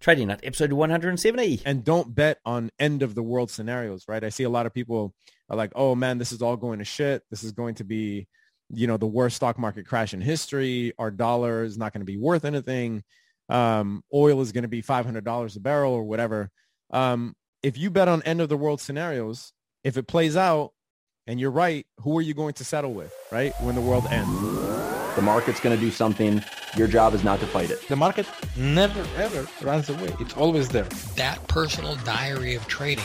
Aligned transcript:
Trading 0.00 0.28
Nut, 0.28 0.40
episode 0.42 0.72
170. 0.72 1.60
And 1.66 1.84
don't 1.84 2.14
bet 2.14 2.38
on 2.46 2.70
end 2.78 3.02
of 3.02 3.14
the 3.14 3.22
world 3.22 3.50
scenarios, 3.50 4.06
right? 4.08 4.24
I 4.24 4.30
see 4.30 4.44
a 4.44 4.48
lot 4.48 4.64
of 4.64 4.72
people 4.72 5.14
are 5.50 5.56
like, 5.56 5.72
oh 5.74 5.94
man, 5.94 6.16
this 6.16 6.32
is 6.32 6.40
all 6.40 6.56
going 6.56 6.78
to 6.78 6.86
shit. 6.86 7.22
This 7.30 7.44
is 7.44 7.52
going 7.52 7.74
to 7.76 7.84
be, 7.84 8.26
you 8.70 8.86
know, 8.86 8.96
the 8.96 9.06
worst 9.06 9.36
stock 9.36 9.58
market 9.58 9.86
crash 9.86 10.14
in 10.14 10.22
history. 10.22 10.94
Our 10.98 11.10
dollar 11.10 11.64
is 11.64 11.76
not 11.76 11.92
going 11.92 12.00
to 12.00 12.06
be 12.06 12.16
worth 12.16 12.46
anything. 12.46 13.04
Um, 13.50 14.02
oil 14.14 14.40
is 14.40 14.52
going 14.52 14.62
to 14.62 14.68
be 14.68 14.82
$500 14.82 15.56
a 15.56 15.60
barrel 15.60 15.92
or 15.92 16.04
whatever. 16.04 16.50
Um, 16.90 17.34
if 17.62 17.76
you 17.76 17.90
bet 17.90 18.08
on 18.08 18.22
end 18.22 18.40
of 18.40 18.48
the 18.48 18.56
world 18.56 18.80
scenarios, 18.80 19.52
if 19.84 19.98
it 19.98 20.08
plays 20.08 20.34
out 20.34 20.72
and 21.26 21.38
you're 21.38 21.50
right, 21.50 21.86
who 21.98 22.16
are 22.16 22.22
you 22.22 22.32
going 22.32 22.54
to 22.54 22.64
settle 22.64 22.94
with, 22.94 23.14
right? 23.30 23.52
When 23.60 23.74
the 23.74 23.82
world 23.82 24.06
ends. 24.06 24.69
The 25.16 25.22
market's 25.22 25.60
going 25.60 25.76
to 25.76 25.80
do 25.80 25.90
something. 25.90 26.42
Your 26.76 26.86
job 26.86 27.14
is 27.14 27.24
not 27.24 27.40
to 27.40 27.46
fight 27.46 27.70
it. 27.70 27.86
The 27.88 27.96
market 27.96 28.26
never, 28.56 29.04
ever 29.16 29.46
runs 29.60 29.88
away. 29.88 30.14
It's 30.20 30.34
always 30.36 30.68
there. 30.68 30.88
That 31.16 31.46
personal 31.48 31.96
diary 32.04 32.54
of 32.54 32.66
trading 32.68 33.04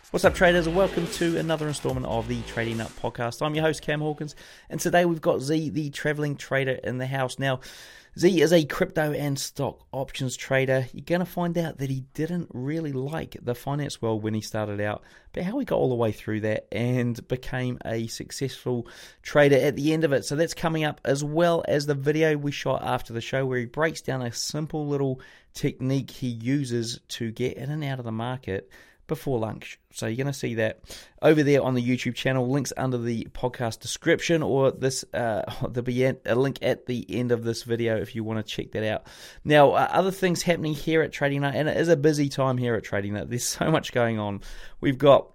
What's 0.11 0.25
up, 0.25 0.35
traders? 0.35 0.67
Welcome 0.67 1.07
to 1.07 1.37
another 1.37 1.69
installment 1.69 2.05
of 2.05 2.27
the 2.27 2.41
Trading 2.41 2.75
Nut 2.75 2.91
Podcast. 3.01 3.41
I'm 3.41 3.55
your 3.55 3.63
host, 3.63 3.81
Cam 3.81 4.01
Hawkins, 4.01 4.35
and 4.69 4.77
today 4.77 5.05
we've 5.05 5.21
got 5.21 5.39
Z, 5.39 5.69
the 5.69 5.89
traveling 5.89 6.35
trader, 6.35 6.73
in 6.73 6.97
the 6.97 7.07
house. 7.07 7.39
Now, 7.39 7.61
Z 8.19 8.41
is 8.41 8.51
a 8.51 8.65
crypto 8.65 9.13
and 9.13 9.39
stock 9.39 9.85
options 9.93 10.35
trader. 10.35 10.85
You're 10.91 11.05
going 11.05 11.21
to 11.21 11.25
find 11.25 11.57
out 11.57 11.77
that 11.77 11.89
he 11.89 12.03
didn't 12.13 12.49
really 12.53 12.91
like 12.91 13.37
the 13.41 13.55
finance 13.55 14.01
world 14.01 14.21
when 14.21 14.33
he 14.33 14.41
started 14.41 14.81
out, 14.81 15.01
but 15.31 15.43
how 15.43 15.57
he 15.59 15.65
got 15.65 15.77
all 15.77 15.87
the 15.87 15.95
way 15.95 16.11
through 16.11 16.41
that 16.41 16.67
and 16.73 17.25
became 17.29 17.79
a 17.85 18.07
successful 18.07 18.87
trader 19.21 19.55
at 19.55 19.77
the 19.77 19.93
end 19.93 20.03
of 20.03 20.11
it. 20.11 20.25
So 20.25 20.35
that's 20.35 20.53
coming 20.53 20.83
up 20.83 20.99
as 21.05 21.23
well 21.23 21.63
as 21.69 21.85
the 21.85 21.95
video 21.95 22.35
we 22.35 22.51
shot 22.51 22.83
after 22.83 23.13
the 23.13 23.21
show 23.21 23.45
where 23.45 23.59
he 23.59 23.65
breaks 23.65 24.01
down 24.01 24.23
a 24.23 24.33
simple 24.33 24.89
little 24.89 25.21
technique 25.53 26.11
he 26.11 26.27
uses 26.27 26.99
to 27.07 27.31
get 27.31 27.55
in 27.55 27.71
and 27.71 27.81
out 27.85 27.99
of 27.99 28.03
the 28.03 28.11
market 28.11 28.69
before 29.11 29.39
lunch. 29.39 29.77
So 29.91 30.07
you're 30.07 30.15
going 30.15 30.27
to 30.27 30.33
see 30.33 30.55
that 30.55 30.79
over 31.21 31.43
there 31.43 31.61
on 31.61 31.73
the 31.73 31.85
YouTube 31.85 32.15
channel. 32.15 32.49
Links 32.49 32.71
under 32.77 32.97
the 32.97 33.27
podcast 33.33 33.81
description, 33.81 34.41
or 34.41 34.71
this 34.71 35.03
uh, 35.13 35.41
there'll 35.69 35.83
be 35.83 36.05
a 36.05 36.15
link 36.33 36.59
at 36.61 36.85
the 36.85 37.05
end 37.09 37.33
of 37.33 37.43
this 37.43 37.63
video 37.63 37.97
if 37.97 38.15
you 38.15 38.23
want 38.23 38.39
to 38.39 38.49
check 38.49 38.71
that 38.71 38.89
out. 38.89 39.05
Now, 39.43 39.71
uh, 39.71 39.89
other 39.91 40.11
things 40.11 40.43
happening 40.43 40.73
here 40.73 41.01
at 41.01 41.11
Trading 41.11 41.41
Nut, 41.41 41.53
and 41.53 41.67
it 41.67 41.75
is 41.75 41.89
a 41.89 41.97
busy 41.97 42.29
time 42.29 42.57
here 42.57 42.73
at 42.75 42.85
Trading 42.85 43.15
Nut. 43.15 43.29
There's 43.29 43.43
so 43.59 43.69
much 43.69 43.91
going 43.91 44.17
on. 44.17 44.39
We've 44.79 44.97
got 44.97 45.29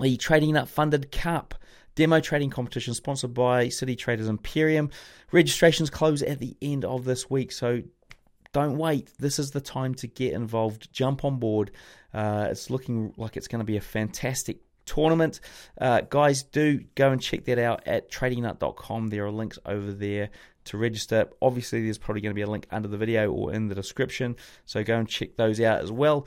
the 0.00 0.16
Trading 0.16 0.52
Nut 0.52 0.68
Funded 0.68 1.10
Cup 1.10 1.56
demo 1.96 2.20
trading 2.20 2.50
competition 2.50 2.94
sponsored 2.94 3.34
by 3.34 3.68
City 3.68 3.96
Traders 3.96 4.28
Imperium. 4.28 4.90
Registrations 5.32 5.90
close 5.90 6.22
at 6.22 6.38
the 6.38 6.56
end 6.62 6.84
of 6.84 7.04
this 7.04 7.28
week, 7.28 7.50
so 7.50 7.82
don't 8.52 8.78
wait. 8.78 9.12
This 9.18 9.38
is 9.38 9.50
the 9.50 9.60
time 9.60 9.94
to 9.96 10.06
get 10.06 10.32
involved. 10.32 10.92
Jump 10.92 11.24
on 11.24 11.38
board. 11.38 11.70
Uh, 12.12 12.48
it's 12.50 12.70
looking 12.70 13.12
like 13.16 13.36
it's 13.36 13.48
going 13.48 13.60
to 13.60 13.64
be 13.64 13.76
a 13.76 13.80
fantastic 13.80 14.58
tournament. 14.86 15.40
Uh, 15.80 16.00
guys, 16.02 16.42
do 16.42 16.80
go 16.94 17.12
and 17.12 17.20
check 17.20 17.44
that 17.44 17.58
out 17.58 17.86
at 17.86 18.10
tradingnut.com. 18.10 19.08
There 19.08 19.26
are 19.26 19.30
links 19.30 19.58
over 19.66 19.92
there 19.92 20.30
to 20.64 20.78
register. 20.78 21.28
Obviously, 21.42 21.84
there's 21.84 21.98
probably 21.98 22.22
going 22.22 22.30
to 22.30 22.34
be 22.34 22.42
a 22.42 22.50
link 22.50 22.66
under 22.70 22.88
the 22.88 22.96
video 22.96 23.30
or 23.30 23.52
in 23.52 23.68
the 23.68 23.74
description. 23.74 24.36
So 24.64 24.82
go 24.82 24.96
and 24.96 25.08
check 25.08 25.36
those 25.36 25.60
out 25.60 25.82
as 25.82 25.92
well. 25.92 26.26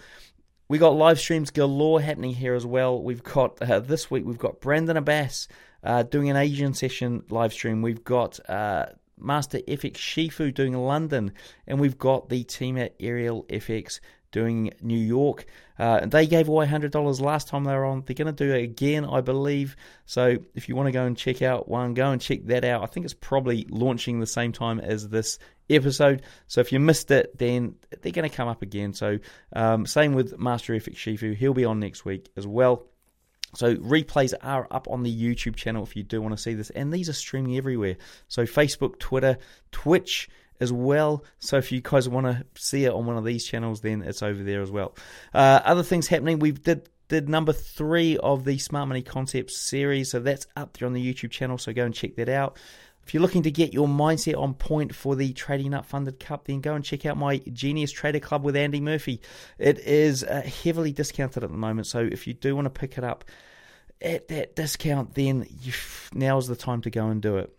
We 0.69 0.77
got 0.77 0.95
live 0.95 1.19
streams 1.19 1.49
galore 1.49 1.99
happening 1.99 2.33
here 2.33 2.53
as 2.53 2.65
well. 2.65 3.01
We've 3.01 3.23
got 3.23 3.61
uh, 3.61 3.79
this 3.81 4.09
week 4.09 4.25
we've 4.25 4.37
got 4.37 4.61
Brandon 4.61 4.95
Abbas 4.95 5.49
uh, 5.83 6.03
doing 6.03 6.29
an 6.29 6.37
Asian 6.37 6.73
session 6.73 7.23
live 7.29 7.51
stream. 7.51 7.81
We've 7.81 8.05
got 8.05 8.39
uh, 8.49 8.85
Master 9.21 9.59
FX 9.59 9.93
Shifu 9.93 10.53
doing 10.53 10.73
London, 10.73 11.33
and 11.67 11.79
we've 11.79 11.97
got 11.97 12.29
the 12.29 12.43
team 12.43 12.77
at 12.77 12.95
Aerial 12.99 13.43
FX 13.43 13.99
doing 14.31 14.71
New 14.81 14.97
York. 14.97 15.45
Uh, 15.77 16.05
they 16.05 16.25
gave 16.25 16.47
away 16.47 16.65
$100 16.65 17.21
last 17.21 17.47
time 17.47 17.63
they 17.63 17.73
were 17.73 17.85
on. 17.85 18.03
They're 18.05 18.15
going 18.15 18.33
to 18.33 18.45
do 18.45 18.53
it 18.53 18.63
again, 18.63 19.05
I 19.05 19.21
believe. 19.21 19.75
So 20.05 20.37
if 20.55 20.69
you 20.69 20.75
want 20.75 20.87
to 20.87 20.91
go 20.91 21.05
and 21.05 21.17
check 21.17 21.41
out 21.41 21.67
one, 21.67 21.93
go 21.93 22.11
and 22.11 22.21
check 22.21 22.45
that 22.45 22.63
out. 22.63 22.83
I 22.83 22.85
think 22.85 23.05
it's 23.05 23.13
probably 23.13 23.65
launching 23.69 24.19
the 24.19 24.27
same 24.27 24.51
time 24.51 24.79
as 24.79 25.09
this 25.09 25.39
episode. 25.69 26.23
So 26.47 26.61
if 26.61 26.71
you 26.71 26.79
missed 26.79 27.11
it, 27.11 27.37
then 27.37 27.75
they're 28.01 28.11
going 28.11 28.29
to 28.29 28.35
come 28.35 28.47
up 28.47 28.61
again. 28.61 28.93
So 28.93 29.19
um, 29.53 29.85
same 29.85 30.13
with 30.13 30.37
Master 30.39 30.73
FX 30.73 30.95
Shifu. 30.95 31.35
He'll 31.35 31.53
be 31.53 31.65
on 31.65 31.79
next 31.79 32.05
week 32.05 32.29
as 32.37 32.47
well. 32.47 32.90
So 33.53 33.75
replays 33.75 34.33
are 34.41 34.67
up 34.71 34.87
on 34.89 35.03
the 35.03 35.13
YouTube 35.13 35.55
channel 35.55 35.83
if 35.83 35.95
you 35.95 36.03
do 36.03 36.21
want 36.21 36.35
to 36.35 36.41
see 36.41 36.53
this, 36.53 36.69
and 36.69 36.93
these 36.93 37.09
are 37.09 37.13
streaming 37.13 37.57
everywhere. 37.57 37.97
So 38.27 38.43
Facebook, 38.43 38.99
Twitter, 38.99 39.37
Twitch 39.71 40.29
as 40.59 40.71
well. 40.71 41.23
So 41.39 41.57
if 41.57 41.71
you 41.71 41.81
guys 41.81 42.07
want 42.07 42.27
to 42.27 42.45
see 42.55 42.85
it 42.85 42.93
on 42.93 43.05
one 43.05 43.17
of 43.17 43.25
these 43.25 43.45
channels, 43.45 43.81
then 43.81 44.03
it's 44.03 44.21
over 44.21 44.43
there 44.43 44.61
as 44.61 44.71
well. 44.71 44.95
Uh, 45.33 45.59
other 45.65 45.83
things 45.83 46.07
happening, 46.07 46.39
we 46.39 46.51
did 46.51 46.87
did 47.09 47.27
number 47.27 47.51
three 47.51 48.17
of 48.17 48.45
the 48.45 48.57
Smart 48.57 48.87
Money 48.87 49.01
Concepts 49.01 49.57
series, 49.57 50.11
so 50.11 50.19
that's 50.19 50.47
up 50.55 50.77
there 50.77 50.87
on 50.87 50.93
the 50.93 51.13
YouTube 51.13 51.31
channel. 51.31 51.57
So 51.57 51.73
go 51.73 51.83
and 51.83 51.93
check 51.93 52.15
that 52.15 52.29
out. 52.29 52.57
If 53.11 53.15
you're 53.15 53.23
looking 53.23 53.43
to 53.43 53.51
get 53.51 53.73
your 53.73 53.89
mindset 53.89 54.39
on 54.39 54.53
point 54.53 54.95
for 54.95 55.17
the 55.17 55.33
Trading 55.33 55.71
Nut 55.71 55.85
Funded 55.85 56.17
Cup, 56.17 56.45
then 56.45 56.61
go 56.61 56.75
and 56.75 56.85
check 56.85 57.05
out 57.05 57.17
my 57.17 57.39
Genius 57.39 57.91
Trader 57.91 58.21
Club 58.21 58.41
with 58.41 58.55
Andy 58.55 58.79
Murphy. 58.79 59.19
It 59.59 59.79
is 59.79 60.23
uh, 60.23 60.43
heavily 60.63 60.93
discounted 60.93 61.43
at 61.43 61.51
the 61.51 61.57
moment, 61.57 61.87
so 61.87 61.99
if 61.99 62.25
you 62.25 62.33
do 62.33 62.55
want 62.55 62.67
to 62.67 62.69
pick 62.69 62.97
it 62.97 63.03
up 63.03 63.25
at 64.01 64.29
that 64.29 64.55
discount, 64.55 65.13
then 65.15 65.45
you, 65.61 65.73
is 66.37 66.47
the 66.47 66.55
time 66.55 66.81
to 66.83 66.89
go 66.89 67.07
and 67.07 67.21
do 67.21 67.35
it. 67.35 67.53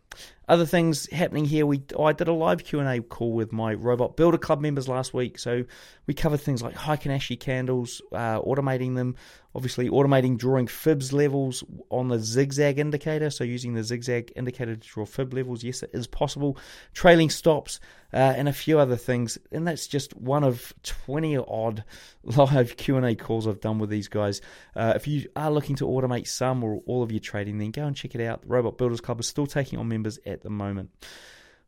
Other 0.49 0.67
things 0.67 1.11
happening 1.11 1.45
here. 1.45 1.65
We 1.65 1.83
I 1.99 2.13
did 2.13 2.29
a 2.29 2.33
live 2.33 2.65
Q 2.65 2.81
and 2.81 2.89
A 2.89 3.01
call 3.01 3.33
with 3.33 3.53
my 3.53 3.75
Robot 3.75 4.17
Builder 4.17 4.39
Club 4.39 4.61
members 4.61 4.89
last 4.89 5.15
week. 5.15 5.39
So 5.39 5.65
we 6.07 6.15
covered 6.15 6.41
things 6.41 6.63
like 6.63 6.75
Heikin 6.75 7.39
candles, 7.39 8.03
uh, 8.11 8.41
automating 8.41 8.97
them, 8.97 9.15
obviously 9.55 9.89
automating 9.89 10.37
drawing 10.37 10.67
fibs 10.67 11.13
levels 11.13 11.63
on 11.91 12.09
the 12.09 12.19
zigzag 12.19 12.79
indicator. 12.79 13.31
So 13.31 13.45
using 13.45 13.75
the 13.75 13.85
zigzag 13.85 14.33
indicator 14.35 14.75
to 14.75 14.89
draw 14.89 15.07
fib 15.07 15.33
levels, 15.33 15.63
yes, 15.63 15.85
it 15.85 15.91
is 15.93 16.09
possible. 16.09 16.59
Trailing 16.93 17.31
stops 17.31 17.79
uh, 18.13 18.17
and 18.17 18.49
a 18.49 18.53
few 18.53 18.81
other 18.81 18.97
things. 18.97 19.39
And 19.53 19.67
that's 19.67 19.87
just 19.87 20.15
one 20.17 20.43
of 20.43 20.75
twenty 20.83 21.37
odd 21.37 21.85
live 22.25 22.77
Q 22.77 22.97
and 22.97 23.07
A 23.07 23.15
calls 23.15 23.47
I've 23.47 23.61
done 23.61 23.79
with 23.79 23.91
these 23.91 24.09
guys. 24.09 24.41
Uh, 24.75 24.95
if 24.97 25.07
you 25.07 25.29
are 25.37 25.53
looking 25.53 25.77
to 25.77 25.87
automate 25.87 26.27
some 26.27 26.65
or 26.65 26.83
all 26.87 27.05
of 27.05 27.13
your 27.13 27.21
trading, 27.21 27.59
then 27.59 27.71
go 27.71 27.87
and 27.87 27.95
check 27.95 28.17
it 28.17 28.21
out. 28.21 28.43
The 28.43 28.49
Robot 28.49 28.77
Builders 28.77 29.01
Club 29.01 29.21
is 29.21 29.29
still 29.29 29.47
taking 29.47 29.79
on 29.79 29.87
members 29.87 30.02
at 30.27 30.43
the 30.43 30.51
moment. 30.51 30.91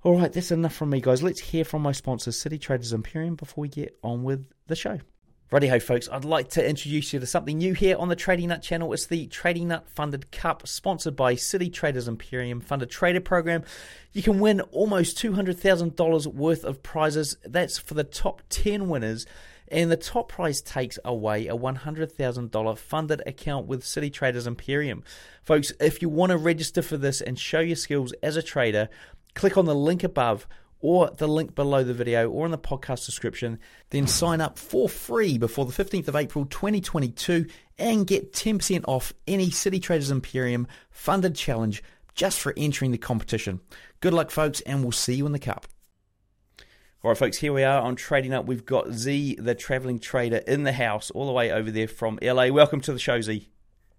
All 0.03 0.19
right, 0.19 0.33
that's 0.33 0.51
enough 0.51 0.75
from 0.75 0.91
me, 0.91 1.01
guys. 1.01 1.23
Let's 1.23 1.41
hear 1.41 1.65
from 1.65 1.83
my 1.83 1.93
sponsors, 1.93 2.39
City 2.39 2.59
Traders 2.59 2.93
Imperium, 2.93 3.37
before 3.37 3.63
we 3.63 3.69
get 3.69 3.97
on 4.03 4.23
with 4.23 4.47
the 4.67 4.77
show. 4.77 4.99
Righty 5.51 5.69
ho, 5.69 5.79
folks. 5.79 6.09
I'd 6.11 6.25
like 6.25 6.49
to 6.51 6.69
introduce 6.69 7.13
you 7.13 7.21
to 7.21 7.27
something 7.27 7.59
new 7.59 7.75
here 7.75 7.97
on 7.97 8.09
the 8.09 8.17
Trading 8.17 8.49
Nut 8.49 8.61
channel. 8.61 8.93
It's 8.93 9.07
the 9.07 9.27
Trading 9.29 9.69
Nut 9.69 9.89
Funded 9.89 10.33
Cup, 10.33 10.67
sponsored 10.67 11.15
by 11.15 11.37
City 11.37 11.71
Traders 11.71 12.09
Imperium 12.09 12.61
Funded 12.61 12.91
Trader 12.91 13.21
Program. 13.21 13.63
You 14.13 14.23
can 14.23 14.41
win 14.41 14.61
almost 14.61 15.17
$200,000 15.19 16.27
worth 16.35 16.65
of 16.65 16.83
prizes. 16.83 17.37
That's 17.45 17.79
for 17.79 17.95
the 17.95 18.05
top 18.05 18.43
10 18.49 18.89
winners. 18.89 19.27
And 19.69 19.91
the 19.91 19.97
top 19.97 20.29
prize 20.29 20.61
takes 20.61 20.99
away 21.05 21.49
a 21.49 21.57
$100,000 21.57 22.79
funded 22.79 23.23
account 23.27 23.67
with 23.67 23.85
City 23.85 24.11
Traders 24.11 24.47
Imperium. 24.47 25.03
Folks, 25.43 25.73
if 25.81 26.03
you 26.03 26.09
want 26.09 26.31
to 26.31 26.37
register 26.37 26.83
for 26.83 26.97
this 26.97 27.21
and 27.21 27.39
show 27.39 27.61
your 27.61 27.77
skills 27.77 28.13
as 28.23 28.37
a 28.37 28.43
trader, 28.43 28.89
click 29.35 29.57
on 29.57 29.65
the 29.65 29.75
link 29.75 30.05
above 30.05 30.47
or 30.81 31.09
the 31.17 31.27
link 31.27 31.55
below 31.55 31.83
the 31.83 31.95
video 31.95 32.29
or 32.29 32.45
in 32.45 32.53
the 32.53 32.59
podcast 32.59 33.07
description. 33.07 33.59
Then 33.89 34.07
sign 34.07 34.43
up 34.43 34.59
for 34.59 34.87
free 34.87 35.39
before 35.39 35.65
the 35.65 35.73
15th 35.73 36.09
of 36.09 36.17
April 36.17 36.45
2022 36.45 37.47
and 37.79 38.07
get 38.07 38.35
10% 38.35 38.85
off 38.87 39.15
any 39.27 39.51
City 39.51 39.81
Traders 39.81 40.11
Imperium 40.11 40.67
funded 40.91 41.35
challenge 41.35 41.83
just 42.15 42.39
for 42.39 42.53
entering 42.57 42.91
the 42.91 42.99
competition. 42.99 43.61
Good 44.01 44.13
luck, 44.13 44.31
folks, 44.31 44.61
and 44.61 44.83
we'll 44.83 44.93
see 44.93 45.15
you 45.15 45.25
in 45.25 45.33
the 45.33 45.39
cup. 45.39 45.67
All 47.05 47.11
right, 47.11 47.19
folks, 47.19 47.37
here 47.37 47.53
we 47.53 47.65
are 47.65 47.83
on 47.83 47.97
Trading 47.97 48.31
Nut. 48.31 48.47
We've 48.47 48.65
got 48.65 48.91
Z, 48.91 49.35
the 49.39 49.55
traveling 49.55 49.99
trader, 49.99 50.39
in 50.39 50.63
the 50.63 50.73
house, 50.73 51.11
all 51.11 51.27
the 51.27 51.35
way 51.35 51.53
over 51.53 51.71
there 51.71 51.87
from 51.87 52.19
LA. 52.23 52.47
Welcome 52.47 52.81
to 52.81 52.95
the 52.95 52.99
show, 52.99 53.21
Z. 53.21 53.47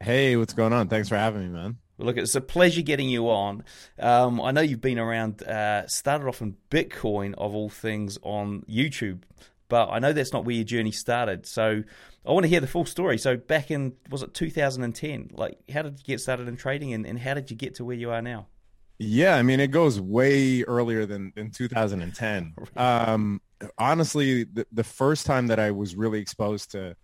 Hey, 0.01 0.35
what's 0.35 0.53
going 0.53 0.73
on? 0.73 0.87
Thanks 0.87 1.09
for 1.09 1.15
having 1.15 1.43
me, 1.43 1.49
man. 1.49 1.77
Well, 1.99 2.07
look, 2.07 2.17
it's 2.17 2.33
a 2.33 2.41
pleasure 2.41 2.81
getting 2.81 3.07
you 3.07 3.29
on. 3.29 3.63
Um, 3.99 4.41
I 4.41 4.49
know 4.49 4.61
you've 4.61 4.81
been 4.81 4.97
around, 4.97 5.43
uh, 5.43 5.85
started 5.85 6.27
off 6.27 6.41
in 6.41 6.57
Bitcoin, 6.71 7.35
of 7.35 7.53
all 7.53 7.69
things, 7.69 8.17
on 8.23 8.63
YouTube 8.67 9.21
but 9.67 9.89
I 9.89 9.99
know 9.99 10.13
that's 10.13 10.33
not 10.33 10.45
where 10.45 10.55
your 10.55 10.63
journey 10.63 10.91
started. 10.91 11.45
So 11.45 11.83
I 12.25 12.31
want 12.31 12.43
to 12.43 12.47
hear 12.47 12.59
the 12.59 12.67
full 12.67 12.85
story. 12.85 13.17
So 13.17 13.37
back 13.37 13.71
in 13.71 13.93
was 14.09 14.21
it 14.23 14.33
2010? 14.33 15.31
Like, 15.33 15.57
how 15.71 15.81
did 15.81 15.97
you 15.97 16.03
get 16.05 16.19
started 16.19 16.47
in 16.47 16.55
trading, 16.55 16.93
and, 16.93 17.05
and 17.05 17.19
how 17.19 17.33
did 17.33 17.49
you 17.49 17.57
get 17.57 17.75
to 17.75 17.85
where 17.85 17.95
you 17.95 18.11
are 18.11 18.21
now? 18.21 18.47
Yeah, 18.97 19.35
I 19.35 19.41
mean, 19.41 19.59
it 19.59 19.71
goes 19.71 19.99
way 19.99 20.63
earlier 20.63 21.05
than, 21.05 21.33
than 21.35 21.51
2010. 21.51 22.53
Um, 22.77 23.41
honestly, 23.77 24.43
the, 24.43 24.65
the 24.71 24.83
first 24.83 25.25
time 25.25 25.47
that 25.47 25.59
I 25.59 25.71
was 25.71 25.95
really 25.95 26.19
exposed 26.19 26.71
to 26.71 26.95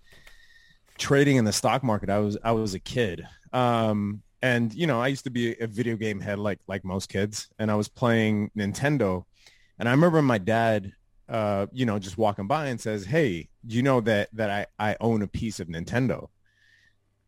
trading 0.98 1.38
in 1.38 1.46
the 1.46 1.54
stock 1.54 1.84
market, 1.84 2.10
I 2.10 2.20
was 2.20 2.38
I 2.44 2.52
was 2.52 2.74
a 2.74 2.80
kid. 2.80 3.26
Um, 3.54 4.22
and 4.42 4.74
you 4.74 4.88
know, 4.88 5.02
I 5.02 5.08
used 5.08 5.24
to 5.26 5.30
be 5.30 5.58
a 5.60 5.68
video 5.68 5.96
game 5.96 6.20
head 6.20 6.40
like 6.40 6.60
like 6.68 6.84
most 6.84 7.10
kids, 7.10 7.50
and 7.60 7.72
I 7.72 7.76
was 7.76 7.88
playing 7.88 8.52
Nintendo. 8.58 9.26
And 9.80 9.88
I 9.88 9.92
remember 9.92 10.22
my 10.22 10.38
dad, 10.38 10.94
uh, 11.30 11.68
you 11.72 11.86
know, 11.86 12.00
just 12.00 12.18
walking 12.18 12.48
by 12.48 12.68
and 12.68 12.80
says, 12.80 13.06
"Hey, 13.06 13.50
you 13.66 13.82
know 13.82 14.02
that 14.02 14.30
that 14.34 14.50
I 14.50 14.92
I 14.92 14.98
own 15.00 15.22
a 15.22 15.28
piece 15.28 15.60
of 15.60 15.68
Nintendo?" 15.68 16.28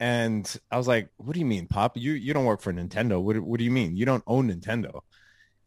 And 0.03 0.53
I 0.69 0.75
was 0.75 0.85
like, 0.85 1.07
"What 1.15 1.31
do 1.31 1.39
you 1.39 1.45
mean, 1.45 1.65
Pop? 1.65 1.95
You 1.95 2.11
you 2.11 2.33
don't 2.33 2.43
work 2.43 2.59
for 2.59 2.73
Nintendo? 2.73 3.21
What 3.21 3.39
what 3.39 3.57
do 3.57 3.63
you 3.63 3.71
mean? 3.71 3.95
You 3.95 4.05
don't 4.05 4.23
own 4.27 4.51
Nintendo?" 4.51 4.99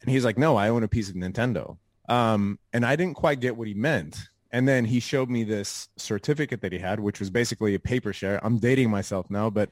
And 0.02 0.10
he's 0.10 0.26
like, 0.26 0.36
"No, 0.36 0.56
I 0.56 0.68
own 0.68 0.82
a 0.82 0.88
piece 0.88 1.08
of 1.08 1.14
Nintendo." 1.14 1.78
Um, 2.10 2.58
and 2.74 2.84
I 2.84 2.96
didn't 2.96 3.16
quite 3.16 3.40
get 3.40 3.56
what 3.56 3.66
he 3.66 3.72
meant. 3.72 4.28
And 4.50 4.68
then 4.68 4.84
he 4.84 5.00
showed 5.00 5.30
me 5.30 5.42
this 5.42 5.88
certificate 5.96 6.60
that 6.60 6.72
he 6.72 6.78
had, 6.78 7.00
which 7.00 7.18
was 7.18 7.30
basically 7.30 7.74
a 7.74 7.78
paper 7.78 8.12
share. 8.12 8.38
I'm 8.44 8.58
dating 8.58 8.90
myself 8.90 9.30
now, 9.30 9.48
but 9.48 9.70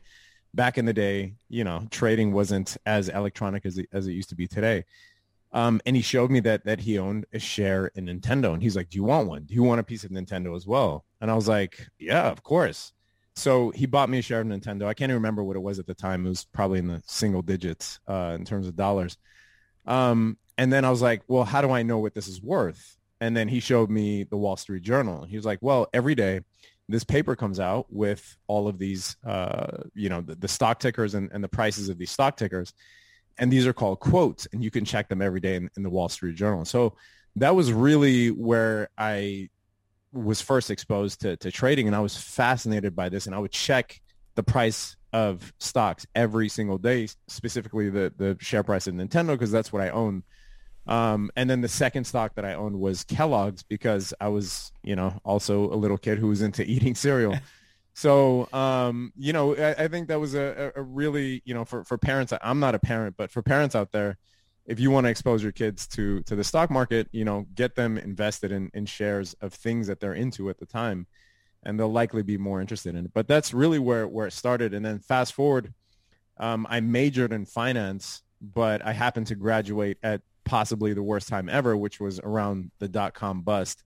back 0.54 0.78
in 0.78 0.86
the 0.86 0.94
day, 0.94 1.34
you 1.50 1.62
know, 1.62 1.86
trading 1.90 2.32
wasn't 2.32 2.78
as 2.86 3.10
electronic 3.10 3.66
as 3.66 3.76
it, 3.76 3.86
as 3.92 4.06
it 4.06 4.12
used 4.12 4.30
to 4.30 4.34
be 4.34 4.46
today. 4.48 4.86
Um, 5.52 5.82
and 5.84 5.94
he 5.94 6.00
showed 6.00 6.30
me 6.30 6.40
that 6.40 6.64
that 6.64 6.80
he 6.80 6.98
owned 6.98 7.26
a 7.34 7.38
share 7.38 7.88
in 7.96 8.06
Nintendo, 8.06 8.54
and 8.54 8.62
he's 8.62 8.76
like, 8.76 8.88
"Do 8.88 8.96
you 8.96 9.04
want 9.04 9.28
one? 9.28 9.44
Do 9.44 9.52
you 9.52 9.62
want 9.62 9.80
a 9.80 9.84
piece 9.84 10.04
of 10.04 10.10
Nintendo 10.10 10.56
as 10.56 10.66
well?" 10.66 11.04
And 11.20 11.30
I 11.30 11.34
was 11.34 11.48
like, 11.48 11.86
"Yeah, 11.98 12.30
of 12.30 12.42
course." 12.42 12.93
So 13.36 13.70
he 13.70 13.86
bought 13.86 14.08
me 14.08 14.18
a 14.18 14.22
share 14.22 14.40
of 14.40 14.46
Nintendo. 14.46 14.86
I 14.86 14.94
can't 14.94 15.10
even 15.10 15.20
remember 15.20 15.42
what 15.42 15.56
it 15.56 15.62
was 15.62 15.78
at 15.78 15.86
the 15.86 15.94
time. 15.94 16.24
It 16.24 16.28
was 16.28 16.44
probably 16.44 16.78
in 16.78 16.86
the 16.86 17.02
single 17.06 17.42
digits 17.42 17.98
uh, 18.06 18.36
in 18.38 18.44
terms 18.44 18.68
of 18.68 18.76
dollars. 18.76 19.18
Um, 19.86 20.38
and 20.56 20.72
then 20.72 20.84
I 20.84 20.90
was 20.90 21.02
like, 21.02 21.22
"Well, 21.26 21.44
how 21.44 21.60
do 21.60 21.70
I 21.70 21.82
know 21.82 21.98
what 21.98 22.14
this 22.14 22.28
is 22.28 22.40
worth?" 22.40 22.96
And 23.20 23.36
then 23.36 23.48
he 23.48 23.60
showed 23.60 23.90
me 23.90 24.24
the 24.24 24.36
Wall 24.36 24.56
Street 24.56 24.82
Journal. 24.82 25.24
He 25.24 25.36
was 25.36 25.44
like, 25.44 25.58
"Well, 25.60 25.88
every 25.92 26.14
day." 26.14 26.40
this 26.88 27.04
paper 27.04 27.34
comes 27.34 27.58
out 27.60 27.86
with 27.90 28.36
all 28.46 28.68
of 28.68 28.78
these, 28.78 29.16
uh, 29.26 29.84
you 29.94 30.08
know, 30.08 30.20
the, 30.20 30.34
the 30.34 30.48
stock 30.48 30.78
tickers 30.78 31.14
and, 31.14 31.30
and, 31.32 31.42
the 31.42 31.48
prices 31.48 31.88
of 31.88 31.96
these 31.96 32.10
stock 32.10 32.36
tickers. 32.36 32.74
And 33.38 33.50
these 33.50 33.66
are 33.66 33.72
called 33.72 34.00
quotes, 34.00 34.46
and 34.52 34.62
you 34.62 34.70
can 34.70 34.84
check 34.84 35.08
them 35.08 35.22
every 35.22 35.40
day 35.40 35.56
in, 35.56 35.70
in 35.76 35.82
the 35.82 35.90
Wall 35.90 36.08
Street 36.08 36.36
Journal. 36.36 36.64
So 36.64 36.94
that 37.36 37.54
was 37.56 37.72
really 37.72 38.30
where 38.30 38.90
I 38.98 39.48
was 40.14 40.40
first 40.40 40.70
exposed 40.70 41.20
to, 41.22 41.36
to 41.38 41.52
trading, 41.52 41.86
and 41.86 41.94
I 41.94 42.00
was 42.00 42.16
fascinated 42.16 42.96
by 42.96 43.08
this. 43.08 43.26
And 43.26 43.34
I 43.34 43.38
would 43.38 43.52
check 43.52 44.00
the 44.34 44.42
price 44.42 44.96
of 45.12 45.52
stocks 45.58 46.06
every 46.14 46.48
single 46.48 46.78
day, 46.78 47.08
specifically 47.28 47.90
the, 47.90 48.12
the 48.16 48.36
share 48.40 48.62
price 48.62 48.86
of 48.86 48.94
Nintendo, 48.94 49.28
because 49.28 49.50
that's 49.50 49.72
what 49.72 49.82
I 49.82 49.90
own 49.90 50.22
um, 50.86 51.30
and 51.34 51.48
then 51.48 51.60
the 51.60 51.68
second 51.68 52.04
stock 52.04 52.34
that 52.34 52.44
I 52.44 52.54
owned 52.54 52.78
was 52.78 53.04
Kellogg's 53.04 53.62
because 53.62 54.12
I 54.20 54.28
was, 54.28 54.72
you 54.82 54.96
know, 54.96 55.18
also 55.24 55.72
a 55.72 55.76
little 55.76 55.96
kid 55.96 56.18
who 56.18 56.28
was 56.28 56.42
into 56.42 56.62
eating 56.70 56.94
cereal. 56.94 57.38
so, 57.94 58.48
um, 58.52 59.12
you 59.16 59.32
know, 59.32 59.56
I, 59.56 59.84
I, 59.84 59.88
think 59.88 60.08
that 60.08 60.20
was 60.20 60.34
a, 60.34 60.72
a 60.76 60.82
really, 60.82 61.42
you 61.44 61.54
know, 61.54 61.64
for, 61.64 61.84
for 61.84 61.96
parents, 61.96 62.32
I'm 62.42 62.60
not 62.60 62.74
a 62.74 62.78
parent, 62.78 63.16
but 63.16 63.30
for 63.30 63.42
parents 63.42 63.74
out 63.74 63.92
there, 63.92 64.18
if 64.66 64.80
you 64.80 64.90
want 64.90 65.04
to 65.04 65.10
expose 65.10 65.42
your 65.42 65.52
kids 65.52 65.86
to, 65.88 66.22
to 66.22 66.34
the 66.34 66.44
stock 66.44 66.70
market, 66.70 67.08
you 67.12 67.24
know, 67.24 67.46
get 67.54 67.74
them 67.74 67.98
invested 67.98 68.50
in, 68.50 68.70
in 68.72 68.86
shares 68.86 69.34
of 69.40 69.52
things 69.52 69.86
that 69.86 70.00
they're 70.00 70.14
into 70.14 70.48
at 70.48 70.58
the 70.58 70.66
time, 70.66 71.06
and 71.64 71.78
they'll 71.78 71.92
likely 71.92 72.22
be 72.22 72.38
more 72.38 72.60
interested 72.60 72.94
in 72.94 73.04
it. 73.04 73.12
But 73.12 73.28
that's 73.28 73.52
really 73.52 73.78
where, 73.78 74.08
where 74.08 74.26
it 74.26 74.32
started. 74.32 74.72
And 74.74 74.84
then 74.84 75.00
fast 75.00 75.34
forward, 75.34 75.74
um, 76.38 76.66
I 76.70 76.80
majored 76.80 77.32
in 77.32 77.44
finance, 77.46 78.22
but 78.40 78.84
I 78.84 78.92
happened 78.92 79.26
to 79.28 79.34
graduate 79.34 79.98
at 80.02 80.22
possibly 80.44 80.92
the 80.92 81.02
worst 81.02 81.28
time 81.28 81.48
ever, 81.48 81.76
which 81.76 82.00
was 82.00 82.20
around 82.20 82.70
the 82.78 82.88
dot 82.88 83.14
com 83.14 83.42
bust. 83.42 83.82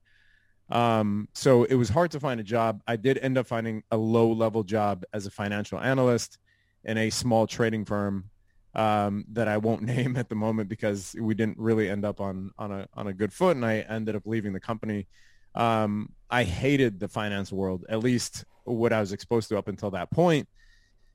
Um, 0.70 1.28
so 1.34 1.64
it 1.64 1.74
was 1.74 1.88
hard 1.88 2.10
to 2.10 2.20
find 2.20 2.40
a 2.40 2.44
job. 2.44 2.82
I 2.86 2.96
did 2.96 3.18
end 3.18 3.38
up 3.38 3.46
finding 3.46 3.82
a 3.90 3.96
low 3.96 4.32
level 4.32 4.64
job 4.64 5.04
as 5.12 5.26
a 5.26 5.30
financial 5.30 5.80
analyst 5.80 6.38
in 6.84 6.98
a 6.98 7.10
small 7.10 7.46
trading 7.46 7.84
firm 7.84 8.30
um, 8.78 9.24
that 9.32 9.48
I 9.48 9.58
won't 9.58 9.82
name 9.94 10.16
at 10.16 10.28
the 10.28 10.34
moment 10.34 10.68
because 10.68 11.14
we 11.20 11.34
didn't 11.34 11.58
really 11.58 11.90
end 11.90 12.04
up 12.04 12.20
on 12.20 12.52
on 12.58 12.72
a 12.72 12.88
on 12.94 13.08
a 13.08 13.12
good 13.12 13.32
foot, 13.32 13.56
and 13.56 13.66
I 13.66 13.80
ended 13.80 14.16
up 14.16 14.22
leaving 14.24 14.52
the 14.52 14.60
company. 14.60 15.06
Um, 15.54 16.12
I 16.30 16.44
hated 16.44 17.00
the 17.00 17.08
finance 17.08 17.50
world, 17.50 17.84
at 17.88 17.98
least 18.00 18.44
what 18.64 18.92
I 18.92 19.00
was 19.00 19.12
exposed 19.12 19.48
to 19.48 19.58
up 19.58 19.66
until 19.68 19.90
that 19.90 20.10
point. 20.10 20.48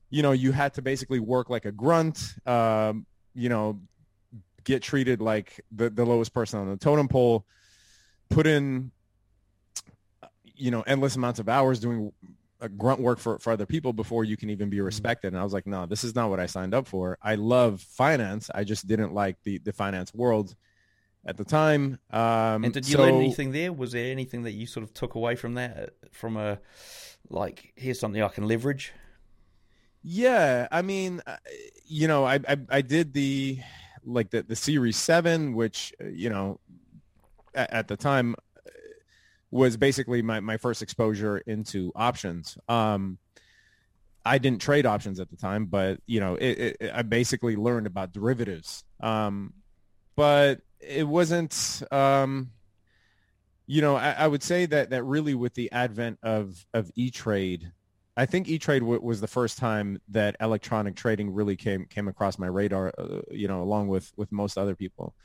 You 0.10 0.22
know, 0.22 0.32
you 0.32 0.52
had 0.52 0.74
to 0.76 0.82
basically 0.82 1.20
work 1.20 1.50
like 1.50 1.66
a 1.66 1.72
grunt. 1.72 2.36
Um, 2.46 3.06
you 3.34 3.50
know, 3.50 3.80
get 4.64 4.82
treated 4.84 5.22
like 5.22 5.62
the, 5.72 5.90
the 5.90 6.06
lowest 6.06 6.34
person 6.34 6.60
on 6.60 6.70
the 6.70 6.78
totem 6.78 7.08
pole, 7.08 7.46
put 8.30 8.48
in, 8.48 8.92
you 10.56 10.72
know, 10.72 10.82
endless 10.82 11.16
amounts 11.16 11.40
of 11.40 11.50
hours 11.50 11.80
doing 11.80 12.12
grunt 12.70 13.00
work 13.00 13.20
for, 13.20 13.40
for 13.40 13.52
other 13.52 13.66
people 13.66 13.94
before 13.94 14.24
you 14.24 14.38
can 14.38 14.50
even 14.50 14.70
be 14.70 14.78
mm-hmm. 14.78 14.86
respected. 14.86 15.30
And 15.30 15.38
I 15.38 15.44
was 15.44 15.54
like, 15.54 15.68
no, 15.68 15.86
this 15.86 16.04
is 16.04 16.16
not 16.16 16.30
what 16.30 16.40
I 16.40 16.46
signed 16.46 16.74
up 16.74 16.88
for. 16.88 17.18
I 17.22 17.36
love 17.36 17.82
finance. 17.82 18.50
I 18.54 18.64
just 18.64 18.88
didn't 18.88 19.14
like 19.14 19.38
the, 19.44 19.58
the 19.60 19.74
finance 19.74 20.14
world 20.14 20.56
at 21.26 21.38
the 21.38 21.46
time. 21.46 22.00
Um, 22.12 22.64
and 22.64 22.74
did 22.74 22.88
you 22.88 22.98
so, 22.98 23.04
learn 23.04 23.16
anything 23.16 23.52
there? 23.52 23.72
Was 23.72 23.92
there 23.92 24.12
anything 24.12 24.44
that 24.44 24.52
you 24.52 24.68
sort 24.68 24.84
of 24.84 24.94
took 24.94 25.16
away 25.16 25.36
from 25.36 25.56
that? 25.56 25.92
From 26.12 26.38
a 26.38 26.60
like, 27.30 27.74
here's 27.76 28.00
something 28.00 28.22
I 28.22 28.28
can 28.28 28.48
leverage. 28.48 28.94
Yeah, 30.04 30.68
I 30.70 30.82
mean, 30.82 31.22
uh, 31.26 31.38
you 31.86 32.10
know, 32.10 32.26
I, 32.26 32.40
I 32.48 32.58
I 32.70 32.82
did 32.82 33.14
the 33.14 33.60
like 34.06 34.30
the, 34.32 34.44
the 34.44 34.56
Series 34.56 34.98
7, 34.98 35.54
which, 35.54 35.94
uh, 36.02 36.08
you 36.08 36.30
know, 36.30 36.60
at, 37.56 37.72
at 37.74 37.88
the 37.88 37.98
time 37.98 38.36
uh, 38.36 38.53
was 39.54 39.78
basically 39.78 40.24
my, 40.24 40.40
my 40.40 40.58
first 40.58 40.82
exposure 40.82 41.38
into 41.38 41.92
options. 41.96 42.58
Um, 42.68 43.20
I 44.26 44.40
didn't 44.40 44.62
trade 44.62 44.88
options 44.88 45.20
at 45.20 45.30
the 45.30 45.38
time, 45.38 45.66
but, 45.66 46.00
you 46.08 46.20
know, 46.20 46.36
it, 46.36 46.78
it, 46.82 46.92
I 46.92 47.04
basically 47.04 47.56
learned 47.56 47.86
about 47.86 48.12
derivatives. 48.12 48.84
Um, 49.00 49.54
but 50.16 50.62
it 50.80 51.08
wasn't, 51.08 51.84
um, 51.92 52.50
you 53.68 53.82
know, 53.82 53.96
I, 53.96 54.14
I, 54.14 54.28
would 54.28 54.42
say 54.42 54.66
that, 54.66 54.90
that 54.90 55.04
really 55.04 55.36
with 55.36 55.54
the 55.54 55.72
advent 55.72 56.18
of, 56.24 56.66
of 56.74 56.90
E-Trade, 56.96 57.72
I 58.18 58.26
think 58.26 58.50
E-Trade 58.50 58.80
w- 58.80 59.02
was 59.02 59.22
the 59.22 59.28
first 59.28 59.60
time 59.60 60.02
that 60.10 60.36
electronic 60.42 60.96
trading 60.96 61.32
really 61.32 61.56
came 61.56 61.86
came 61.86 62.08
across 62.08 62.40
my 62.40 62.48
radar. 62.48 62.94
Uh, 62.98 63.22
you 63.32 63.48
know, 63.48 63.62
along 63.64 63.88
with 63.88 64.12
with 64.16 64.32
most 64.32 64.56
other 64.56 64.76
people, 64.76 65.16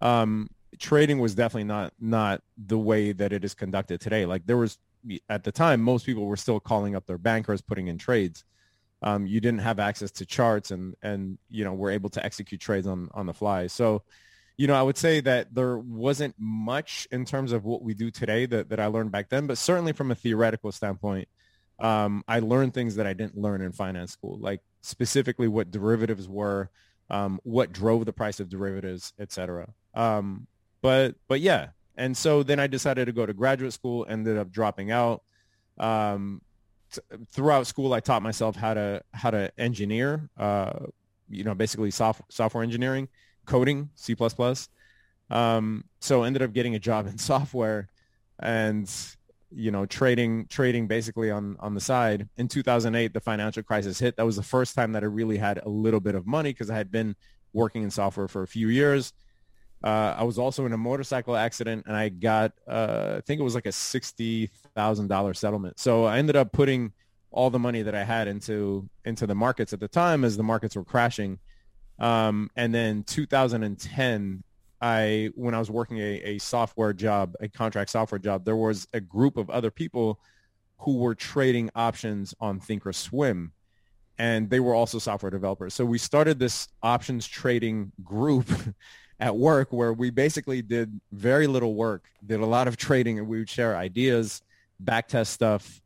um, 0.00 0.50
trading 0.78 1.18
was 1.18 1.34
definitely 1.34 1.64
not 1.64 1.92
not 2.00 2.42
the 2.56 2.78
way 2.78 3.12
that 3.12 3.32
it 3.32 3.44
is 3.44 3.54
conducted 3.54 4.00
today. 4.00 4.26
Like 4.26 4.46
there 4.46 4.56
was 4.56 4.78
at 5.28 5.44
the 5.44 5.52
time, 5.52 5.82
most 5.82 6.06
people 6.06 6.26
were 6.26 6.36
still 6.36 6.60
calling 6.60 6.94
up 6.94 7.06
their 7.06 7.18
bankers, 7.18 7.60
putting 7.60 7.88
in 7.88 7.98
trades. 7.98 8.44
Um, 9.02 9.26
you 9.26 9.40
didn't 9.40 9.60
have 9.60 9.80
access 9.80 10.10
to 10.12 10.26
charts, 10.26 10.70
and 10.70 10.94
and 11.02 11.38
you 11.50 11.64
know 11.64 11.74
were 11.74 11.90
able 11.90 12.10
to 12.10 12.24
execute 12.24 12.60
trades 12.60 12.86
on 12.86 13.08
on 13.14 13.26
the 13.26 13.34
fly. 13.34 13.66
So, 13.66 14.02
you 14.56 14.66
know, 14.66 14.74
I 14.74 14.82
would 14.82 14.96
say 14.96 15.20
that 15.20 15.54
there 15.54 15.78
wasn't 15.78 16.36
much 16.38 17.08
in 17.10 17.24
terms 17.24 17.52
of 17.52 17.64
what 17.64 17.82
we 17.82 17.94
do 17.94 18.10
today 18.10 18.46
that 18.46 18.68
that 18.68 18.80
I 18.80 18.86
learned 18.86 19.10
back 19.12 19.28
then, 19.28 19.46
but 19.46 19.58
certainly 19.58 19.92
from 19.92 20.10
a 20.10 20.14
theoretical 20.14 20.70
standpoint 20.70 21.28
um, 21.82 22.24
I 22.28 22.38
learned 22.38 22.74
things 22.74 22.94
that 22.96 23.06
I 23.06 23.12
didn't 23.12 23.36
learn 23.36 23.60
in 23.60 23.72
finance 23.72 24.12
school, 24.12 24.38
like 24.38 24.60
specifically 24.82 25.48
what 25.48 25.70
derivatives 25.70 26.28
were, 26.28 26.70
um, 27.10 27.40
what 27.42 27.72
drove 27.72 28.04
the 28.04 28.12
price 28.12 28.38
of 28.38 28.48
derivatives, 28.48 29.12
etc. 29.18 29.68
Um, 29.94 30.46
but 30.82 31.14
but 31.28 31.40
yeah, 31.40 31.68
and 31.96 32.16
so 32.16 32.42
then 32.42 32.60
I 32.60 32.66
decided 32.66 33.06
to 33.06 33.12
go 33.12 33.24
to 33.24 33.32
graduate 33.32 33.72
school. 33.72 34.04
Ended 34.08 34.36
up 34.36 34.50
dropping 34.50 34.90
out. 34.90 35.22
Um, 35.78 36.42
t- 36.92 37.00
throughout 37.30 37.66
school, 37.66 37.94
I 37.94 38.00
taught 38.00 38.22
myself 38.22 38.56
how 38.56 38.74
to 38.74 39.02
how 39.14 39.30
to 39.30 39.50
engineer. 39.58 40.28
Uh, 40.36 40.72
you 41.28 41.44
know, 41.44 41.54
basically 41.54 41.90
soft, 41.90 42.20
software 42.30 42.62
engineering, 42.62 43.08
coding, 43.46 43.88
C++. 43.94 44.14
Um, 45.30 45.84
so 46.00 46.24
ended 46.24 46.42
up 46.42 46.52
getting 46.52 46.74
a 46.74 46.78
job 46.78 47.06
in 47.10 47.16
software 47.16 47.88
and 48.38 48.90
you 49.54 49.70
know 49.70 49.84
trading 49.86 50.46
trading 50.46 50.86
basically 50.86 51.30
on 51.30 51.56
on 51.60 51.74
the 51.74 51.80
side 51.80 52.26
in 52.38 52.48
2008 52.48 53.12
the 53.12 53.20
financial 53.20 53.62
crisis 53.62 53.98
hit 53.98 54.16
that 54.16 54.24
was 54.24 54.36
the 54.36 54.42
first 54.42 54.74
time 54.74 54.92
that 54.92 55.02
i 55.02 55.06
really 55.06 55.36
had 55.36 55.58
a 55.58 55.68
little 55.68 56.00
bit 56.00 56.14
of 56.14 56.26
money 56.26 56.50
because 56.50 56.70
i 56.70 56.74
had 56.74 56.90
been 56.90 57.14
working 57.52 57.82
in 57.82 57.90
software 57.90 58.28
for 58.28 58.42
a 58.42 58.46
few 58.46 58.68
years 58.68 59.12
uh, 59.84 60.14
i 60.18 60.22
was 60.22 60.38
also 60.38 60.66
in 60.66 60.72
a 60.72 60.76
motorcycle 60.76 61.36
accident 61.36 61.84
and 61.86 61.96
i 61.96 62.08
got 62.08 62.52
uh, 62.68 63.14
i 63.16 63.20
think 63.22 63.40
it 63.40 63.44
was 63.44 63.54
like 63.54 63.66
a 63.66 63.70
$60000 63.70 65.36
settlement 65.36 65.78
so 65.78 66.04
i 66.04 66.18
ended 66.18 66.36
up 66.36 66.52
putting 66.52 66.92
all 67.30 67.50
the 67.50 67.58
money 67.58 67.82
that 67.82 67.94
i 67.94 68.04
had 68.04 68.28
into 68.28 68.88
into 69.04 69.26
the 69.26 69.34
markets 69.34 69.72
at 69.72 69.80
the 69.80 69.88
time 69.88 70.24
as 70.24 70.36
the 70.36 70.42
markets 70.42 70.76
were 70.76 70.84
crashing 70.84 71.38
um, 71.98 72.50
and 72.56 72.74
then 72.74 73.04
2010 73.04 74.42
I 74.82 75.30
when 75.36 75.54
I 75.54 75.60
was 75.60 75.70
working 75.70 75.98
a, 75.98 76.20
a 76.24 76.38
software 76.38 76.92
job, 76.92 77.34
a 77.40 77.48
contract 77.48 77.90
software 77.90 78.18
job, 78.18 78.44
there 78.44 78.56
was 78.56 78.88
a 78.92 79.00
group 79.00 79.36
of 79.36 79.48
other 79.48 79.70
people 79.70 80.18
who 80.78 80.96
were 80.96 81.14
trading 81.14 81.70
options 81.76 82.34
on 82.40 82.58
Thinkorswim, 82.58 83.52
and 84.18 84.50
they 84.50 84.58
were 84.58 84.74
also 84.74 84.98
software 84.98 85.30
developers. 85.30 85.72
So 85.72 85.84
we 85.84 85.98
started 85.98 86.40
this 86.40 86.66
options 86.82 87.28
trading 87.28 87.92
group 88.02 88.50
at 89.22 89.36
work 89.36 89.72
where 89.72 89.92
we 89.92 90.10
basically 90.10 90.60
did 90.62 91.00
very 91.12 91.46
little 91.46 91.76
work, 91.76 92.10
did 92.26 92.40
a 92.40 92.46
lot 92.46 92.66
of 92.66 92.76
trading, 92.76 93.20
and 93.20 93.28
we 93.28 93.38
would 93.38 93.48
share 93.48 93.76
ideas, 93.76 94.42
backtest 94.82 95.28
stuff, 95.28 95.80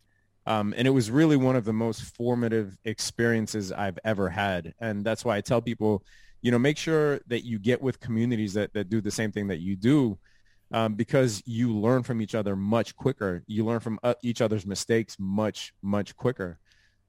um, 0.46 0.72
and 0.74 0.88
it 0.88 0.90
was 0.90 1.10
really 1.10 1.36
one 1.36 1.54
of 1.54 1.66
the 1.66 1.72
most 1.72 2.16
formative 2.16 2.78
experiences 2.86 3.72
I've 3.72 3.98
ever 4.04 4.30
had. 4.30 4.72
And 4.80 5.04
that's 5.04 5.22
why 5.22 5.36
I 5.36 5.42
tell 5.42 5.60
people, 5.60 6.02
you 6.40 6.50
know, 6.50 6.58
make 6.58 6.78
sure 6.78 7.20
that 7.26 7.44
you 7.44 7.58
get 7.58 7.82
with 7.82 8.00
communities 8.00 8.54
that, 8.54 8.72
that 8.72 8.88
do 8.88 9.02
the 9.02 9.10
same 9.10 9.32
thing 9.32 9.48
that 9.48 9.58
you 9.58 9.76
do 9.76 10.18
um, 10.72 10.94
because 10.94 11.42
you 11.44 11.76
learn 11.76 12.04
from 12.04 12.22
each 12.22 12.34
other 12.34 12.56
much 12.56 12.96
quicker. 12.96 13.42
You 13.46 13.66
learn 13.66 13.80
from 13.80 13.98
uh, 14.02 14.14
each 14.22 14.40
other's 14.40 14.64
mistakes 14.64 15.16
much, 15.18 15.74
much 15.82 16.16
quicker. 16.16 16.58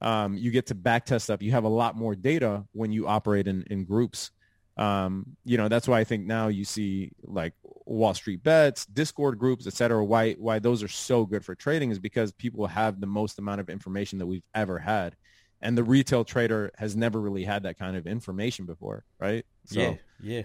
Um, 0.02 0.36
you 0.36 0.50
get 0.50 0.66
to 0.66 0.74
backtest 0.74 1.22
stuff. 1.22 1.40
You 1.40 1.52
have 1.52 1.64
a 1.64 1.68
lot 1.68 1.96
more 1.96 2.14
data 2.14 2.64
when 2.72 2.92
you 2.92 3.08
operate 3.08 3.46
in, 3.46 3.62
in 3.70 3.86
groups. 3.86 4.30
Um, 4.78 5.36
you 5.44 5.56
know, 5.56 5.68
that's 5.68 5.88
why 5.88 5.98
I 5.98 6.04
think 6.04 6.24
now 6.24 6.46
you 6.48 6.64
see 6.64 7.10
like 7.24 7.52
Wall 7.84 8.14
Street 8.14 8.44
bets, 8.44 8.86
Discord 8.86 9.38
groups, 9.38 9.66
et 9.66 9.72
cetera. 9.72 10.04
Why 10.04 10.34
why 10.34 10.60
those 10.60 10.84
are 10.84 10.88
so 10.88 11.26
good 11.26 11.44
for 11.44 11.56
trading 11.56 11.90
is 11.90 11.98
because 11.98 12.30
people 12.32 12.68
have 12.68 13.00
the 13.00 13.06
most 13.06 13.38
amount 13.38 13.60
of 13.60 13.68
information 13.68 14.18
that 14.18 14.26
we've 14.26 14.44
ever 14.54 14.78
had, 14.78 15.16
and 15.60 15.76
the 15.76 15.82
retail 15.82 16.24
trader 16.24 16.70
has 16.76 16.94
never 16.94 17.20
really 17.20 17.44
had 17.44 17.64
that 17.64 17.76
kind 17.76 17.96
of 17.96 18.06
information 18.06 18.66
before, 18.66 19.04
right? 19.18 19.44
So, 19.64 19.80
yeah, 19.80 19.94
yeah, 20.22 20.42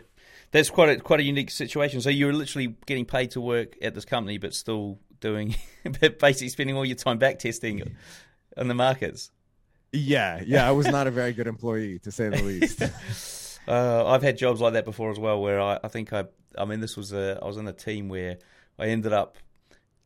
that's 0.51 0.71
quite 0.71 0.89
a 0.89 0.99
quite 0.99 1.19
a 1.19 1.23
unique 1.23 1.51
situation. 1.51 2.01
So 2.01 2.09
you're 2.09 2.33
literally 2.33 2.75
getting 2.87 3.05
paid 3.05 3.31
to 3.31 3.41
work 3.41 3.75
at 3.83 3.93
this 3.93 4.05
company, 4.05 4.39
but 4.39 4.55
still 4.55 4.97
doing 5.19 5.55
basically 6.19 6.49
spending 6.49 6.75
all 6.75 6.85
your 6.85 6.95
time 6.95 7.19
back 7.19 7.37
testing 7.37 7.95
on 8.57 8.67
the 8.67 8.73
markets. 8.73 9.29
Yeah, 9.91 10.41
yeah, 10.43 10.67
I 10.67 10.71
was 10.71 10.87
not 10.87 11.05
a 11.05 11.11
very 11.11 11.33
good 11.33 11.45
employee 11.45 11.99
to 11.99 12.11
say 12.11 12.29
the 12.29 12.41
least. 12.41 12.81
Uh, 13.67 14.05
I've 14.05 14.23
had 14.23 14.37
jobs 14.37 14.61
like 14.61 14.73
that 14.73 14.85
before 14.85 15.11
as 15.11 15.19
well, 15.19 15.41
where 15.41 15.61
I, 15.61 15.79
I 15.83 15.87
think 15.87 16.13
I, 16.13 16.25
I 16.57 16.65
mean, 16.65 16.79
this 16.79 16.97
was 16.97 17.13
a, 17.13 17.39
I 17.41 17.45
was 17.45 17.57
in 17.57 17.67
a 17.67 17.73
team 17.73 18.09
where 18.09 18.37
I 18.77 18.87
ended 18.87 19.13
up 19.13 19.37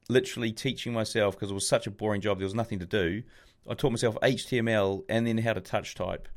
literally 0.09 0.51
teaching 0.51 0.93
myself 0.93 1.35
because 1.35 1.51
it 1.51 1.53
was 1.53 1.67
such 1.67 1.87
a 1.87 1.91
boring 1.91 2.21
job. 2.21 2.37
There 2.37 2.45
was 2.45 2.55
nothing 2.55 2.79
to 2.79 2.85
do. 2.85 3.23
I 3.69 3.73
taught 3.73 3.91
myself 3.91 4.17
HTML 4.21 5.03
and 5.09 5.27
then 5.27 5.37
how 5.39 5.53
to 5.53 5.61
touch 5.61 5.95
type. 5.95 6.27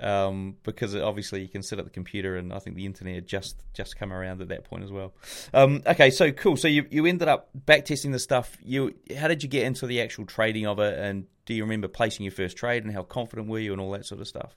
Um, 0.00 0.56
because 0.64 0.96
obviously 0.96 1.42
you 1.42 1.48
can 1.48 1.62
sit 1.62 1.78
at 1.78 1.84
the 1.84 1.90
computer, 1.90 2.36
and 2.36 2.52
I 2.52 2.58
think 2.58 2.74
the 2.74 2.86
internet 2.86 3.14
had 3.14 3.26
just 3.26 3.62
just 3.72 3.96
come 3.96 4.12
around 4.12 4.40
at 4.40 4.48
that 4.48 4.64
point 4.64 4.82
as 4.82 4.90
well. 4.90 5.12
Um, 5.54 5.82
okay, 5.86 6.10
so 6.10 6.32
cool. 6.32 6.56
So 6.56 6.66
you 6.66 6.86
you 6.90 7.06
ended 7.06 7.28
up 7.28 7.50
back 7.54 7.84
testing 7.84 8.10
the 8.10 8.18
stuff. 8.18 8.56
You 8.64 8.94
how 9.16 9.28
did 9.28 9.44
you 9.44 9.48
get 9.48 9.64
into 9.64 9.86
the 9.86 10.00
actual 10.00 10.24
trading 10.24 10.66
of 10.66 10.80
it, 10.80 10.98
and 10.98 11.26
do 11.44 11.54
you 11.54 11.62
remember 11.62 11.86
placing 11.86 12.24
your 12.24 12.32
first 12.32 12.56
trade, 12.56 12.84
and 12.84 12.92
how 12.92 13.02
confident 13.02 13.48
were 13.48 13.60
you, 13.60 13.72
and 13.72 13.80
all 13.80 13.92
that 13.92 14.06
sort 14.06 14.20
of 14.20 14.26
stuff? 14.26 14.56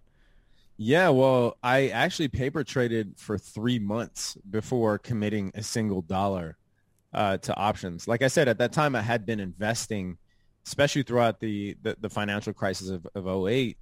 Yeah, 0.78 1.10
well, 1.10 1.58
I 1.64 1.88
actually 1.88 2.28
paper 2.28 2.64
traded 2.64 3.18
for 3.18 3.38
three 3.38 3.80
months 3.80 4.38
before 4.50 4.98
committing 4.98 5.52
a 5.56 5.64
single 5.64 6.02
dollar 6.02 6.58
uh, 7.14 7.38
to 7.38 7.56
options. 7.56 8.08
Like 8.08 8.22
I 8.22 8.28
said, 8.28 8.50
at 8.50 8.58
that 8.58 8.74
time, 8.74 8.94
I 8.94 9.02
had 9.02 9.26
been 9.26 9.40
investing, 9.40 10.18
especially 10.66 11.04
throughout 11.04 11.40
the, 11.40 11.78
the, 11.82 11.96
the 12.02 12.10
financial 12.10 12.52
crisis 12.52 12.90
of, 12.90 13.08
of 13.16 13.48
08 13.48 13.78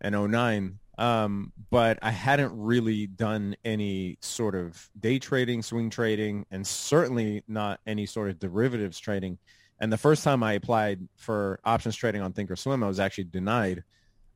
and 0.00 0.32
09. 0.32 0.78
Um, 0.98 1.52
but 1.70 2.00
I 2.02 2.10
hadn't 2.10 2.52
really 2.52 3.06
done 3.06 3.54
any 3.64 4.18
sort 4.20 4.56
of 4.56 4.88
day 4.98 5.20
trading, 5.20 5.62
swing 5.62 5.88
trading, 5.88 6.46
and 6.50 6.66
certainly 6.66 7.44
not 7.46 7.78
any 7.86 8.06
sort 8.06 8.30
of 8.30 8.40
derivatives 8.40 8.98
trading. 8.98 9.38
And 9.80 9.92
the 9.92 9.98
first 9.98 10.24
time 10.24 10.42
I 10.42 10.54
applied 10.54 11.00
for 11.16 11.60
options 11.64 11.94
trading 11.94 12.22
on 12.22 12.32
Thinkorswim, 12.32 12.82
I 12.84 12.88
was 12.88 13.00
actually 13.00 13.24
denied 13.24 13.84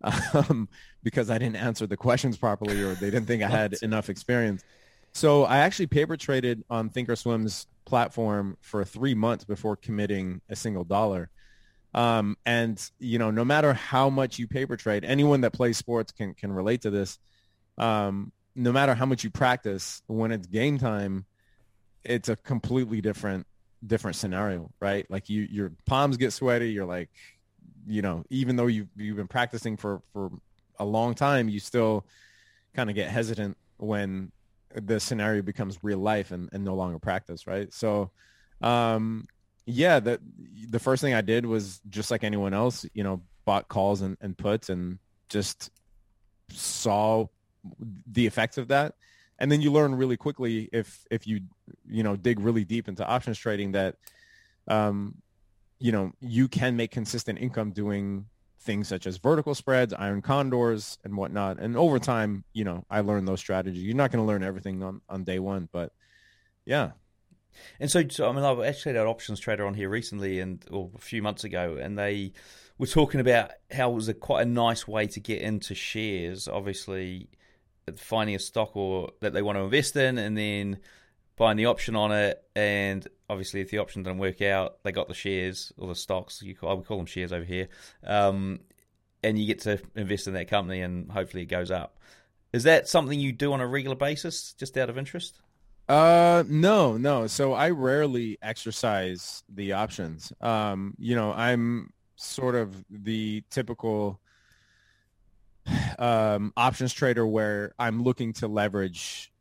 um, 0.34 0.68
because 1.02 1.30
I 1.30 1.38
didn't 1.38 1.56
answer 1.56 1.86
the 1.86 1.96
questions 1.96 2.36
properly 2.36 2.82
or 2.82 2.94
they 2.94 3.10
didn't 3.10 3.26
think 3.26 3.42
I 3.42 3.48
had 3.48 3.74
enough 3.82 4.08
experience. 4.08 4.64
So 5.12 5.44
I 5.44 5.58
actually 5.58 5.86
paper 5.88 6.16
traded 6.16 6.64
on 6.70 6.90
Thinkorswim's 6.90 7.66
platform 7.84 8.56
for 8.60 8.84
three 8.84 9.14
months 9.14 9.44
before 9.44 9.76
committing 9.76 10.40
a 10.48 10.56
single 10.56 10.84
dollar. 10.84 11.30
Um, 11.94 12.36
and 12.44 12.80
you 12.98 13.18
know, 13.18 13.30
no 13.30 13.44
matter 13.44 13.72
how 13.72 14.10
much 14.10 14.38
you 14.38 14.46
paper 14.46 14.76
trade, 14.76 15.04
anyone 15.04 15.40
that 15.40 15.52
plays 15.52 15.78
sports 15.78 16.12
can 16.12 16.34
can 16.34 16.52
relate 16.52 16.82
to 16.82 16.90
this. 16.90 17.18
Um, 17.78 18.32
no 18.54 18.72
matter 18.72 18.94
how 18.94 19.06
much 19.06 19.24
you 19.24 19.30
practice, 19.30 20.02
when 20.06 20.32
it's 20.32 20.46
game 20.46 20.78
time, 20.78 21.24
it's 22.04 22.28
a 22.28 22.36
completely 22.36 23.00
different 23.00 23.46
different 23.86 24.16
scenario, 24.16 24.70
right? 24.80 25.08
Like 25.10 25.28
you, 25.28 25.42
your 25.50 25.72
palms 25.86 26.16
get 26.16 26.32
sweaty. 26.32 26.70
You're 26.70 26.86
like, 26.86 27.10
you 27.88 28.02
know, 28.02 28.24
even 28.30 28.56
though 28.56 28.66
you've 28.66 28.88
you've 28.96 29.16
been 29.16 29.28
practicing 29.28 29.76
for 29.76 30.02
for 30.12 30.30
a 30.78 30.84
long 30.84 31.14
time, 31.14 31.48
you 31.48 31.58
still 31.58 32.06
kind 32.74 32.90
of 32.90 32.94
get 32.94 33.08
hesitant 33.08 33.56
when 33.78 34.30
the 34.74 35.00
scenario 35.00 35.42
becomes 35.42 35.78
real 35.82 35.98
life 35.98 36.30
and, 36.30 36.48
and 36.52 36.64
no 36.64 36.74
longer 36.74 36.98
practice, 36.98 37.46
right? 37.46 37.72
So, 37.72 38.10
um, 38.60 39.26
yeah, 39.66 40.00
the 40.00 40.20
the 40.68 40.78
first 40.78 41.02
thing 41.02 41.14
I 41.14 41.22
did 41.22 41.46
was 41.46 41.80
just 41.88 42.10
like 42.10 42.24
anyone 42.24 42.54
else, 42.54 42.86
you 42.94 43.02
know, 43.02 43.22
bought 43.44 43.68
calls 43.68 44.02
and, 44.02 44.16
and 44.20 44.36
puts 44.36 44.68
and 44.68 44.98
just 45.28 45.70
saw 46.50 47.26
the 48.10 48.26
effects 48.26 48.58
of 48.58 48.68
that. 48.68 48.94
And 49.38 49.50
then 49.50 49.60
you 49.60 49.72
learn 49.72 49.94
really 49.94 50.16
quickly 50.16 50.68
if 50.72 51.04
if 51.10 51.26
you 51.26 51.40
you 51.88 52.02
know 52.02 52.16
dig 52.16 52.40
really 52.40 52.64
deep 52.64 52.88
into 52.88 53.06
options 53.06 53.38
trading 53.38 53.72
that 53.72 53.96
um, 54.66 55.14
you 55.78 55.92
know, 55.92 56.12
you 56.20 56.48
can 56.48 56.76
make 56.76 56.90
consistent 56.90 57.38
income 57.38 57.72
doing 57.72 58.26
things 58.60 58.88
such 58.88 59.06
as 59.06 59.16
vertical 59.18 59.54
spreads, 59.54 59.94
iron 59.94 60.20
condors, 60.20 60.98
and 61.04 61.16
whatnot. 61.16 61.58
And 61.58 61.76
over 61.76 61.98
time, 61.98 62.44
you 62.52 62.64
know, 62.64 62.84
I 62.90 63.00
learned 63.00 63.28
those 63.28 63.40
strategies. 63.40 63.82
You're 63.82 63.96
not 63.96 64.10
going 64.10 64.22
to 64.22 64.26
learn 64.26 64.42
everything 64.42 64.82
on, 64.82 65.00
on 65.08 65.24
day 65.24 65.38
one, 65.38 65.68
but 65.72 65.92
yeah. 66.64 66.90
And 67.80 67.90
so, 67.90 68.06
so 68.08 68.28
I 68.28 68.32
mean, 68.32 68.44
I've 68.44 68.60
actually 68.60 68.94
had 68.94 69.02
an 69.02 69.08
options 69.08 69.40
trader 69.40 69.66
on 69.66 69.74
here 69.74 69.88
recently, 69.88 70.40
and 70.40 70.64
or 70.70 70.90
a 70.94 71.00
few 71.00 71.22
months 71.22 71.44
ago, 71.44 71.78
and 71.80 71.98
they 71.98 72.32
were 72.76 72.86
talking 72.86 73.20
about 73.20 73.52
how 73.72 73.90
it 73.90 73.94
was 73.94 74.08
a 74.08 74.14
quite 74.14 74.42
a 74.42 74.50
nice 74.50 74.86
way 74.86 75.06
to 75.08 75.20
get 75.20 75.40
into 75.42 75.74
shares. 75.74 76.46
Obviously, 76.46 77.28
finding 77.96 78.36
a 78.36 78.38
stock 78.38 78.76
or 78.76 79.10
that 79.20 79.32
they 79.32 79.42
want 79.42 79.56
to 79.56 79.62
invest 79.62 79.96
in, 79.96 80.18
and 80.18 80.36
then 80.36 80.78
buying 81.38 81.56
the 81.56 81.66
option 81.66 81.96
on 81.96 82.12
it, 82.12 82.42
and 82.54 83.06
obviously 83.30 83.60
if 83.60 83.70
the 83.70 83.78
option 83.78 84.02
doesn't 84.02 84.18
work 84.18 84.42
out, 84.42 84.82
they 84.82 84.92
got 84.92 85.08
the 85.08 85.14
shares 85.14 85.72
or 85.78 85.88
the 85.88 85.94
stocks. 85.94 86.42
You 86.42 86.54
call, 86.54 86.70
I 86.70 86.74
would 86.74 86.86
call 86.86 86.96
them 86.98 87.06
shares 87.06 87.32
over 87.32 87.44
here, 87.44 87.68
um, 88.04 88.60
and 89.22 89.38
you 89.38 89.46
get 89.46 89.60
to 89.60 89.80
invest 89.94 90.26
in 90.26 90.34
that 90.34 90.48
company, 90.48 90.82
and 90.82 91.10
hopefully 91.10 91.44
it 91.44 91.46
goes 91.46 91.70
up. 91.70 91.98
Is 92.52 92.64
that 92.64 92.88
something 92.88 93.18
you 93.18 93.32
do 93.32 93.52
on 93.52 93.60
a 93.60 93.66
regular 93.66 93.96
basis, 93.96 94.54
just 94.54 94.76
out 94.76 94.90
of 94.90 94.98
interest? 94.98 95.40
Uh, 95.88 96.44
no, 96.46 96.96
no. 96.96 97.26
So 97.26 97.54
I 97.54 97.70
rarely 97.70 98.38
exercise 98.42 99.42
the 99.48 99.72
options. 99.72 100.32
Um, 100.40 100.94
you 100.98 101.14
know, 101.14 101.32
I'm 101.32 101.92
sort 102.16 102.54
of 102.54 102.84
the 102.90 103.42
typical 103.50 104.20
um, 105.98 106.52
options 106.56 106.92
trader 106.92 107.26
where 107.26 107.72
I'm 107.78 108.02
looking 108.02 108.34
to 108.34 108.48
leverage 108.48 109.32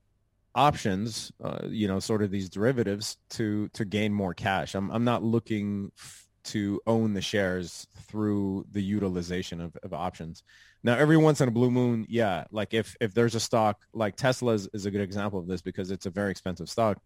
options, 0.58 1.32
uh, 1.42 1.60
you 1.70 1.88
know, 1.88 2.00
sort 2.00 2.24
of 2.24 2.32
these 2.32 2.50
derivatives 2.50 3.18
to 3.30 3.70
to 3.70 3.86
gain 3.86 4.12
more 4.14 4.34
cash. 4.34 4.76
I'm 4.76 4.90
I'm 4.92 5.06
not 5.06 5.24
looking 5.24 5.92
f- 5.98 6.28
to 6.46 6.82
own 6.88 7.14
the 7.14 7.22
shares 7.22 7.88
through 8.08 8.66
the 8.72 8.82
utilization 8.82 9.62
of, 9.62 9.78
of 9.84 9.94
options. 9.94 10.44
Now, 10.84 10.98
every 10.98 11.18
once 11.18 11.42
in 11.42 11.48
a 11.48 11.52
blue 11.52 11.70
moon, 11.70 12.06
yeah, 12.10 12.46
like 12.52 12.74
if 12.74 12.96
if 13.00 13.14
there's 13.14 13.36
a 13.36 13.40
stock 13.40 13.86
like 13.94 14.16
Tesla 14.16 14.54
is, 14.54 14.86
a 14.86 14.92
good 14.92 15.02
example 15.02 15.40
of 15.40 15.48
this 15.48 15.62
because 15.62 15.92
it's 15.92 16.08
a 16.08 16.10
very 16.12 16.32
expensive 16.32 16.70
stock. 16.70 17.00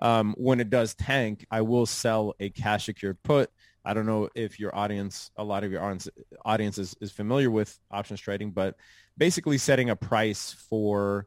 Um, 0.00 0.34
when 0.36 0.60
it 0.60 0.70
does 0.70 0.94
tank, 0.94 1.46
I 1.50 1.60
will 1.62 1.86
sell 1.86 2.34
a 2.40 2.50
cash 2.50 2.86
secured 2.86 3.18
put. 3.22 3.50
I 3.84 3.94
don't 3.94 4.06
know 4.06 4.28
if 4.34 4.60
your 4.60 4.74
audience, 4.74 5.30
a 5.36 5.44
lot 5.44 5.64
of 5.64 5.72
your 5.72 5.82
audience, 5.82 6.08
audience 6.44 6.78
is, 6.78 6.94
is 7.00 7.10
familiar 7.10 7.50
with 7.50 7.76
options 7.90 8.20
trading, 8.20 8.50
but 8.52 8.76
basically 9.16 9.58
setting 9.58 9.90
a 9.90 9.96
price 9.96 10.54
for 10.68 11.26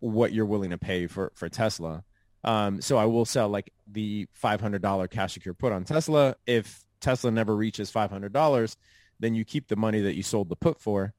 what 0.00 0.32
you're 0.32 0.46
willing 0.46 0.70
to 0.70 0.78
pay 0.78 1.06
for 1.06 1.32
for 1.34 1.48
Tesla. 1.48 2.04
Um, 2.42 2.80
so 2.80 2.96
I 2.96 3.04
will 3.04 3.24
sell 3.24 3.48
like 3.48 3.72
the 3.86 4.26
$500 4.42 5.10
cash 5.10 5.34
secure 5.34 5.54
put 5.54 5.72
on 5.72 5.84
Tesla. 5.84 6.36
If 6.46 6.84
Tesla 7.00 7.30
never 7.30 7.54
reaches 7.54 7.92
$500, 7.92 8.76
then 9.18 9.34
you 9.34 9.44
keep 9.44 9.68
the 9.68 9.76
money 9.76 10.00
that 10.00 10.16
you 10.16 10.22
sold 10.22 10.48
the 10.48 10.56
put 10.56 10.80
for. 10.80 11.12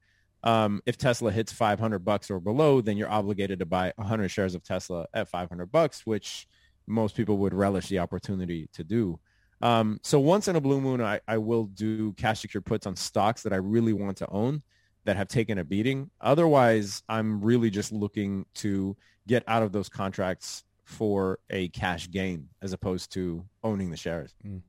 Um, 0.44 0.82
if 0.86 0.98
Tesla 0.98 1.30
hits 1.30 1.52
500 1.52 2.00
bucks 2.00 2.30
or 2.30 2.40
below, 2.40 2.80
then 2.80 2.96
you're 2.96 3.10
obligated 3.10 3.60
to 3.60 3.66
buy 3.66 3.92
100 3.96 4.28
shares 4.28 4.56
of 4.56 4.64
Tesla 4.64 5.06
at 5.14 5.28
500 5.28 5.70
bucks, 5.70 6.04
which 6.04 6.48
most 6.88 7.16
people 7.16 7.38
would 7.38 7.54
relish 7.54 7.88
the 7.88 8.00
opportunity 8.00 8.68
to 8.72 8.82
do. 8.82 9.20
Um, 9.60 10.00
so 10.02 10.18
once 10.18 10.48
in 10.48 10.56
a 10.56 10.60
blue 10.60 10.80
moon, 10.80 11.00
I, 11.00 11.20
I 11.28 11.38
will 11.38 11.66
do 11.66 12.12
cash 12.14 12.40
secure 12.40 12.60
puts 12.60 12.86
on 12.86 12.96
stocks 12.96 13.44
that 13.44 13.52
I 13.52 13.56
really 13.56 13.92
want 13.92 14.16
to 14.16 14.28
own 14.28 14.62
that 15.04 15.16
have 15.16 15.28
taken 15.28 15.58
a 15.58 15.64
beating. 15.64 16.10
Otherwise, 16.20 17.02
I'm 17.08 17.40
really 17.40 17.70
just 17.70 17.92
looking 17.92 18.46
to 18.54 18.96
get 19.26 19.42
out 19.46 19.62
of 19.62 19.72
those 19.72 19.88
contracts 19.88 20.64
for 20.84 21.38
a 21.50 21.68
cash 21.68 22.10
gain 22.10 22.48
as 22.60 22.72
opposed 22.72 23.12
to 23.12 23.44
owning 23.62 23.90
the 23.90 23.96
shares. 23.96 24.34
Mm. 24.46 24.62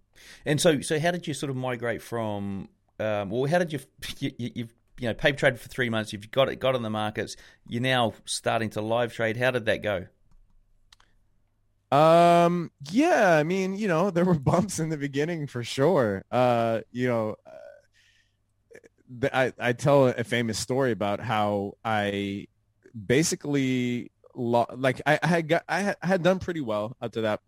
And 0.45 0.61
so, 0.61 0.81
so 0.81 0.99
how 0.99 1.11
did 1.11 1.27
you 1.27 1.33
sort 1.33 1.49
of 1.49 1.55
migrate 1.55 2.01
from? 2.01 2.69
Um, 2.99 3.29
well, 3.29 3.45
how 3.45 3.59
did 3.59 3.73
you, 3.73 3.79
you 4.19 4.31
you've 4.37 4.73
you 4.99 5.07
know 5.07 5.13
paper 5.13 5.37
trade 5.37 5.59
for 5.59 5.69
three 5.69 5.89
months? 5.89 6.13
You've 6.13 6.29
got 6.31 6.49
it 6.49 6.57
got 6.57 6.75
in 6.75 6.83
the 6.83 6.89
markets. 6.89 7.35
You're 7.67 7.81
now 7.81 8.13
starting 8.25 8.69
to 8.71 8.81
live 8.81 9.13
trade. 9.13 9.37
How 9.37 9.51
did 9.51 9.65
that 9.65 9.81
go? 9.81 10.07
Um, 11.91 12.71
yeah, 12.89 13.35
I 13.35 13.43
mean, 13.43 13.75
you 13.75 13.87
know, 13.87 14.09
there 14.09 14.25
were 14.25 14.33
bumps 14.39 14.79
in 14.79 14.89
the 14.89 14.97
beginning 14.97 15.47
for 15.47 15.63
sure. 15.63 16.23
Uh, 16.31 16.81
you 16.91 17.07
know, 17.07 17.35
I, 19.31 19.53
I 19.59 19.73
tell 19.73 20.07
a 20.07 20.23
famous 20.23 20.57
story 20.59 20.91
about 20.91 21.19
how 21.19 21.73
I 21.83 22.47
basically 23.05 24.11
like 24.35 25.01
I, 25.05 25.19
I 25.21 25.27
had 25.27 25.47
got, 25.47 25.63
I 25.69 25.95
had 26.01 26.23
done 26.23 26.39
pretty 26.39 26.61
well 26.61 26.97
up 27.01 27.11
to 27.13 27.21
that, 27.21 27.41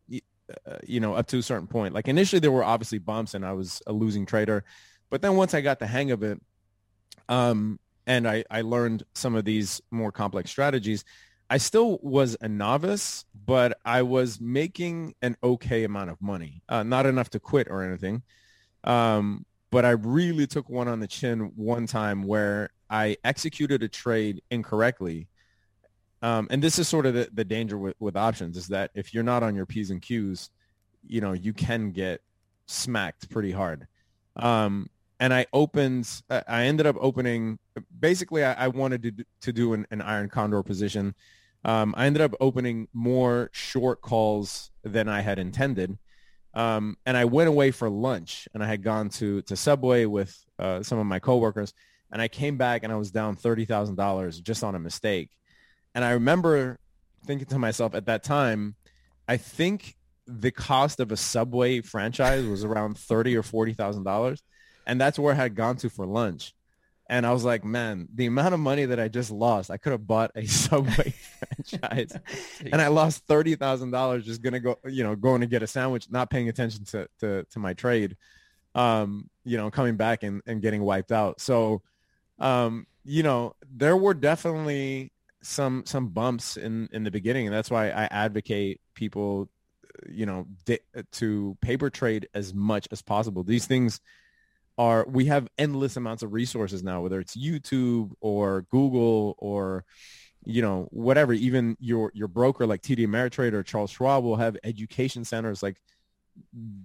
uh, 0.68 0.78
you 0.84 1.00
know, 1.00 1.16
up 1.16 1.28
to 1.28 1.40
a 1.40 1.44
certain 1.44 1.68
point. 1.68 1.94
Like 1.94 2.08
initially 2.08 2.40
there 2.40 2.52
were 2.52 2.64
obviously 2.64 3.00
bumps 3.00 3.34
and 3.34 3.46
I 3.46 3.54
was 3.54 3.82
a 3.88 3.94
losing 3.94 4.26
trader, 4.26 4.64
but 5.10 5.22
then 5.22 5.36
once 5.36 5.54
I 5.54 5.62
got 5.62 5.80
the 5.80 5.88
hang 5.88 6.12
of 6.12 6.24
it, 6.24 6.40
um, 7.28 7.80
and 8.08 8.28
I, 8.28 8.44
I 8.52 8.62
learned 8.62 9.04
some 9.16 9.36
of 9.36 9.46
these 9.46 9.82
more 9.90 10.12
complex 10.12 10.52
strategies, 10.52 11.04
I 11.50 11.58
still 11.58 12.00
was 12.02 12.38
a 12.42 12.48
novice, 12.48 13.26
but 13.46 13.80
I 13.86 14.04
was 14.04 14.40
making 14.40 15.16
an 15.22 15.38
okay 15.44 15.84
amount 15.84 16.12
of 16.12 16.22
money, 16.22 16.62
uh, 16.70 16.84
not 16.84 17.06
enough 17.06 17.30
to 17.32 17.40
quit 17.40 17.68
or 17.70 17.84
anything. 17.84 18.24
Um, 18.84 19.46
but 19.76 19.84
I 19.84 19.90
really 19.90 20.48
took 20.48 20.70
one 20.70 20.88
on 20.88 21.02
the 21.02 21.08
chin 21.08 21.52
one 21.58 21.86
time 21.86 22.24
where 22.24 22.70
I 22.90 23.18
executed 23.26 23.84
a 23.84 23.90
trade 23.90 24.42
incorrectly. 24.50 25.28
Um, 26.22 26.48
and 26.50 26.64
this 26.64 26.80
is 26.80 26.88
sort 26.88 27.06
of 27.06 27.14
the, 27.14 27.28
the 27.34 27.44
danger 27.44 27.78
with, 27.78 27.94
with 28.00 28.16
options 28.16 28.56
is 28.56 28.70
that 28.70 28.92
if 28.96 29.14
you're 29.14 29.22
not 29.22 29.44
on 29.44 29.54
your 29.54 29.66
P's 29.66 29.92
and 29.92 30.02
Q's, 30.02 30.50
you 31.06 31.20
know, 31.20 31.34
you 31.34 31.52
can 31.52 31.92
get 31.92 32.22
smacked 32.68 33.30
pretty 33.30 33.52
hard. 33.52 33.86
Um, 34.38 34.90
and 35.20 35.34
I 35.34 35.46
opened, 35.52 36.10
I 36.30 36.64
ended 36.64 36.86
up 36.86 36.96
opening, 37.02 37.60
basically 38.00 38.46
I, 38.46 38.54
I 38.54 38.68
wanted 38.70 39.04
to, 39.04 39.26
to 39.42 39.52
do 39.52 39.74
an, 39.74 39.86
an 39.92 40.02
iron 40.02 40.30
condor 40.30 40.64
position 40.64 41.16
um, 41.66 41.96
I 41.98 42.06
ended 42.06 42.22
up 42.22 42.34
opening 42.40 42.88
more 42.94 43.50
short 43.52 44.02
calls 44.02 44.70
than 44.84 45.10
I 45.10 45.22
had 45.22 45.40
intended. 45.40 45.98
Um, 46.56 46.98
and 47.06 47.18
I 47.18 47.26
went 47.26 47.50
away 47.50 47.72
for 47.72 47.90
lunch 47.90 48.48
and 48.54 48.64
I 48.64 48.68
had 48.68 48.82
gone 48.82 49.10
to, 49.10 49.42
to 49.44 49.56
Subway 49.56 50.06
with 50.06 50.36
uh, 50.58 50.84
some 50.84 50.98
of 50.98 51.06
my 51.06 51.20
coworkers 51.20 51.74
and 52.12 52.22
I 52.22 52.30
came 52.30 52.58
back 52.58 52.84
and 52.84 52.94
I 52.94 52.96
was 52.96 53.12
down 53.12 53.36
$30,000 53.36 54.42
just 54.42 54.64
on 54.64 54.74
a 54.74 54.80
mistake. 54.80 55.32
And 55.94 56.06
I 56.06 56.12
remember 56.12 56.80
thinking 57.26 57.48
to 57.48 57.60
myself 57.60 57.94
at 57.94 58.06
that 58.06 58.24
time, 58.24 58.76
I 59.28 59.38
think 59.38 59.96
the 60.28 60.52
cost 60.52 61.00
of 61.00 61.12
a 61.12 61.18
Subway 61.18 61.82
franchise 61.82 62.46
was 62.46 62.64
around 62.64 62.98
thirty 62.98 63.36
or 63.36 63.44
forty 63.44 63.74
thousand 63.74 64.04
dollars, 64.04 64.42
and 64.86 65.00
that's 65.00 65.20
where 65.20 65.34
I 65.34 65.38
had 65.38 65.56
gone 65.56 65.78
to 65.78 65.90
for 65.90 66.06
lunch. 66.06 66.54
And 67.08 67.26
I 67.26 67.34
was 67.34 67.44
like, 67.44 67.64
man, 67.64 68.08
the 68.14 68.26
amount 68.26 68.56
of 68.56 68.60
money 68.60 68.86
that 68.86 69.00
I 69.00 69.10
just 69.10 69.30
lost, 69.30 69.70
I 69.70 69.78
could 69.78 69.92
have 69.92 70.08
bought 70.08 70.32
a 70.36 70.46
Subway 70.48 71.14
and 71.92 72.82
I 72.82 72.88
lost 72.88 73.26
thirty 73.26 73.56
thousand 73.56 73.92
dollars 73.92 74.26
just 74.26 74.42
gonna 74.42 74.60
go, 74.60 74.78
you 74.86 75.04
know, 75.04 75.16
going 75.16 75.42
to 75.42 75.48
get 75.48 75.64
a 75.64 75.68
sandwich, 75.68 76.08
not 76.10 76.30
paying 76.30 76.50
attention 76.50 76.86
to 76.86 77.08
to, 77.20 77.44
to 77.52 77.60
my 77.60 77.74
trade, 77.74 78.18
um, 78.74 79.30
you 79.44 79.58
know, 79.58 79.70
coming 79.72 79.96
back 79.96 80.24
and, 80.24 80.42
and 80.46 80.62
getting 80.62 80.82
wiped 80.84 81.12
out. 81.12 81.42
So, 81.42 81.82
um, 82.40 82.88
you 83.04 83.24
know, 83.24 83.56
there 83.70 83.98
were 83.98 84.14
definitely 84.14 85.12
some 85.42 85.84
some 85.86 86.08
bumps 86.10 86.58
in 86.58 86.90
in 86.92 87.04
the 87.04 87.12
beginning, 87.12 87.48
and 87.48 87.56
that's 87.56 87.70
why 87.70 87.90
I 87.90 88.06
advocate 88.06 88.82
people, 88.96 89.50
you 90.10 90.26
know, 90.26 90.48
di- 90.66 90.80
to 91.14 91.58
paper 91.62 91.90
trade 91.90 92.28
as 92.34 92.54
much 92.54 92.88
as 92.92 93.02
possible. 93.02 93.44
These 93.44 93.68
things 93.68 94.02
are 94.78 95.06
we 95.08 95.26
have 95.26 95.48
endless 95.58 95.98
amounts 95.98 96.24
of 96.24 96.34
resources 96.34 96.84
now, 96.84 97.02
whether 97.02 97.20
it's 97.20 97.38
YouTube 97.38 98.12
or 98.20 98.64
Google 98.72 99.36
or 99.38 99.86
you 100.46 100.62
know 100.62 100.88
whatever. 100.92 101.34
Even 101.34 101.78
your 101.80 102.12
your 102.14 102.28
broker 102.28 102.66
like 102.66 102.82
TD 102.82 103.00
Ameritrade 103.00 103.54
or 103.54 103.64
Charles 103.64 103.92
Schwab 103.92 104.24
will 104.24 104.38
have 104.38 104.58
education 104.64 105.26
centers. 105.26 105.62
Like 105.62 105.82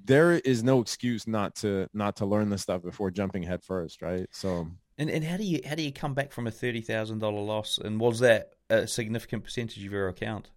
there 0.05 0.33
is 0.33 0.63
no 0.63 0.81
excuse 0.81 1.27
not 1.27 1.55
to 1.57 1.89
not 1.93 2.17
to 2.17 2.27
learn 2.27 2.51
this 2.51 2.63
stuff 2.63 2.83
before 2.83 3.11
jumping 3.11 3.43
head 3.43 3.63
first, 3.63 4.03
right? 4.03 4.29
So. 4.33 4.69
And 4.99 5.09
and 5.09 5.25
how 5.25 5.37
do 5.37 5.45
you 5.45 5.61
how 5.65 5.75
do 5.75 5.83
you 5.83 5.93
come 5.93 6.15
back 6.15 6.33
from 6.33 6.47
a 6.47 6.51
thirty 6.51 6.83
thousand 6.83 7.21
dollar 7.21 7.41
loss? 7.41 7.79
And 7.79 7.99
was 7.99 8.21
that 8.21 8.53
a 8.69 8.87
significant 8.87 9.45
percentage 9.45 9.85
of 9.85 9.93
your 9.93 10.09
account? 10.09 10.51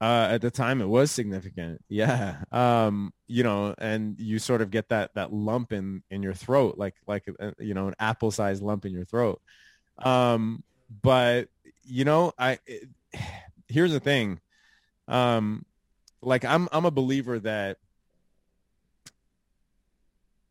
Uh, 0.00 0.28
at 0.30 0.40
the 0.40 0.50
time, 0.50 0.80
it 0.80 0.88
was 0.88 1.10
significant. 1.10 1.84
Yeah. 1.88 2.36
Um, 2.52 3.12
you 3.26 3.42
know, 3.42 3.74
and 3.76 4.18
you 4.18 4.38
sort 4.38 4.62
of 4.62 4.70
get 4.70 4.88
that 4.88 5.14
that 5.14 5.32
lump 5.32 5.72
in 5.72 6.02
in 6.10 6.22
your 6.22 6.32
throat, 6.32 6.78
like 6.78 6.94
like 7.06 7.28
uh, 7.38 7.50
you 7.58 7.74
know, 7.74 7.88
an 7.88 7.94
apple 7.98 8.30
sized 8.30 8.62
lump 8.62 8.86
in 8.86 8.92
your 8.92 9.04
throat. 9.04 9.42
Um, 9.98 10.64
but 11.02 11.48
you 11.84 12.04
know, 12.04 12.32
I 12.38 12.58
it, 12.66 12.88
here's 13.68 13.92
the 13.92 14.00
thing. 14.00 14.40
Um, 15.08 15.64
like 16.22 16.44
I'm 16.44 16.68
I'm 16.72 16.84
a 16.84 16.90
believer 16.90 17.38
that 17.40 17.78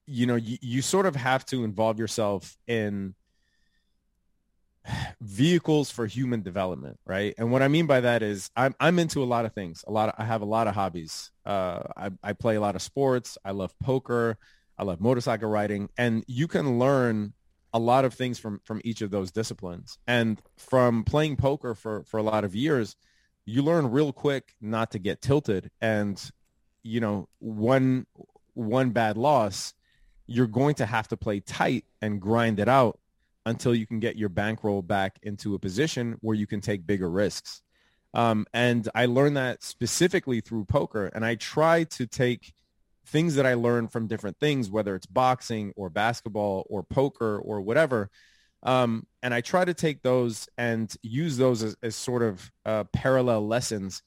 you 0.06 0.26
know 0.26 0.36
you, 0.36 0.58
you 0.62 0.82
sort 0.82 1.06
of 1.06 1.16
have 1.16 1.46
to 1.48 1.64
involve 1.64 2.00
yourself 2.00 2.58
in 2.68 3.14
vehicles 5.22 5.92
for 5.92 6.06
human 6.06 6.42
development, 6.42 7.00
right? 7.06 7.34
And 7.38 7.52
what 7.52 7.62
I 7.62 7.68
mean 7.68 7.86
by 7.86 8.02
that 8.02 8.24
is 8.24 8.50
I'm 8.56 8.76
I'm 8.80 9.00
into 9.00 9.24
a 9.24 9.26
lot 9.26 9.46
of 9.46 9.54
things. 9.54 9.84
A 9.88 9.92
lot 9.92 10.10
of, 10.10 10.16
I 10.18 10.26
have 10.26 10.42
a 10.42 10.46
lot 10.46 10.68
of 10.68 10.76
hobbies. 10.76 11.32
Uh, 11.46 11.84
I, 11.96 12.10
I 12.24 12.34
play 12.34 12.56
a 12.56 12.62
lot 12.62 12.76
of 12.76 12.82
sports. 12.82 13.38
I 13.44 13.52
love 13.52 13.74
poker. 13.80 14.38
I 14.78 14.84
love 14.84 15.02
motorcycle 15.02 15.50
riding, 15.50 15.90
and 15.98 16.24
you 16.28 16.48
can 16.48 16.80
learn 16.80 17.34
a 17.74 17.80
lot 17.80 18.06
of 18.06 18.14
things 18.14 18.40
from 18.40 18.60
from 18.64 18.82
each 18.84 19.02
of 19.02 19.12
those 19.12 19.32
disciplines. 19.32 19.98
And 20.08 20.42
from 20.58 21.04
playing 21.04 21.38
poker 21.38 21.76
for 21.76 22.04
for 22.04 22.18
a 22.18 22.24
lot 22.24 22.44
of 22.44 22.56
years, 22.56 22.96
you 23.46 23.62
learn 23.62 23.92
real 23.92 24.14
quick 24.14 24.56
not 24.62 24.92
to 24.92 25.00
get 25.00 25.22
tilted. 25.22 25.72
And 25.82 26.22
you 26.84 27.00
know, 27.00 27.28
one 27.40 28.06
one 28.54 28.92
bad 28.92 29.18
loss, 29.18 29.74
you're 30.28 30.48
going 30.48 30.76
to 30.76 30.86
have 30.86 31.08
to 31.10 31.18
play 31.18 31.40
tight 31.40 31.86
and 32.02 32.22
grind 32.22 32.60
it 32.60 32.68
out 32.68 33.00
until 33.46 33.74
you 33.74 33.86
can 33.86 34.00
get 34.00 34.16
your 34.16 34.30
bankroll 34.30 34.82
back 34.82 35.18
into 35.24 35.56
a 35.56 35.60
position 35.60 36.18
where 36.22 36.36
you 36.36 36.46
can 36.46 36.62
take 36.62 36.86
bigger 36.86 37.10
risks. 37.10 37.62
Um, 38.14 38.46
and 38.54 38.88
I 38.96 39.06
learned 39.06 39.38
that 39.38 39.64
specifically 39.64 40.42
through 40.42 40.66
poker. 40.66 41.08
And 41.08 41.26
I 41.26 41.36
try 41.36 41.84
to 41.86 42.06
take 42.06 42.54
things 43.10 43.36
that 43.36 43.46
I 43.46 43.56
learned 43.56 43.92
from 43.92 44.08
different 44.08 44.40
things, 44.40 44.70
whether 44.70 44.96
it's 44.96 45.06
boxing 45.06 45.74
or 45.76 45.90
basketball 45.90 46.66
or 46.70 46.84
poker 46.84 47.40
or 47.40 47.62
whatever. 47.62 48.10
Um, 48.64 49.08
and 49.24 49.34
I 49.34 49.42
try 49.42 49.66
to 49.66 49.74
take 49.74 50.02
those 50.02 50.48
and 50.58 50.94
use 51.02 51.38
those 51.38 51.64
as, 51.64 51.76
as 51.82 51.96
sort 51.96 52.24
of 52.24 52.52
uh, 52.66 52.84
parallel 52.94 53.48
lessons 53.48 54.04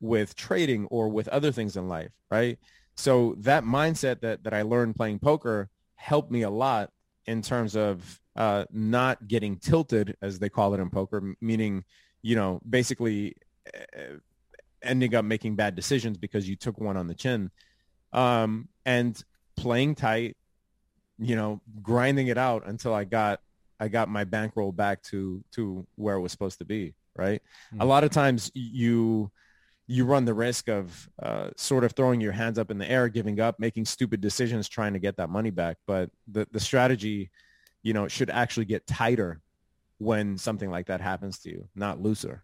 with 0.00 0.34
trading 0.34 0.86
or 0.86 1.08
with 1.08 1.28
other 1.28 1.52
things 1.52 1.76
in 1.76 1.88
life, 1.88 2.10
right? 2.30 2.58
So 2.96 3.36
that 3.38 3.64
mindset 3.64 4.20
that, 4.20 4.44
that 4.44 4.52
I 4.52 4.62
learned 4.62 4.96
playing 4.96 5.20
poker 5.20 5.70
helped 5.94 6.30
me 6.30 6.42
a 6.42 6.50
lot 6.50 6.90
in 7.26 7.42
terms 7.42 7.76
of 7.76 8.20
uh, 8.36 8.64
not 8.72 9.28
getting 9.28 9.56
tilted, 9.56 10.16
as 10.20 10.38
they 10.38 10.48
call 10.48 10.74
it 10.74 10.80
in 10.80 10.90
poker, 10.90 11.34
meaning, 11.40 11.84
you 12.22 12.34
know, 12.34 12.60
basically 12.68 13.36
ending 14.82 15.14
up 15.14 15.24
making 15.24 15.54
bad 15.54 15.74
decisions 15.76 16.18
because 16.18 16.48
you 16.48 16.56
took 16.56 16.80
one 16.80 16.96
on 16.96 17.06
the 17.06 17.14
chin. 17.14 17.50
Um, 18.12 18.68
and 18.84 19.22
playing 19.56 19.94
tight, 19.94 20.36
you 21.18 21.36
know, 21.36 21.60
grinding 21.82 22.28
it 22.28 22.38
out 22.38 22.66
until 22.66 22.92
I 22.94 23.04
got 23.04 23.40
I 23.80 23.88
got 23.88 24.08
my 24.08 24.24
bankroll 24.24 24.72
back 24.72 25.02
to 25.04 25.42
to 25.52 25.86
where 25.96 26.16
it 26.16 26.20
was 26.20 26.32
supposed 26.32 26.58
to 26.58 26.64
be. 26.64 26.94
Right. 27.16 27.42
Mm-hmm. 27.68 27.82
A 27.82 27.84
lot 27.84 28.04
of 28.04 28.10
times 28.10 28.50
you 28.54 29.30
you 29.86 30.04
run 30.04 30.24
the 30.24 30.34
risk 30.34 30.68
of 30.68 31.08
uh, 31.22 31.50
sort 31.56 31.84
of 31.84 31.92
throwing 31.92 32.20
your 32.20 32.32
hands 32.32 32.58
up 32.58 32.70
in 32.70 32.78
the 32.78 32.90
air, 32.90 33.08
giving 33.08 33.40
up, 33.40 33.58
making 33.58 33.84
stupid 33.84 34.20
decisions, 34.20 34.68
trying 34.68 34.92
to 34.94 34.98
get 34.98 35.16
that 35.16 35.28
money 35.28 35.50
back. 35.50 35.76
But 35.86 36.10
the 36.28 36.46
the 36.50 36.60
strategy 36.60 37.30
you 37.82 37.92
know, 37.92 38.08
should 38.08 38.30
actually 38.30 38.66
get 38.66 38.86
tighter 38.86 39.40
when 39.98 40.38
something 40.38 40.70
like 40.70 40.86
that 40.86 41.00
happens 41.00 41.38
to 41.40 41.50
you, 41.50 41.68
not 41.74 42.00
looser. 42.00 42.42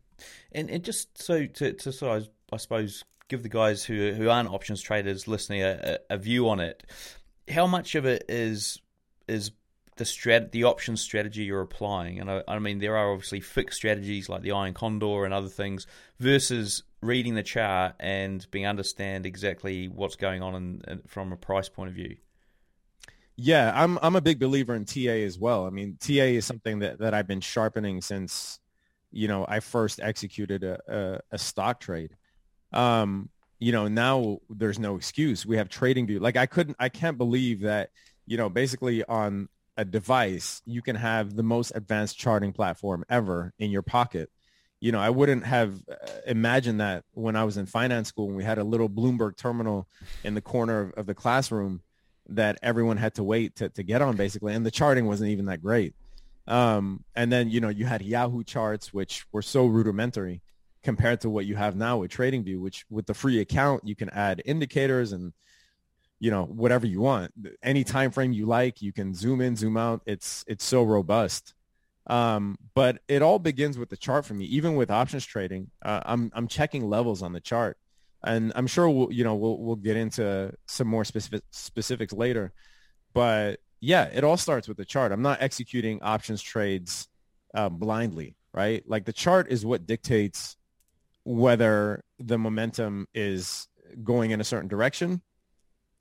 And 0.53 0.69
and 0.69 0.85
just 0.85 1.21
so 1.21 1.47
to 1.47 1.73
to 1.73 1.93
sort 1.93 2.23
of, 2.23 2.29
I 2.53 2.57
suppose 2.57 3.05
give 3.29 3.43
the 3.43 3.49
guys 3.49 3.85
who 3.85 4.13
who 4.13 4.29
aren't 4.29 4.49
options 4.49 4.81
traders 4.81 5.29
listening 5.29 5.63
a, 5.63 5.99
a, 6.11 6.19
view 6.19 6.49
on 6.49 6.61
it. 6.61 6.85
How 7.49 7.67
much 7.67 7.95
of 7.95 8.07
it 8.07 8.25
is 8.29 8.81
is 9.29 9.53
the 9.97 10.05
strat 10.05 10.53
the 10.53 10.65
option 10.65 10.97
strategy 10.97 11.45
you're 11.45 11.61
applying? 11.61 12.19
And 12.21 12.31
I, 12.31 12.43
I 12.49 12.59
mean, 12.59 12.79
there 12.79 12.97
are 12.97 13.13
obviously 13.13 13.41
fixed 13.41 13.77
strategies 13.77 14.29
like 14.29 14.43
the 14.43 14.53
Iron 14.53 14.75
Condor 14.75 15.25
and 15.25 15.35
other 15.35 15.49
things 15.49 15.87
versus 16.19 16.83
reading 17.01 17.35
the 17.35 17.43
chart 17.43 17.95
and 18.01 18.45
being 18.51 18.67
understand 18.67 19.27
exactly 19.27 19.89
what's 19.89 20.17
going 20.17 20.43
on 20.43 20.55
in, 20.55 20.83
in, 20.89 21.03
from 21.07 21.33
a 21.33 21.37
price 21.37 21.69
point 21.69 21.91
of 21.91 21.95
view. 21.95 22.17
Yeah, 23.41 23.71
I'm 23.73 23.99
I'm 24.03 24.17
a 24.17 24.21
big 24.21 24.41
believer 24.41 24.75
in 24.75 24.85
TA 24.85 25.11
as 25.11 25.39
well. 25.39 25.65
I 25.67 25.71
mean, 25.71 25.97
TA 26.01 26.25
is 26.25 26.45
something 26.45 26.81
that, 26.81 26.99
that 26.99 27.15
I've 27.15 27.29
been 27.29 27.41
sharpening 27.41 28.01
since, 28.01 28.59
you 29.13 29.29
know, 29.29 29.47
I 29.49 29.61
first 29.61 30.01
executed 30.03 30.65
a, 30.65 30.81
a, 30.89 31.21
a 31.37 31.39
stock 31.39 31.79
trade. 31.79 32.17
Um, 32.73 33.31
you 33.59 33.73
know, 33.73 33.89
now 33.89 34.39
there's 34.49 34.79
no 34.79 34.97
excuse. 34.97 35.45
We 35.45 35.57
have 35.57 35.69
TradingView. 35.69 36.21
Like 36.21 36.37
I 36.37 36.47
couldn't, 36.47 36.77
I 36.79 36.89
can't 36.89 37.19
believe 37.19 37.63
that, 37.63 37.91
you 38.27 38.37
know, 38.37 38.49
basically 38.49 39.05
on 39.05 39.49
a 39.77 39.85
device, 39.85 40.63
you 40.67 40.83
can 40.83 40.97
have 40.97 41.35
the 41.35 41.43
most 41.43 41.73
advanced 41.75 42.19
charting 42.19 42.53
platform 42.53 43.05
ever 43.09 43.53
in 43.59 43.71
your 43.71 43.83
pocket. 43.83 44.31
You 44.81 44.93
know, 44.93 45.01
I 45.01 45.11
wouldn't 45.11 45.45
have 45.45 45.83
uh, 45.91 45.95
imagined 46.27 46.81
that 46.81 47.05
when 47.15 47.35
I 47.35 47.45
was 47.45 47.57
in 47.57 47.67
finance 47.67 48.09
school 48.09 48.29
and 48.29 48.37
we 48.37 48.45
had 48.45 48.59
a 48.59 48.65
little 48.65 48.89
Bloomberg 48.89 49.37
terminal 49.37 49.89
in 50.23 50.35
the 50.35 50.41
corner 50.41 50.81
of, 50.81 50.93
of 50.93 51.07
the 51.07 51.15
classroom 51.15 51.81
that 52.29 52.59
everyone 52.63 52.97
had 52.97 53.15
to 53.15 53.25
wait 53.25 53.57
to, 53.57 53.71
to 53.71 53.83
get 53.83 54.03
on 54.03 54.15
basically. 54.15 54.55
And 54.55 54.65
the 54.65 54.71
charting 54.71 55.07
wasn't 55.07 55.31
even 55.31 55.47
that 55.47 55.63
great. 55.63 55.95
Um, 56.47 57.05
and 57.17 57.33
then, 57.33 57.51
you 57.51 57.61
know, 57.61 57.69
you 57.69 57.87
had 57.87 58.03
Yahoo 58.03 58.45
charts, 58.45 58.93
which 58.93 59.27
were 59.33 59.43
so 59.43 59.67
rudimentary 59.67 60.43
compared 60.83 61.21
to 61.23 61.31
what 61.31 61.47
you 61.47 61.57
have 61.57 61.77
now 61.77 61.99
with 61.99 62.11
TradingView, 62.11 62.59
which 62.61 62.85
with 62.91 63.07
the 63.07 63.15
free 63.15 63.41
account, 63.41 63.87
you 63.87 63.97
can 63.97 64.11
add 64.11 64.43
indicators 64.45 65.13
and, 65.13 65.33
you 66.21 66.31
know, 66.31 66.45
whatever 66.45 66.87
you 66.87 67.01
want. 67.01 67.33
Any 67.63 67.85
time 67.85 68.11
frame 68.11 68.33
you 68.33 68.47
like, 68.47 68.81
you 68.83 68.93
can 68.93 69.15
zoom 69.15 69.41
in, 69.41 69.57
zoom 69.57 69.77
out. 69.77 70.03
It's, 70.07 70.45
it's 70.47 70.65
so 70.65 70.83
robust. 70.83 71.55
Um, 72.07 72.57
but 72.75 73.01
it 73.09 73.23
all 73.23 73.39
begins 73.39 73.77
with 73.77 73.91
the 73.91 73.97
chart 73.97 74.25
for 74.25 74.35
me. 74.35 74.47
Even 74.47 74.77
with 74.77 74.91
options 74.91 75.27
trading, 75.27 75.71
uh, 75.85 76.01
I'm, 76.07 76.31
I'm 76.35 76.49
checking 76.49 76.89
levels 76.89 77.23
on 77.23 77.33
the 77.33 77.41
chart 77.41 77.77
and 78.25 78.53
I'm 78.57 78.67
sure 78.67 78.89
we'll, 78.89 79.13
you 79.13 79.25
know, 79.25 79.35
we'll, 79.35 79.59
we'll 79.59 79.77
get 79.77 79.97
into 79.97 80.53
some 80.67 80.89
more 80.89 81.05
specific 81.05 81.43
specifics 81.51 82.13
later, 82.13 82.53
but 83.15 83.61
yeah, 83.81 84.05
it 84.05 84.25
all 84.25 84.37
starts 84.37 84.67
with 84.67 84.77
the 84.77 84.85
chart. 84.85 85.13
I'm 85.13 85.23
not 85.23 85.41
executing 85.41 86.03
options 86.03 86.43
trades 86.43 87.09
uh, 87.55 87.69
blindly, 87.69 88.37
right? 88.53 88.83
Like 88.87 89.05
the 89.05 89.13
chart 89.13 89.51
is 89.51 89.65
what 89.65 89.87
dictates 89.87 90.57
whether 91.29 92.03
the 92.19 92.39
momentum 92.39 93.07
is 93.13 93.69
going 94.03 94.31
in 94.31 94.41
a 94.41 94.45
certain 94.45 94.67
direction. 94.67 95.21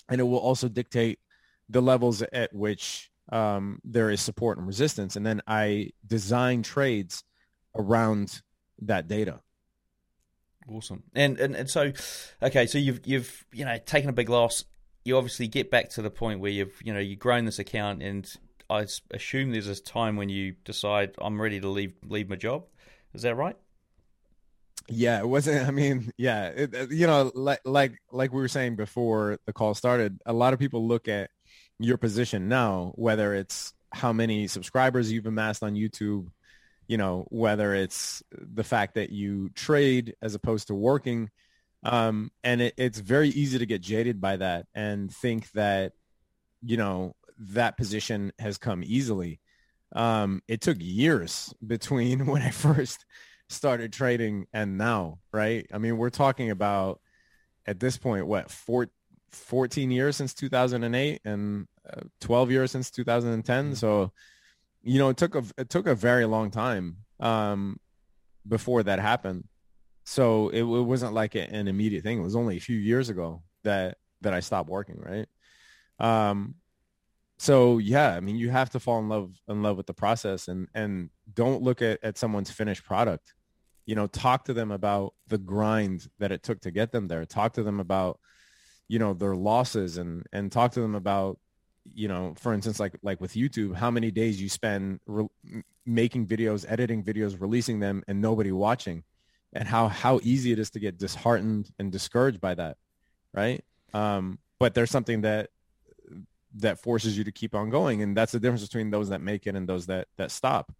And 0.07 0.21
it 0.21 0.23
will 0.23 0.37
also 0.37 0.69
dictate 0.69 1.19
the 1.67 1.81
levels 1.81 2.21
at 2.21 2.53
which 2.55 3.11
um, 3.29 3.81
there 3.83 4.09
is 4.09 4.21
support 4.21 4.57
and 4.57 4.65
resistance. 4.65 5.17
And 5.17 5.25
then 5.25 5.41
I 5.45 5.89
design 6.05 6.63
trades 6.63 7.25
around 7.75 8.41
that 8.79 9.09
data. 9.09 9.41
Awesome. 10.69 11.03
And, 11.13 11.37
and 11.39 11.55
and 11.55 11.69
so, 11.69 11.91
okay, 12.41 12.65
so 12.65 12.77
you've 12.77 13.05
you've 13.05 13.45
you 13.51 13.65
know 13.65 13.77
taken 13.85 14.09
a 14.09 14.13
big 14.13 14.29
loss. 14.29 14.63
You 15.03 15.17
obviously 15.17 15.49
get 15.49 15.69
back 15.69 15.89
to 15.91 16.01
the 16.01 16.09
point 16.09 16.39
where 16.39 16.51
you've 16.51 16.81
you 16.83 16.93
know 16.93 16.99
you've 16.99 17.19
grown 17.19 17.43
this 17.43 17.59
account, 17.59 18.01
and 18.01 18.29
I 18.69 18.85
assume 19.11 19.51
there's 19.51 19.67
a 19.67 19.81
time 19.81 20.15
when 20.15 20.29
you 20.29 20.55
decide 20.63 21.15
I'm 21.19 21.41
ready 21.41 21.59
to 21.59 21.67
leave 21.67 21.95
leave 22.05 22.29
my 22.29 22.37
job. 22.37 22.65
Is 23.13 23.23
that 23.23 23.35
right? 23.35 23.57
Yeah, 24.89 25.19
it 25.19 25.27
wasn't. 25.27 25.67
I 25.67 25.71
mean, 25.71 26.11
yeah, 26.17 26.47
it, 26.47 26.91
you 26.91 27.07
know, 27.07 27.31
like 27.35 27.61
like 27.65 27.93
like 28.11 28.31
we 28.33 28.41
were 28.41 28.47
saying 28.47 28.75
before 28.75 29.39
the 29.45 29.53
call 29.53 29.73
started, 29.73 30.19
a 30.25 30.33
lot 30.33 30.53
of 30.53 30.59
people 30.59 30.87
look 30.87 31.07
at 31.07 31.29
your 31.79 31.97
position 31.97 32.47
now, 32.47 32.93
whether 32.95 33.33
it's 33.33 33.73
how 33.93 34.13
many 34.13 34.47
subscribers 34.47 35.11
you've 35.11 35.25
amassed 35.25 35.63
on 35.63 35.75
YouTube, 35.75 36.27
you 36.87 36.97
know, 36.97 37.25
whether 37.29 37.73
it's 37.73 38.23
the 38.31 38.63
fact 38.63 38.95
that 38.95 39.11
you 39.11 39.49
trade 39.49 40.15
as 40.21 40.35
opposed 40.35 40.67
to 40.67 40.75
working, 40.75 41.29
um, 41.83 42.31
and 42.43 42.61
it, 42.61 42.73
it's 42.77 42.99
very 42.99 43.29
easy 43.29 43.59
to 43.59 43.65
get 43.65 43.81
jaded 43.81 44.19
by 44.19 44.37
that 44.37 44.65
and 44.75 45.13
think 45.13 45.51
that, 45.51 45.93
you 46.63 46.77
know, 46.77 47.15
that 47.39 47.77
position 47.77 48.31
has 48.39 48.57
come 48.57 48.83
easily. 48.85 49.39
Um, 49.95 50.41
it 50.47 50.61
took 50.61 50.77
years 50.79 51.53
between 51.65 52.25
when 52.27 52.41
I 52.41 52.49
first 52.51 53.05
started 53.49 53.93
trading 53.93 54.47
and 54.53 54.77
now, 54.77 55.19
right? 55.31 55.65
I 55.73 55.77
mean, 55.77 55.97
we're 55.97 56.09
talking 56.09 56.51
about 56.51 56.99
at 57.65 57.79
this 57.79 57.97
point, 57.97 58.27
what, 58.27 58.51
four, 58.51 58.87
14 59.31 59.91
years 59.91 60.15
since 60.15 60.33
2008 60.33 61.21
and 61.25 61.67
uh, 61.89 62.01
12 62.21 62.51
years 62.51 62.71
since 62.71 62.91
2010. 62.91 63.65
Mm-hmm. 63.65 63.73
So, 63.73 64.11
you 64.83 64.99
know, 64.99 65.09
it 65.09 65.17
took 65.17 65.35
a, 65.35 65.43
it 65.57 65.69
took 65.69 65.87
a 65.87 65.95
very 65.95 66.25
long 66.25 66.51
time 66.51 66.97
um, 67.19 67.79
before 68.47 68.83
that 68.83 68.99
happened. 68.99 69.45
So 70.05 70.49
it, 70.49 70.61
it 70.61 70.63
wasn't 70.63 71.13
like 71.13 71.35
an 71.35 71.67
immediate 71.67 72.03
thing. 72.03 72.19
It 72.19 72.23
was 72.23 72.35
only 72.35 72.57
a 72.57 72.61
few 72.61 72.77
years 72.77 73.09
ago 73.09 73.43
that, 73.63 73.97
that 74.21 74.33
I 74.33 74.39
stopped 74.39 74.69
working. 74.69 74.99
Right. 74.99 75.27
Um, 75.99 76.55
so 77.39 77.77
yeah, 77.77 78.15
I 78.15 78.19
mean, 78.19 78.35
you 78.35 78.49
have 78.49 78.69
to 78.71 78.79
fall 78.79 78.99
in 78.99 79.09
love 79.09 79.33
in 79.47 79.61
love 79.61 79.77
with 79.77 79.85
the 79.85 79.93
process 79.93 80.47
and 80.47 80.67
and 80.73 81.09
don't 81.33 81.61
look 81.61 81.81
at, 81.81 82.03
at 82.03 82.17
someone's 82.17 82.49
finished 82.49 82.83
product 82.83 83.33
you 83.87 83.95
know, 83.95 84.05
talk 84.05 84.43
to 84.45 84.53
them 84.53 84.69
about 84.69 85.13
the 85.29 85.37
grind 85.37 86.07
that 86.19 86.31
it 86.31 86.43
took 86.43 86.59
to 86.59 86.71
get 86.71 86.91
them 86.91 87.07
there. 87.07 87.25
Talk 87.25 87.53
to 87.53 87.63
them 87.63 87.79
about, 87.79 88.19
you 88.89 88.99
know, 88.99 89.13
their 89.13 89.33
losses 89.33 89.97
and, 89.97 90.27
and 90.33 90.51
talk 90.51 90.73
to 90.73 90.81
them 90.81 90.93
about, 90.93 91.39
you 91.95 92.09
know, 92.09 92.35
for 92.37 92.53
instance, 92.53 92.81
like, 92.81 92.95
like 93.01 93.21
with 93.21 93.33
YouTube, 93.33 93.73
how 93.73 93.89
many 93.89 94.11
days 94.11 94.41
you 94.41 94.49
spend 94.49 94.99
re- 95.07 95.29
making 95.85 96.27
videos, 96.27 96.65
editing 96.67 97.01
videos, 97.01 97.39
releasing 97.39 97.79
them 97.79 98.03
and 98.09 98.21
nobody 98.21 98.51
watching 98.51 99.03
and 99.53 99.65
how, 99.69 99.87
how 99.87 100.19
easy 100.21 100.51
it 100.51 100.59
is 100.59 100.69
to 100.71 100.79
get 100.79 100.97
disheartened 100.97 101.71
and 101.79 101.89
discouraged 101.89 102.41
by 102.41 102.55
that. 102.55 102.75
Right. 103.33 103.63
Um, 103.93 104.39
but 104.59 104.73
there's 104.73 104.91
something 104.91 105.21
that, 105.21 105.49
that 106.55 106.79
forces 106.79 107.17
you 107.17 107.23
to 107.23 107.31
keep 107.31 107.55
on 107.55 107.69
going. 107.69 108.01
And 108.01 108.17
that's 108.17 108.33
the 108.33 108.39
difference 108.41 108.63
between 108.63 108.89
those 108.89 109.09
that 109.09 109.21
make 109.21 109.47
it 109.47 109.55
and 109.55 109.67
those 109.67 109.85
that, 109.85 110.09
that 110.17 110.31
stop. 110.31 110.73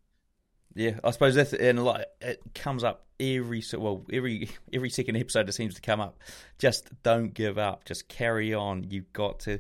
Yeah, 0.78 1.00
I 1.04 1.10
suppose 1.10 1.34
that's 1.34 1.54
and 1.54 1.84
like 1.84 2.06
it 2.22 2.40
comes 2.54 2.84
up 2.84 3.08
every 3.20 3.64
well 3.76 4.06
every 4.14 4.52
every 4.74 4.92
second 4.92 5.18
episode 5.18 5.50
it 5.50 5.54
seems 5.54 5.74
to 5.74 5.82
come 5.82 6.00
up. 6.00 6.20
Just 6.60 6.92
don't 7.02 7.34
give 7.34 7.58
up. 7.58 7.84
Just 7.86 8.08
carry 8.08 8.54
on. 8.54 8.86
You've 8.92 9.12
got 9.12 9.40
to 9.42 9.60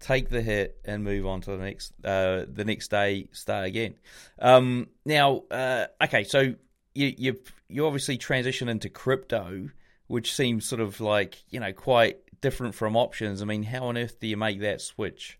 take 0.00 0.28
the 0.28 0.42
hit 0.42 0.80
and 0.84 1.04
move 1.04 1.24
on 1.24 1.40
to 1.42 1.52
the 1.52 1.58
next 1.58 1.92
uh, 2.04 2.46
the 2.52 2.64
next 2.64 2.88
day. 2.88 3.28
Start 3.30 3.66
again. 3.66 3.94
Um, 4.40 4.88
now, 5.04 5.44
uh, 5.52 5.86
okay, 6.02 6.24
so 6.24 6.54
you 6.94 7.14
you 7.16 7.38
you 7.68 7.86
obviously 7.86 8.18
transition 8.18 8.68
into 8.68 8.88
crypto, 8.88 9.70
which 10.08 10.34
seems 10.34 10.66
sort 10.66 10.80
of 10.80 11.00
like 11.00 11.44
you 11.48 11.60
know 11.60 11.72
quite 11.72 12.18
different 12.40 12.74
from 12.74 12.96
options. 12.96 13.40
I 13.40 13.44
mean, 13.44 13.62
how 13.62 13.84
on 13.84 13.96
earth 13.96 14.18
do 14.18 14.26
you 14.26 14.36
make 14.36 14.60
that 14.62 14.80
switch? 14.80 15.38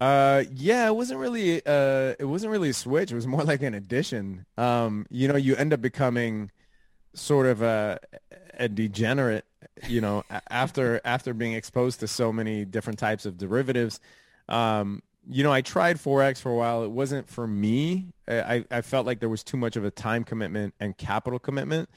Uh, 0.00 0.44
yeah, 0.54 0.86
it 0.86 0.96
wasn't 0.96 1.20
really 1.20 1.60
uh, 1.66 2.14
it 2.18 2.24
wasn't 2.26 2.50
really 2.50 2.70
a 2.70 2.74
switch. 2.74 3.12
It 3.12 3.14
was 3.14 3.26
more 3.26 3.44
like 3.44 3.62
an 3.62 3.74
addition. 3.74 4.46
Um, 4.56 5.06
you 5.10 5.28
know, 5.28 5.36
you 5.36 5.56
end 5.56 5.72
up 5.72 5.80
becoming 5.80 6.50
sort 7.14 7.46
of 7.46 7.62
a 7.62 8.00
a 8.58 8.68
degenerate. 8.68 9.44
You 9.86 10.00
know, 10.00 10.24
after 10.50 11.00
after 11.04 11.34
being 11.34 11.52
exposed 11.52 12.00
to 12.00 12.08
so 12.08 12.32
many 12.32 12.64
different 12.64 12.98
types 12.98 13.26
of 13.26 13.36
derivatives. 13.36 14.00
Um, 14.48 15.02
you 15.28 15.44
know, 15.44 15.52
I 15.52 15.60
tried 15.60 15.98
forex 15.98 16.40
for 16.40 16.50
a 16.50 16.56
while. 16.56 16.82
It 16.82 16.90
wasn't 16.90 17.28
for 17.28 17.46
me. 17.46 18.14
I 18.26 18.64
I 18.70 18.80
felt 18.80 19.06
like 19.06 19.20
there 19.20 19.28
was 19.28 19.44
too 19.44 19.58
much 19.58 19.76
of 19.76 19.84
a 19.84 19.90
time 19.90 20.24
commitment 20.24 20.74
and 20.80 20.96
capital 20.96 21.38
commitment 21.38 21.90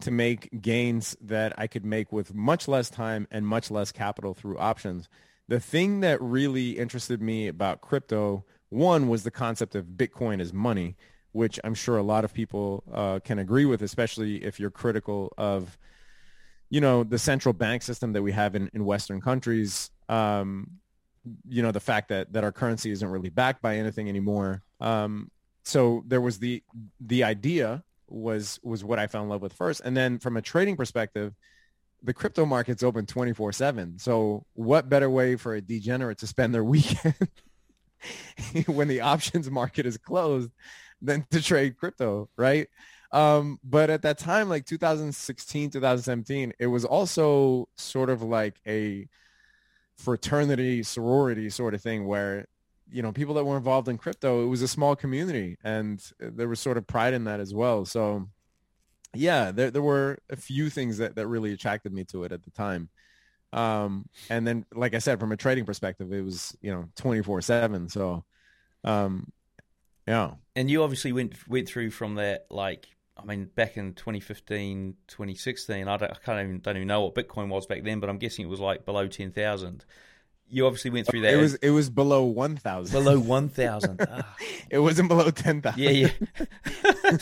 to 0.00 0.10
make 0.10 0.60
gains 0.60 1.16
that 1.22 1.58
I 1.58 1.66
could 1.66 1.84
make 1.84 2.12
with 2.12 2.34
much 2.34 2.68
less 2.68 2.90
time 2.90 3.26
and 3.30 3.46
much 3.46 3.70
less 3.70 3.90
capital 3.90 4.34
through 4.34 4.58
options 4.58 5.08
the 5.48 5.58
thing 5.58 6.00
that 6.00 6.20
really 6.20 6.72
interested 6.72 7.22
me 7.22 7.48
about 7.48 7.80
crypto, 7.80 8.44
one 8.68 9.08
was 9.08 9.22
the 9.22 9.30
concept 9.30 9.74
of 9.74 9.86
Bitcoin 9.86 10.40
as 10.40 10.52
money, 10.52 10.96
which 11.32 11.58
I'm 11.64 11.74
sure 11.74 11.96
a 11.96 12.02
lot 12.02 12.24
of 12.24 12.34
people 12.34 12.84
uh, 12.92 13.18
can 13.20 13.38
agree 13.38 13.64
with, 13.64 13.82
especially 13.82 14.44
if 14.44 14.60
you're 14.60 14.70
critical 14.70 15.32
of, 15.38 15.78
you 16.68 16.80
know, 16.82 17.02
the 17.02 17.18
central 17.18 17.54
bank 17.54 17.82
system 17.82 18.12
that 18.12 18.22
we 18.22 18.32
have 18.32 18.54
in, 18.54 18.70
in 18.74 18.84
Western 18.84 19.20
countries. 19.22 19.90
Um, 20.10 20.78
you 21.48 21.62
know, 21.62 21.72
the 21.72 21.80
fact 21.80 22.08
that, 22.10 22.32
that 22.34 22.44
our 22.44 22.52
currency 22.52 22.90
isn't 22.90 23.08
really 23.08 23.30
backed 23.30 23.62
by 23.62 23.76
anything 23.76 24.08
anymore. 24.08 24.62
Um, 24.80 25.30
so 25.64 26.04
there 26.06 26.20
was 26.20 26.38
the, 26.38 26.62
the 27.00 27.24
idea 27.24 27.84
was, 28.06 28.58
was 28.62 28.84
what 28.84 28.98
I 28.98 29.06
fell 29.06 29.22
in 29.22 29.28
love 29.28 29.42
with 29.42 29.52
first. 29.52 29.80
And 29.84 29.96
then 29.96 30.18
from 30.18 30.36
a 30.36 30.42
trading 30.42 30.76
perspective, 30.76 31.34
the 32.02 32.14
crypto 32.14 32.46
market's 32.46 32.82
open 32.82 33.06
24 33.06 33.52
7. 33.52 33.98
So 33.98 34.44
what 34.54 34.88
better 34.88 35.10
way 35.10 35.36
for 35.36 35.54
a 35.54 35.60
degenerate 35.60 36.18
to 36.18 36.26
spend 36.26 36.54
their 36.54 36.64
weekend 36.74 37.14
when 38.66 38.88
the 38.88 39.00
options 39.00 39.50
market 39.50 39.86
is 39.86 39.96
closed 39.98 40.50
than 41.00 41.26
to 41.30 41.42
trade 41.42 41.76
crypto, 41.76 42.28
right? 42.36 42.68
Um, 43.10 43.58
but 43.64 43.90
at 43.90 44.02
that 44.02 44.18
time, 44.18 44.48
like 44.48 44.66
2016, 44.66 45.70
2017, 45.70 46.52
it 46.58 46.66
was 46.66 46.84
also 46.84 47.68
sort 47.76 48.10
of 48.10 48.22
like 48.22 48.60
a 48.66 49.08
fraternity, 49.96 50.82
sorority 50.82 51.48
sort 51.50 51.74
of 51.74 51.80
thing 51.82 52.06
where, 52.06 52.46
you 52.90 53.02
know, 53.02 53.12
people 53.12 53.34
that 53.34 53.44
were 53.44 53.56
involved 53.56 53.88
in 53.88 53.98
crypto, 53.98 54.44
it 54.44 54.46
was 54.46 54.62
a 54.62 54.68
small 54.68 54.94
community 54.94 55.56
and 55.64 56.02
there 56.20 56.48
was 56.48 56.60
sort 56.60 56.76
of 56.76 56.86
pride 56.86 57.14
in 57.14 57.24
that 57.24 57.40
as 57.40 57.54
well. 57.54 57.84
So 57.84 58.28
yeah, 59.14 59.50
there 59.50 59.70
there 59.70 59.82
were 59.82 60.18
a 60.30 60.36
few 60.36 60.70
things 60.70 60.98
that, 60.98 61.16
that 61.16 61.26
really 61.26 61.52
attracted 61.52 61.92
me 61.92 62.04
to 62.04 62.24
it 62.24 62.32
at 62.32 62.44
the 62.44 62.50
time. 62.50 62.88
Um, 63.52 64.08
and 64.28 64.46
then, 64.46 64.66
like 64.74 64.94
I 64.94 64.98
said, 64.98 65.18
from 65.20 65.32
a 65.32 65.36
trading 65.36 65.64
perspective, 65.64 66.12
it 66.12 66.22
was 66.22 66.56
you 66.60 66.70
know 66.70 66.88
twenty 66.96 67.22
four 67.22 67.40
seven. 67.40 67.88
So, 67.88 68.24
um, 68.84 69.32
yeah. 70.06 70.32
And 70.56 70.70
you 70.70 70.82
obviously 70.82 71.12
went 71.12 71.48
went 71.48 71.68
through 71.68 71.90
from 71.90 72.16
that 72.16 72.46
like 72.50 72.86
I 73.20 73.24
mean, 73.24 73.46
back 73.46 73.76
in 73.76 73.94
2015, 73.94 74.94
2016, 75.08 75.88
I, 75.88 75.96
don't, 75.96 76.10
I 76.10 76.14
can't 76.24 76.40
even 76.40 76.60
don't 76.60 76.76
even 76.76 76.88
know 76.88 77.02
what 77.02 77.14
Bitcoin 77.14 77.48
was 77.48 77.66
back 77.66 77.82
then, 77.82 77.98
but 78.00 78.08
I'm 78.08 78.18
guessing 78.18 78.44
it 78.44 78.48
was 78.48 78.60
like 78.60 78.84
below 78.84 79.08
ten 79.08 79.32
thousand. 79.32 79.84
You 80.50 80.66
obviously 80.66 80.90
went 80.90 81.06
through 81.06 81.22
that. 81.22 81.34
It 81.34 81.36
was 81.36 81.54
it 81.56 81.70
was 81.70 81.90
below 81.90 82.24
one 82.24 82.56
thousand. 82.56 82.92
Below 82.92 83.18
one 83.18 83.48
thousand. 83.48 84.06
ah. 84.08 84.36
It 84.70 84.78
wasn't 84.78 85.08
below 85.08 85.30
ten 85.30 85.60
thousand. 85.60 85.82
Yeah, 85.82 85.90
yeah. 85.90 87.10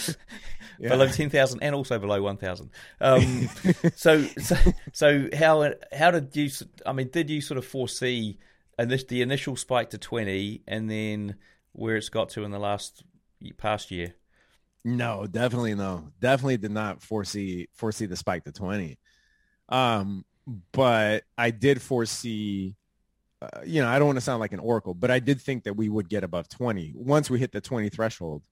Yeah. 0.78 0.90
below 0.90 1.08
ten 1.08 1.30
thousand 1.30 1.62
and 1.62 1.74
also 1.74 1.98
below 1.98 2.22
one 2.22 2.36
thousand. 2.36 2.70
Um, 3.00 3.48
so, 3.96 4.22
so, 4.22 4.56
so 4.92 5.28
how 5.36 5.72
how 5.92 6.10
did 6.10 6.34
you? 6.36 6.50
I 6.84 6.92
mean, 6.92 7.08
did 7.10 7.30
you 7.30 7.40
sort 7.40 7.58
of 7.58 7.66
foresee 7.66 8.38
and 8.78 8.90
this, 8.90 9.04
the 9.04 9.22
initial 9.22 9.56
spike 9.56 9.90
to 9.90 9.98
twenty, 9.98 10.62
and 10.66 10.90
then 10.90 11.36
where 11.72 11.96
it's 11.96 12.08
got 12.08 12.30
to 12.30 12.44
in 12.44 12.50
the 12.50 12.58
last 12.58 13.04
past 13.56 13.90
year? 13.90 14.14
No, 14.84 15.26
definitely 15.26 15.74
no. 15.74 16.10
Definitely 16.20 16.58
did 16.58 16.70
not 16.70 17.02
foresee 17.02 17.68
foresee 17.74 18.06
the 18.06 18.16
spike 18.16 18.44
to 18.44 18.52
twenty. 18.52 18.98
Um, 19.68 20.24
but 20.72 21.24
I 21.36 21.50
did 21.50 21.82
foresee. 21.82 22.76
Uh, 23.42 23.60
you 23.66 23.82
know, 23.82 23.88
I 23.88 23.98
don't 23.98 24.06
want 24.06 24.16
to 24.16 24.22
sound 24.22 24.40
like 24.40 24.52
an 24.52 24.60
oracle, 24.60 24.94
but 24.94 25.10
I 25.10 25.18
did 25.18 25.40
think 25.40 25.64
that 25.64 25.76
we 25.76 25.90
would 25.90 26.08
get 26.08 26.24
above 26.24 26.48
20 26.48 26.94
once 26.96 27.28
we 27.28 27.38
hit 27.38 27.52
the 27.52 27.60
20 27.60 27.90
threshold. 27.90 28.42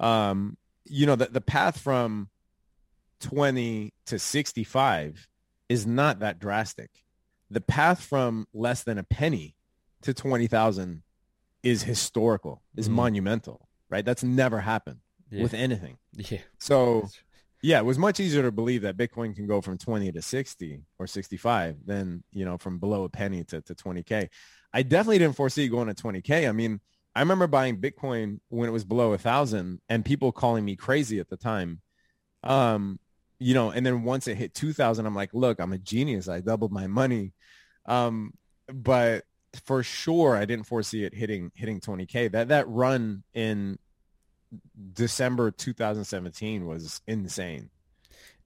Um, 0.00 0.56
you 0.88 1.06
know, 1.06 1.16
the, 1.16 1.26
the 1.26 1.40
path 1.40 1.78
from 1.78 2.28
20 3.20 3.92
to 4.06 4.18
65 4.18 5.28
is 5.68 5.86
not 5.86 6.20
that 6.20 6.38
drastic. 6.38 6.90
The 7.50 7.60
path 7.60 8.02
from 8.02 8.46
less 8.52 8.82
than 8.82 8.98
a 8.98 9.04
penny 9.04 9.54
to 10.02 10.12
20,000 10.12 11.02
is 11.62 11.82
historical, 11.82 12.62
is 12.76 12.88
Mhm. 12.88 12.92
monumental, 12.92 13.68
right? 13.88 14.04
That's 14.04 14.22
never 14.22 14.60
happened 14.60 15.00
Yeah. 15.30 15.42
with 15.42 15.54
anything. 15.54 15.98
Yeah. 16.12 16.40
So, 16.58 17.08
yeah, 17.62 17.78
it 17.78 17.84
was 17.84 17.98
much 17.98 18.20
easier 18.20 18.42
to 18.42 18.52
believe 18.52 18.82
that 18.82 18.96
Bitcoin 18.96 19.34
can 19.34 19.46
go 19.46 19.60
from 19.60 19.78
20 19.78 20.12
to 20.12 20.22
60 20.22 20.84
or 20.98 21.06
65 21.06 21.84
than, 21.86 22.22
you 22.32 22.44
know, 22.44 22.58
from 22.58 22.78
below 22.78 23.04
a 23.04 23.08
penny 23.08 23.42
to, 23.44 23.60
to 23.62 23.74
20K. 23.74 24.28
I 24.72 24.82
definitely 24.82 25.18
didn't 25.18 25.36
foresee 25.36 25.68
going 25.68 25.88
to 25.88 25.94
20K. 25.94 26.48
I 26.48 26.52
mean, 26.52 26.80
I 27.16 27.20
remember 27.20 27.46
buying 27.46 27.78
Bitcoin 27.78 28.40
when 28.50 28.68
it 28.68 28.72
was 28.72 28.84
below 28.84 29.14
a 29.14 29.18
thousand 29.18 29.80
and 29.88 30.04
people 30.04 30.32
calling 30.32 30.66
me 30.66 30.76
crazy 30.76 31.18
at 31.18 31.30
the 31.30 31.38
time. 31.38 31.80
Um, 32.44 33.00
you 33.38 33.54
know, 33.54 33.70
and 33.70 33.86
then 33.86 34.02
once 34.02 34.28
it 34.28 34.36
hit 34.36 34.52
2000, 34.52 35.06
I'm 35.06 35.14
like, 35.14 35.32
look, 35.32 35.58
I'm 35.58 35.72
a 35.72 35.78
genius. 35.78 36.28
I 36.28 36.40
doubled 36.40 36.72
my 36.72 36.86
money. 36.86 37.32
Um, 37.86 38.34
but 38.68 39.24
for 39.64 39.82
sure, 39.82 40.36
I 40.36 40.44
didn't 40.44 40.66
foresee 40.66 41.04
it 41.04 41.14
hitting, 41.14 41.52
hitting 41.54 41.80
20K. 41.80 42.32
That, 42.32 42.48
that 42.48 42.68
run 42.68 43.22
in 43.32 43.78
December 44.92 45.50
2017 45.50 46.66
was 46.66 47.00
insane. 47.06 47.70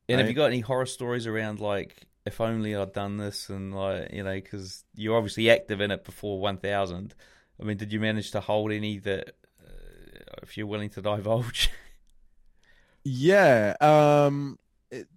And 0.08 0.20
have 0.20 0.28
you 0.28 0.34
got 0.34 0.46
any 0.46 0.60
horror 0.60 0.86
stories 0.86 1.26
around 1.26 1.58
like 1.58 2.06
if 2.24 2.40
only 2.40 2.76
I'd 2.76 2.92
done 2.92 3.16
this 3.16 3.48
and 3.48 3.74
like 3.74 4.12
you 4.12 4.22
know 4.24 4.34
because 4.34 4.84
you're 4.94 5.16
obviously 5.16 5.50
active 5.50 5.80
in 5.80 5.90
it 5.90 6.04
before 6.04 6.40
1000. 6.40 7.14
I 7.60 7.64
mean, 7.64 7.76
did 7.76 7.92
you 7.92 8.00
manage 8.00 8.30
to 8.32 8.40
hold 8.40 8.72
any 8.72 8.98
that 9.00 9.34
uh, 9.62 10.34
if 10.42 10.56
you're 10.56 10.66
willing 10.66 10.90
to 10.90 11.02
divulge? 11.02 11.70
Yeah. 13.04 13.76
Um, 13.80 14.58
it- 14.90 15.08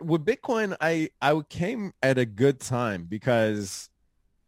with 0.00 0.24
Bitcoin, 0.24 0.76
I, 0.80 1.10
I 1.22 1.40
came 1.48 1.92
at 2.02 2.18
a 2.18 2.26
good 2.26 2.60
time 2.60 3.04
because, 3.04 3.88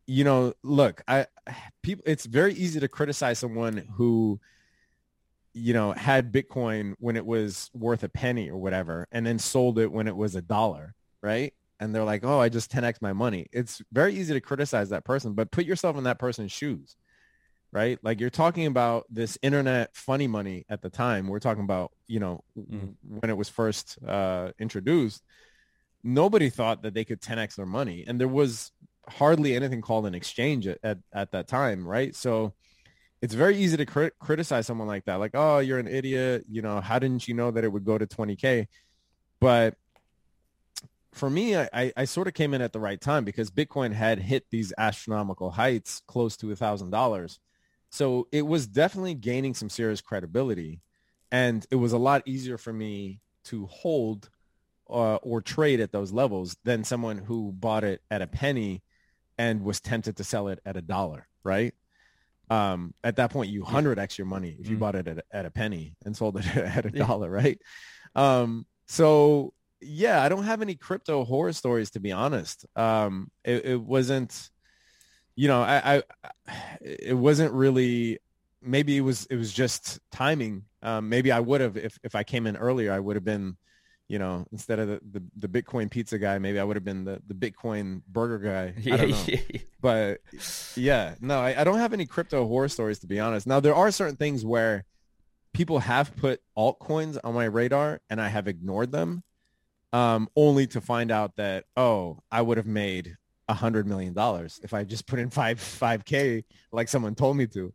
you 0.07 0.25
know, 0.25 0.55
look, 0.63 1.03
I, 1.09 1.27
people, 1.83 2.05
it's 2.07 2.27
very 2.27 2.55
easy 2.55 2.81
to 2.81 2.89
criticize 2.89 3.39
someone 3.39 3.79
who, 3.97 4.41
you 5.55 5.73
know, 5.73 5.93
had 5.93 6.33
Bitcoin 6.33 6.95
when 6.99 7.17
it 7.17 7.25
was 7.25 7.71
worth 7.73 8.03
a 8.03 8.09
penny 8.09 8.51
or 8.51 8.59
whatever, 8.59 9.09
and 9.11 9.27
then 9.27 9.39
sold 9.39 9.79
it 9.79 9.91
when 9.91 10.07
it 10.07 10.17
was 10.17 10.35
a 10.35 10.43
dollar, 10.43 10.95
right? 11.23 11.55
And 11.81 11.95
they're 11.95 12.05
like, 12.05 12.25
oh, 12.25 12.41
I 12.41 12.49
just 12.51 12.71
10x 12.71 13.01
my 13.01 13.13
money. 13.15 13.47
It's 13.53 13.81
very 13.93 14.15
easy 14.15 14.35
to 14.35 14.41
criticize 14.41 14.91
that 14.91 15.05
person, 15.05 15.33
but 15.33 15.51
put 15.51 15.65
yourself 15.65 15.97
in 15.97 16.05
that 16.05 16.19
person's 16.19 16.53
shoes 16.53 16.97
right? 17.77 17.99
Like 18.03 18.21
you're 18.21 18.31
talking 18.31 18.65
about 18.65 19.05
this 19.11 19.37
internet 19.43 19.95
funny 19.95 20.27
money 20.27 20.65
at 20.71 20.81
the 20.81 20.89
time. 20.89 21.29
We're 21.29 21.41
talking 21.41 21.63
about, 21.63 21.93
you 22.07 22.21
know, 22.21 22.43
w- 22.57 22.95
when 23.07 23.29
it 23.29 23.37
was 23.37 23.51
first 23.51 23.99
uh, 24.09 24.53
introduced, 24.59 25.23
nobody 26.03 26.49
thought 26.49 26.85
that 26.85 26.95
they 26.95 27.05
could 27.05 27.21
10x 27.21 27.57
their 27.57 27.67
money. 27.67 28.03
And 28.09 28.19
there 28.19 28.29
was 28.29 28.73
hardly 29.07 29.55
anything 29.55 29.83
called 29.83 30.07
an 30.07 30.15
exchange 30.15 30.67
at, 30.67 30.79
at, 30.83 30.99
at 31.13 31.33
that 31.33 31.49
time, 31.49 31.87
right? 31.87 32.17
So 32.17 32.55
it's 33.21 33.35
very 33.35 33.59
easy 33.59 33.77
to 33.77 33.85
crit- 33.85 34.19
criticize 34.19 34.67
someone 34.67 34.89
like 34.89 35.05
that. 35.05 35.17
Like, 35.17 35.33
oh, 35.35 35.59
you're 35.59 35.79
an 35.79 35.87
idiot. 35.87 36.47
You 36.51 36.63
know, 36.63 36.81
how 36.81 36.99
didn't 36.99 37.29
you 37.29 37.35
know 37.35 37.51
that 37.51 37.63
it 37.63 37.71
would 37.71 37.85
go 37.85 37.99
to 37.99 38.07
20K? 38.07 38.69
But 39.39 39.75
for 41.13 41.29
me, 41.29 41.57
I, 41.59 41.69
I, 41.75 41.93
I 41.95 42.05
sort 42.07 42.27
of 42.27 42.33
came 42.33 42.55
in 42.55 42.63
at 42.63 42.73
the 42.73 42.81
right 42.81 43.01
time 43.01 43.27
because 43.27 43.51
Bitcoin 43.51 43.93
had 43.93 44.19
hit 44.19 44.47
these 44.51 44.73
astronomical 44.79 45.51
heights 45.51 46.01
close 46.07 46.39
to 46.39 46.51
a 46.53 46.57
thousand 46.57 46.89
dollars. 46.89 47.39
So 47.91 48.29
it 48.33 48.43
was 48.43 48.67
definitely 48.67 49.15
gaining 49.15 49.55
some 49.55 49.71
serious 49.71 50.01
credibility. 50.01 50.83
And 51.31 51.67
it 51.71 51.77
was 51.77 51.93
a 51.93 51.99
lot 51.99 52.23
easier 52.27 52.59
for 52.59 52.73
me 52.73 53.21
to 53.45 53.67
hold 53.67 54.31
uh, 54.91 55.17
or 55.17 55.41
trade 55.41 55.81
at 55.81 55.93
those 55.93 56.13
levels 56.13 56.57
than 56.65 56.85
someone 56.85 57.19
who 57.19 57.53
bought 57.53 57.85
it 57.85 58.03
at 58.11 58.23
a 58.23 58.27
penny 58.27 58.83
and 59.39 59.63
was 59.65 59.81
tempted 59.81 60.17
to 60.17 60.25
sell 60.25 60.49
it 60.49 60.61
at 60.67 60.77
a 60.77 60.83
dollar, 60.83 61.29
right? 61.45 61.75
Um, 62.49 62.95
at 63.03 63.17
that 63.17 63.31
point, 63.33 63.51
you 63.51 63.63
100x 63.63 64.19
your 64.19 64.27
money 64.27 64.57
if 64.61 64.69
you 64.69 64.77
Mhm. 64.77 64.81
bought 64.81 64.95
it 64.95 65.09
at, 65.09 65.25
at 65.33 65.47
a 65.47 65.51
penny 65.51 65.97
and 66.05 66.17
sold 66.17 66.37
it 66.39 66.47
at 66.57 66.87
a 66.87 66.91
dollar, 66.91 67.31
right? 67.31 67.61
Um, 68.15 68.67
so 68.89 69.55
yeah, 69.81 70.23
I 70.23 70.29
don't 70.29 70.45
have 70.45 70.63
any 70.63 70.77
crypto 70.77 71.25
horror 71.25 71.53
stories 71.53 71.91
to 71.93 72.01
be 72.01 72.13
honest. 72.13 72.67
Um, 72.77 73.31
it, 73.45 73.65
it 73.67 73.81
wasn't, 73.81 74.51
you 75.37 75.49
know, 75.49 75.63
I, 75.63 75.97
I, 75.97 76.03
it 76.81 77.17
wasn't 77.17 77.53
really. 77.53 78.19
Maybe 78.63 78.97
it 78.97 79.03
was 79.03 79.27
it 79.27 79.37
was 79.37 79.53
just 79.53 80.01
timing. 80.11 80.65
Um, 80.83 81.09
maybe 81.09 81.31
I 81.31 81.39
would 81.39 81.61
have 81.61 81.77
if 81.77 81.99
if 82.03 82.15
I 82.15 82.25
came 82.25 82.47
in 82.47 82.57
earlier, 82.57 82.93
I 82.93 82.99
would 82.99 83.15
have 83.15 83.25
been, 83.25 83.57
you 84.09 84.19
know, 84.19 84.47
instead 84.51 84.79
of 84.79 84.89
the, 84.89 85.01
the, 85.13 85.23
the 85.37 85.49
Bitcoin 85.49 85.91
pizza 85.91 86.19
guy, 86.19 86.39
maybe 86.39 86.59
I 86.59 86.65
would 86.65 86.75
have 86.75 86.85
been 86.85 87.05
the, 87.05 87.21
the 87.29 87.35
Bitcoin 87.35 88.01
burger 88.09 88.39
guy. 88.39 88.75
I 88.93 88.97
don't 88.97 89.11
know. 89.11 89.17
Yeah. 89.27 89.61
But 89.81 90.21
yeah, 90.75 91.15
no, 91.21 91.39
I, 91.39 91.61
I 91.61 91.65
don't 91.65 91.79
have 91.79 91.93
any 91.93 92.07
crypto 92.07 92.45
horror 92.49 92.69
stories 92.69 92.99
to 93.01 93.07
be 93.07 93.21
honest. 93.21 93.47
Now 93.47 93.61
there 93.61 93.75
are 93.75 93.93
certain 93.93 94.17
things 94.17 94.45
where 94.45 94.85
people 95.53 95.79
have 95.79 96.17
put 96.17 96.41
altcoins 96.59 97.19
on 97.23 97.35
my 97.35 97.45
radar 97.45 98.01
and 98.11 98.21
I 98.21 98.29
have 98.29 98.49
ignored 98.49 98.91
them, 98.91 99.23
um, 99.93 100.29
only 100.35 100.67
to 100.69 100.81
find 100.81 101.13
out 101.13 101.37
that 101.37 101.65
oh, 101.77 102.19
I 102.33 102.43
would 102.43 102.57
have 102.57 102.67
made 102.67 103.17
a 103.49 103.55
hundred 103.55 103.87
million 103.87 104.13
dollars 104.13 104.61
if 104.63 104.75
I 104.75 104.85
just 104.85 105.07
put 105.07 105.19
in 105.19 105.31
five 105.31 105.61
five 105.61 106.05
k 106.05 106.45
like 106.73 106.89
someone 106.89 107.15
told 107.15 107.37
me 107.37 107.47
to. 107.49 107.73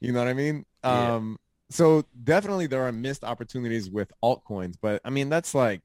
You 0.00 0.12
know 0.12 0.18
what 0.18 0.28
I 0.28 0.34
mean? 0.34 0.64
Yeah. 0.88 1.14
Um, 1.16 1.38
so 1.70 2.04
definitely 2.24 2.66
there 2.66 2.82
are 2.84 2.92
missed 2.92 3.24
opportunities 3.24 3.90
with 3.90 4.12
altcoins, 4.22 4.74
but 4.80 5.00
I 5.04 5.10
mean 5.10 5.28
that's 5.28 5.54
like 5.54 5.82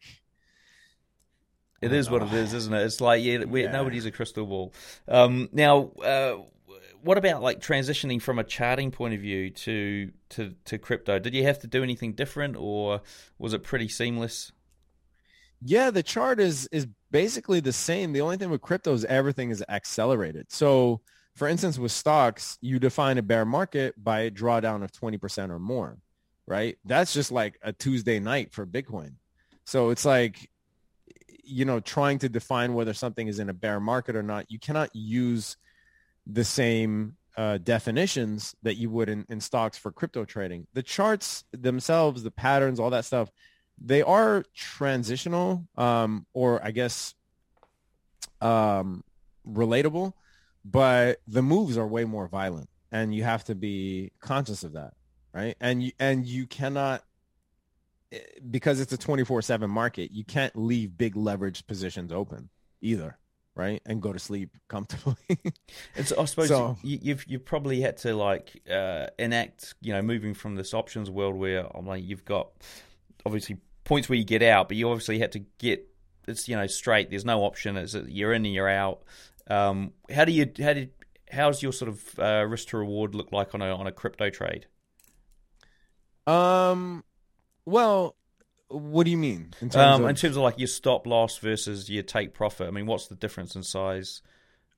It 1.81 1.93
is 1.93 2.09
what 2.09 2.23
it 2.23 2.33
is, 2.33 2.53
isn't 2.53 2.73
it? 2.73 2.83
It's 2.83 2.99
like 3.01 3.23
yeah, 3.23 3.43
we, 3.45 3.65
Yeah. 3.65 3.71
nobody's 3.71 4.05
a 4.05 4.11
crystal 4.11 4.45
ball. 4.47 4.73
Um, 5.07 5.47
now, 5.51 5.91
uh, 6.03 6.37
what 7.01 7.17
about 7.19 7.43
like 7.43 7.59
transitioning 7.61 8.19
from 8.21 8.39
a 8.39 8.43
charting 8.43 8.89
point 8.91 9.13
of 9.13 9.21
view 9.21 9.51
to 9.51 10.11
to 10.29 10.55
to 10.65 10.77
crypto? 10.79 11.19
Did 11.19 11.35
you 11.35 11.43
have 11.43 11.59
to 11.59 11.67
do 11.67 11.83
anything 11.83 12.13
different, 12.13 12.55
or 12.57 13.01
was 13.37 13.53
it 13.53 13.63
pretty 13.63 13.87
seamless? 13.87 14.51
Yeah, 15.61 15.89
the 15.91 16.03
chart 16.03 16.39
is 16.39 16.67
is 16.71 16.87
basically 17.11 17.59
the 17.59 17.73
same. 17.73 18.13
The 18.13 18.21
only 18.21 18.37
thing 18.37 18.49
with 18.49 18.61
crypto 18.61 18.93
is 18.93 19.05
everything 19.05 19.49
is 19.49 19.63
accelerated. 19.67 20.51
So, 20.51 21.01
for 21.35 21.47
instance, 21.47 21.77
with 21.77 21.91
stocks, 21.91 22.57
you 22.61 22.79
define 22.79 23.17
a 23.17 23.21
bear 23.21 23.45
market 23.45 23.93
by 24.01 24.21
a 24.21 24.31
drawdown 24.31 24.83
of 24.83 24.91
20% 24.91 25.49
or 25.49 25.59
more, 25.59 25.97
right? 26.47 26.77
That's 26.85 27.13
just 27.13 27.31
like 27.31 27.59
a 27.61 27.73
Tuesday 27.73 28.19
night 28.19 28.51
for 28.51 28.65
Bitcoin. 28.65 29.13
So 29.65 29.89
it's 29.89 30.05
like, 30.05 30.49
you 31.43 31.65
know, 31.65 31.79
trying 31.79 32.19
to 32.19 32.29
define 32.29 32.73
whether 32.73 32.93
something 32.93 33.27
is 33.27 33.39
in 33.39 33.49
a 33.49 33.53
bear 33.53 33.79
market 33.79 34.15
or 34.15 34.23
not. 34.23 34.49
You 34.49 34.59
cannot 34.59 34.89
use 34.93 35.57
the 36.25 36.43
same 36.43 37.15
uh, 37.37 37.59
definitions 37.59 38.55
that 38.63 38.75
you 38.75 38.89
would 38.89 39.09
in, 39.09 39.25
in 39.29 39.39
stocks 39.39 39.77
for 39.77 39.91
crypto 39.91 40.25
trading. 40.25 40.67
The 40.73 40.83
charts 40.83 41.43
themselves, 41.51 42.23
the 42.23 42.31
patterns, 42.31 42.79
all 42.79 42.89
that 42.89 43.05
stuff, 43.05 43.29
they 43.79 44.01
are 44.01 44.43
transitional 44.55 45.67
um, 45.77 46.25
or 46.33 46.63
I 46.63 46.71
guess 46.71 47.13
um, 48.41 49.03
relatable, 49.47 50.13
but 50.65 51.21
the 51.27 51.41
moves 51.41 51.77
are 51.77 51.87
way 51.87 52.05
more 52.05 52.27
violent 52.27 52.69
and 52.91 53.13
you 53.13 53.23
have 53.23 53.43
to 53.45 53.55
be 53.55 54.11
conscious 54.19 54.63
of 54.63 54.73
that, 54.73 54.93
right? 55.33 55.55
And 55.59 55.83
you, 55.83 55.91
and 55.99 56.25
you 56.25 56.47
cannot 56.47 57.03
eh, 58.11 58.19
because 58.49 58.79
it's 58.79 58.93
a 58.93 58.97
24/7 58.97 59.69
market, 59.69 60.11
you 60.11 60.23
can't 60.23 60.55
leave 60.55 60.97
big 60.97 61.15
leverage 61.15 61.65
positions 61.67 62.11
open 62.11 62.49
either, 62.81 63.17
right? 63.55 63.81
And 63.85 64.01
go 64.01 64.13
to 64.13 64.19
sleep 64.19 64.51
comfortably. 64.67 65.15
It's, 65.95 66.11
I 66.11 66.25
suppose 66.25 66.47
So- 66.49 66.77
you, 66.83 66.99
you've 67.01 67.25
you've 67.27 67.45
probably 67.45 67.81
had 67.81 67.97
to 67.97 68.15
like 68.15 68.61
uh, 68.69 69.07
enact, 69.19 69.75
you 69.81 69.93
know, 69.93 70.01
moving 70.01 70.33
from 70.33 70.55
this 70.55 70.73
options 70.73 71.09
world 71.09 71.35
where 71.35 71.65
I'm 71.75 71.85
like 71.85 72.03
you've 72.03 72.25
got 72.25 72.49
obviously 73.25 73.57
points 73.87 74.09
where 74.09 74.17
you 74.17 74.25
get 74.25 74.43
out, 74.43 74.67
but 74.67 74.77
you 74.77 74.89
obviously 74.89 75.17
had 75.17 75.31
to 75.31 75.39
get 75.57 75.87
it's 76.27 76.47
you 76.47 76.55
know 76.55 76.67
straight. 76.67 77.09
There's 77.09 77.25
no 77.25 77.43
option. 77.43 77.77
It's 77.77 77.95
you're 77.95 78.33
in 78.33 78.45
and 78.45 78.53
you're 78.53 78.69
out. 78.69 79.03
Um, 79.49 79.93
how 80.13 80.25
do 80.25 80.31
you 80.31 80.51
how 80.59 80.73
did 80.73 80.91
how's 81.31 81.63
your 81.63 81.71
sort 81.71 81.89
of 81.89 82.19
uh, 82.19 82.45
risk 82.45 82.69
to 82.69 82.77
reward 82.77 83.15
look 83.15 83.31
like 83.31 83.55
on 83.55 83.61
a 83.61 83.75
on 83.75 83.87
a 83.87 83.91
crypto 83.91 84.29
trade? 84.29 84.67
Um, 86.27 87.05
well, 87.65 88.15
what 88.67 89.05
do 89.05 89.11
you 89.11 89.17
mean 89.17 89.53
in 89.61 89.69
terms, 89.69 89.75
um, 89.75 90.03
of... 90.03 90.09
in 90.09 90.15
terms 90.17 90.35
of 90.35 90.43
like 90.43 90.59
your 90.59 90.67
stop 90.67 91.07
loss 91.07 91.37
versus 91.37 91.89
your 91.89 92.03
take 92.03 92.33
profit? 92.33 92.67
I 92.67 92.71
mean, 92.71 92.85
what's 92.85 93.07
the 93.07 93.15
difference 93.15 93.55
in 93.55 93.63
size? 93.63 94.21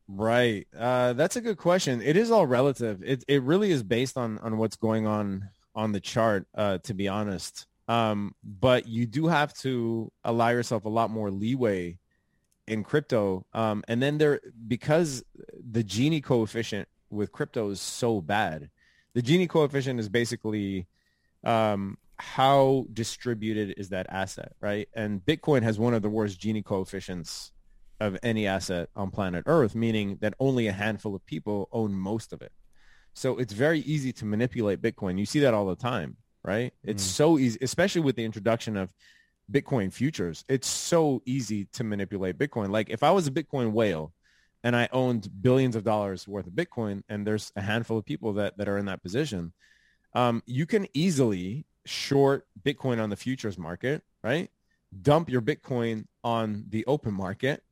Right. 0.08 0.68
Uh, 0.78 1.14
that's 1.14 1.36
a 1.36 1.42
good 1.42 1.58
question. 1.58 2.02
It 2.02 2.16
is 2.16 2.30
all 2.30 2.46
relative. 2.46 3.02
It 3.04 3.24
it 3.28 3.42
really 3.42 3.72
is 3.72 3.82
based 3.82 4.18
on 4.18 4.38
on 4.38 4.58
what's 4.58 4.76
going 4.76 5.08
on 5.08 5.50
on 5.74 5.94
the 5.94 6.00
chart. 6.00 6.48
Uh, 6.54 6.78
to 6.80 6.94
be 6.94 7.08
honest, 7.08 7.66
um, 7.90 8.36
but 8.44 8.88
you 8.88 9.08
do 9.08 9.28
have 9.28 9.52
to 9.56 10.12
allow 10.24 10.50
yourself 10.50 10.86
a 10.86 10.90
lot 10.90 11.10
more 11.10 11.32
leeway 11.32 11.98
in 12.68 12.84
crypto. 12.84 13.48
Um, 13.52 13.84
and 13.88 14.02
then 14.02 14.20
there 14.20 14.40
because 14.68 15.24
the 15.72 15.84
Gini 15.84 16.24
coefficient 16.24 16.88
with 17.10 17.32
crypto 17.32 17.72
is 17.72 17.82
so 17.82 18.22
bad. 18.22 18.70
The 19.16 19.24
Gini 19.24 19.50
coefficient 19.50 20.00
is 20.00 20.08
basically 20.08 20.86
um, 21.44 21.98
how 22.18 22.86
distributed 22.94 23.74
is 23.78 23.90
that 23.90 24.06
asset, 24.10 24.54
right? 24.62 24.88
And 24.94 25.26
Bitcoin 25.26 25.64
has 25.64 25.80
one 25.80 25.96
of 25.96 26.04
the 26.04 26.10
worst 26.10 26.40
Gini 26.40 26.64
coefficients 26.64 27.52
of 28.00 28.20
any 28.22 28.46
asset 28.46 28.90
on 28.96 29.10
planet 29.10 29.46
Earth, 29.48 29.74
meaning 29.74 30.20
that 30.22 30.36
only 30.40 30.68
a 30.68 30.72
handful 30.72 31.16
of 31.16 31.26
people 31.26 31.68
own 31.72 31.94
most 31.94 32.34
of 32.34 32.44
it. 32.44 32.52
So 33.16 33.40
it's 33.40 33.52
very 33.52 33.80
easy 33.80 34.14
to 34.14 34.26
manipulate 34.26 34.80
Bitcoin. 34.80 35.18
You 35.18 35.26
see 35.26 35.40
that 35.40 35.56
all 35.56 35.66
the 35.66 35.76
time, 35.76 36.18
right? 36.44 36.74
It's 36.84 37.04
mm. 37.04 37.08
so 37.08 37.38
easy, 37.38 37.58
especially 37.62 38.02
with 38.02 38.16
the 38.16 38.26
introduction 38.26 38.78
of 38.78 38.94
Bitcoin 39.52 39.92
futures. 39.92 40.44
It's 40.48 40.68
so 40.68 41.22
easy 41.26 41.66
to 41.74 41.84
manipulate 41.84 42.38
Bitcoin. 42.38 42.70
Like 42.70 42.90
if 42.90 43.04
I 43.04 43.12
was 43.12 43.28
a 43.28 43.32
Bitcoin 43.32 43.72
whale 43.72 44.14
and 44.64 44.76
I 44.76 44.90
owned 44.92 45.30
billions 45.42 45.76
of 45.76 45.84
dollars 45.84 46.28
worth 46.28 46.48
of 46.48 46.54
Bitcoin 46.54 47.04
and 47.10 47.26
there's 47.26 47.52
a 47.56 47.62
handful 47.62 47.98
of 47.98 48.06
people 48.06 48.34
that, 48.34 48.58
that 48.58 48.68
are 48.68 48.78
in 48.78 48.86
that 48.86 49.02
position, 49.02 49.54
um, 50.14 50.44
you 50.46 50.66
can 50.66 50.88
easily 50.94 51.66
short 51.86 52.46
Bitcoin 52.64 53.02
on 53.02 53.10
the 53.10 53.16
futures 53.16 53.58
market, 53.58 54.04
right? 54.24 54.50
Dump 55.02 55.30
your 55.30 55.42
Bitcoin 55.42 56.06
on 56.24 56.66
the 56.70 56.86
open 56.86 57.14
market 57.14 57.64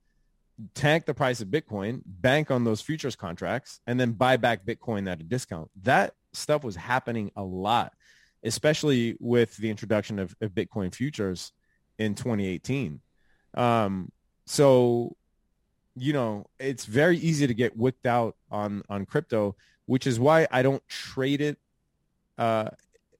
tank 0.73 1.05
the 1.05 1.13
price 1.13 1.41
of 1.41 1.47
Bitcoin, 1.47 2.01
bank 2.05 2.51
on 2.51 2.63
those 2.63 2.81
futures 2.81 3.15
contracts, 3.15 3.79
and 3.87 3.99
then 3.99 4.11
buy 4.11 4.37
back 4.37 4.65
Bitcoin 4.65 5.09
at 5.09 5.19
a 5.19 5.23
discount. 5.23 5.69
That 5.83 6.13
stuff 6.33 6.63
was 6.63 6.75
happening 6.75 7.31
a 7.35 7.43
lot, 7.43 7.93
especially 8.43 9.15
with 9.19 9.57
the 9.57 9.69
introduction 9.69 10.19
of, 10.19 10.35
of 10.41 10.51
Bitcoin 10.51 10.93
futures 10.93 11.51
in 11.97 12.15
2018. 12.15 13.01
Um, 13.55 14.11
so, 14.45 15.15
you 15.95 16.13
know, 16.13 16.45
it's 16.59 16.85
very 16.85 17.17
easy 17.17 17.47
to 17.47 17.53
get 17.53 17.75
wicked 17.75 18.05
out 18.05 18.35
on 18.51 18.83
on 18.89 19.05
crypto, 19.05 19.55
which 19.85 20.07
is 20.07 20.19
why 20.19 20.47
I 20.51 20.61
don't 20.61 20.87
trade 20.87 21.41
it 21.41 21.57
uh, 22.37 22.69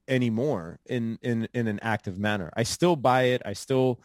anymore 0.06 0.78
in 0.86 1.18
in 1.22 1.48
in 1.52 1.66
an 1.66 1.80
active 1.82 2.18
manner. 2.18 2.50
I 2.56 2.62
still 2.62 2.96
buy 2.96 3.24
it. 3.24 3.42
I 3.44 3.52
still 3.52 4.00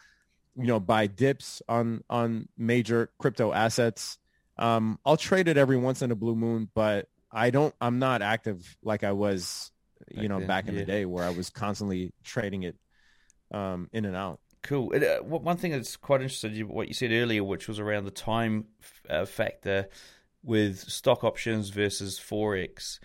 you 0.56 0.66
know, 0.66 0.80
buy 0.80 1.06
dips 1.06 1.62
on 1.68 2.04
on 2.08 2.48
major 2.56 3.10
crypto 3.18 3.52
assets. 3.52 4.18
Um, 4.56 4.98
I'll 5.04 5.16
trade 5.16 5.48
it 5.48 5.56
every 5.56 5.76
once 5.76 6.02
in 6.02 6.10
a 6.10 6.14
blue 6.14 6.36
moon, 6.36 6.70
but 6.74 7.08
I 7.30 7.50
don't. 7.50 7.74
I'm 7.80 7.98
not 7.98 8.22
active 8.22 8.76
like 8.82 9.02
I 9.02 9.12
was, 9.12 9.72
you 10.10 10.28
know, 10.28 10.38
then, 10.38 10.48
back 10.48 10.68
in 10.68 10.74
yeah. 10.74 10.80
the 10.80 10.86
day 10.86 11.04
where 11.04 11.24
I 11.24 11.30
was 11.30 11.50
constantly 11.50 12.12
trading 12.22 12.62
it 12.64 12.76
um, 13.50 13.88
in 13.92 14.04
and 14.04 14.16
out. 14.16 14.40
Cool. 14.62 14.92
Uh, 14.94 15.22
one 15.22 15.58
thing 15.58 15.72
that's 15.72 15.96
quite 15.96 16.22
interesting, 16.22 16.68
what 16.68 16.88
you 16.88 16.94
said 16.94 17.12
earlier, 17.12 17.44
which 17.44 17.68
was 17.68 17.78
around 17.78 18.04
the 18.04 18.10
time 18.10 18.64
uh, 19.10 19.26
factor 19.26 19.88
with 20.42 20.78
stock 20.78 21.22
options 21.22 21.68
versus 21.68 22.18
forex, 22.18 22.98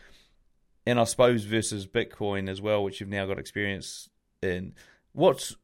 and 0.86 1.00
I 1.00 1.04
suppose 1.04 1.44
versus 1.44 1.86
Bitcoin 1.86 2.50
as 2.50 2.62
well, 2.62 2.84
which 2.84 3.00
you've 3.00 3.10
now 3.10 3.26
got 3.26 3.40
experience 3.40 4.10
in. 4.42 4.74
What's 5.12 5.56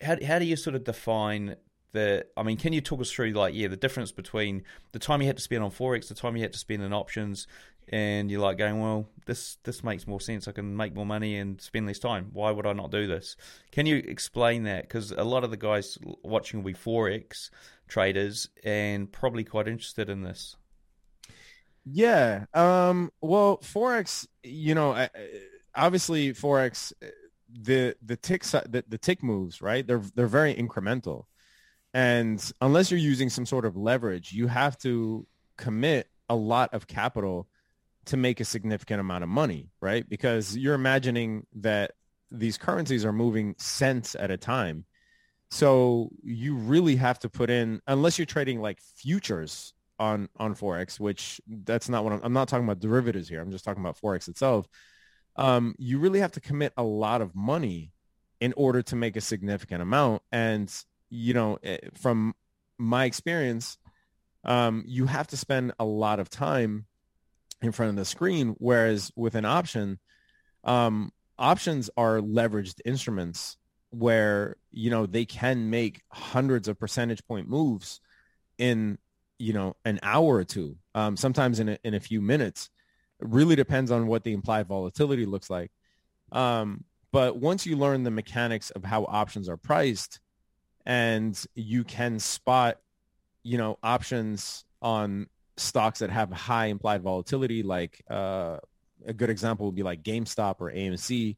how 0.00 0.16
how 0.24 0.38
do 0.38 0.46
you 0.46 0.56
sort 0.56 0.74
of 0.74 0.84
define 0.84 1.56
the? 1.92 2.24
I 2.34 2.42
mean, 2.42 2.56
can 2.56 2.72
you 2.72 2.80
talk 2.80 3.00
us 3.00 3.10
through 3.10 3.32
like 3.32 3.54
yeah 3.54 3.68
the 3.68 3.76
difference 3.76 4.10
between 4.10 4.62
the 4.92 4.98
time 4.98 5.20
you 5.20 5.26
had 5.26 5.36
to 5.36 5.42
spend 5.42 5.62
on 5.62 5.70
forex, 5.70 6.08
the 6.08 6.14
time 6.14 6.34
you 6.34 6.42
had 6.42 6.54
to 6.54 6.58
spend 6.58 6.82
in 6.82 6.94
options, 6.94 7.46
and 7.88 8.30
you're 8.30 8.40
like 8.40 8.58
going, 8.58 8.80
well, 8.80 9.06
this 9.26 9.58
this 9.64 9.84
makes 9.84 10.06
more 10.06 10.20
sense. 10.20 10.48
I 10.48 10.52
can 10.52 10.76
make 10.76 10.94
more 10.94 11.06
money 11.06 11.36
and 11.36 11.60
spend 11.60 11.86
less 11.86 11.98
time. 11.98 12.30
Why 12.32 12.50
would 12.50 12.66
I 12.66 12.72
not 12.72 12.90
do 12.90 13.06
this? 13.06 13.36
Can 13.70 13.86
you 13.86 13.96
explain 13.96 14.64
that? 14.64 14.82
Because 14.82 15.10
a 15.12 15.24
lot 15.24 15.44
of 15.44 15.50
the 15.50 15.56
guys 15.56 15.98
watching 16.22 16.62
will 16.62 16.72
be 16.72 16.78
forex 16.78 17.50
traders 17.88 18.48
and 18.64 19.10
probably 19.10 19.44
quite 19.44 19.68
interested 19.68 20.08
in 20.08 20.22
this. 20.22 20.56
Yeah. 21.84 22.46
Um. 22.54 23.10
Well, 23.20 23.58
forex. 23.58 24.26
You 24.42 24.74
know, 24.74 25.08
obviously 25.74 26.32
forex 26.32 26.92
the 27.60 27.94
the 28.02 28.16
tick 28.16 28.44
the, 28.44 28.84
the 28.88 28.98
tick 28.98 29.22
moves 29.22 29.60
right 29.60 29.86
they're 29.86 30.02
they're 30.14 30.26
very 30.26 30.54
incremental 30.54 31.24
and 31.94 32.52
unless 32.60 32.90
you're 32.90 33.00
using 33.00 33.28
some 33.28 33.44
sort 33.44 33.64
of 33.64 33.76
leverage 33.76 34.32
you 34.32 34.46
have 34.46 34.78
to 34.78 35.26
commit 35.56 36.08
a 36.28 36.34
lot 36.34 36.72
of 36.72 36.86
capital 36.86 37.46
to 38.06 38.16
make 38.16 38.40
a 38.40 38.44
significant 38.44 39.00
amount 39.00 39.22
of 39.22 39.30
money 39.30 39.70
right? 39.80 40.08
Because 40.08 40.56
you're 40.56 40.74
imagining 40.74 41.46
that 41.56 41.92
these 42.30 42.56
currencies 42.56 43.04
are 43.04 43.12
moving 43.12 43.54
cents 43.58 44.14
at 44.14 44.30
a 44.30 44.36
time. 44.36 44.84
So 45.50 46.10
you 46.22 46.54
really 46.56 46.96
have 46.96 47.18
to 47.20 47.28
put 47.28 47.50
in 47.50 47.82
unless 47.86 48.18
you're 48.18 48.26
trading 48.26 48.60
like 48.60 48.80
futures 48.80 49.74
on 49.98 50.28
on 50.36 50.54
forex 50.54 50.98
which 50.98 51.40
that's 51.46 51.88
not 51.88 52.02
what 52.02 52.14
I'm, 52.14 52.20
I'm 52.24 52.32
not 52.32 52.48
talking 52.48 52.64
about 52.64 52.80
derivatives 52.80 53.28
here. 53.28 53.40
I'm 53.40 53.50
just 53.50 53.64
talking 53.64 53.82
about 53.82 54.00
forex 54.00 54.28
itself. 54.28 54.66
Um, 55.36 55.74
you 55.78 55.98
really 55.98 56.20
have 56.20 56.32
to 56.32 56.40
commit 56.40 56.72
a 56.76 56.82
lot 56.82 57.20
of 57.20 57.34
money 57.34 57.92
in 58.40 58.52
order 58.56 58.82
to 58.82 58.96
make 58.96 59.16
a 59.16 59.20
significant 59.20 59.80
amount. 59.80 60.20
And, 60.32 60.72
you 61.10 61.32
know, 61.32 61.58
eh, 61.62 61.78
from 61.94 62.34
my 62.76 63.04
experience, 63.04 63.78
um, 64.44 64.82
you 64.86 65.06
have 65.06 65.28
to 65.28 65.36
spend 65.36 65.72
a 65.78 65.84
lot 65.84 66.18
of 66.18 66.28
time 66.28 66.86
in 67.62 67.72
front 67.72 67.90
of 67.90 67.96
the 67.96 68.04
screen. 68.04 68.54
Whereas 68.58 69.10
with 69.16 69.34
an 69.34 69.44
option, 69.44 69.98
um, 70.64 71.12
options 71.38 71.88
are 71.96 72.18
leveraged 72.18 72.80
instruments 72.84 73.56
where, 73.90 74.56
you 74.70 74.90
know, 74.90 75.06
they 75.06 75.24
can 75.24 75.70
make 75.70 76.02
hundreds 76.10 76.68
of 76.68 76.78
percentage 76.78 77.24
point 77.26 77.48
moves 77.48 78.00
in, 78.58 78.98
you 79.38 79.52
know, 79.52 79.76
an 79.84 80.00
hour 80.02 80.34
or 80.36 80.44
two, 80.44 80.76
um, 80.94 81.16
sometimes 81.16 81.60
in 81.60 81.70
a, 81.70 81.78
in 81.84 81.94
a 81.94 82.00
few 82.00 82.20
minutes 82.20 82.70
really 83.20 83.54
depends 83.56 83.90
on 83.90 84.06
what 84.06 84.24
the 84.24 84.32
implied 84.32 84.66
volatility 84.66 85.26
looks 85.26 85.48
like. 85.48 85.70
Um, 86.32 86.84
but 87.12 87.36
once 87.36 87.66
you 87.66 87.76
learn 87.76 88.02
the 88.02 88.10
mechanics 88.10 88.70
of 88.70 88.84
how 88.84 89.04
options 89.04 89.48
are 89.48 89.56
priced 89.56 90.20
and 90.86 91.38
you 91.54 91.84
can 91.84 92.18
spot, 92.18 92.78
you 93.42 93.58
know, 93.58 93.78
options 93.82 94.64
on 94.80 95.28
stocks 95.56 96.00
that 96.00 96.10
have 96.10 96.30
high 96.32 96.66
implied 96.66 97.02
volatility, 97.02 97.62
like 97.62 98.02
uh, 98.10 98.58
a 99.06 99.12
good 99.12 99.30
example 99.30 99.66
would 99.66 99.74
be 99.74 99.82
like 99.82 100.02
GameStop 100.02 100.56
or 100.60 100.72
AMC. 100.72 101.36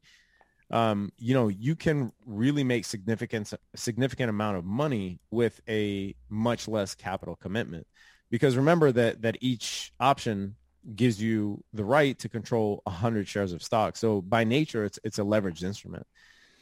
Um, 0.71 1.11
you 1.17 1.33
know, 1.33 1.47
you 1.47 1.75
can 1.75 2.11
really 2.25 2.63
make 2.63 2.85
significant 2.85 3.53
significant 3.75 4.29
amount 4.29 4.57
of 4.57 4.65
money 4.65 5.19
with 5.29 5.61
a 5.69 6.15
much 6.29 6.67
less 6.67 6.95
capital 6.95 7.35
commitment. 7.35 7.85
Because 8.31 8.57
remember 8.57 8.91
that 8.91 9.21
that 9.21 9.37
each 9.41 9.91
option 9.99 10.55
gives 10.95 11.21
you 11.21 11.63
the 11.73 11.83
right 11.83 12.17
to 12.19 12.29
control 12.29 12.81
100 12.83 13.27
shares 13.27 13.53
of 13.53 13.63
stock. 13.63 13.95
So 13.95 14.21
by 14.21 14.43
nature, 14.43 14.85
it's 14.85 14.99
it's 15.03 15.19
a 15.19 15.23
leveraged 15.23 15.63
instrument. 15.63 16.05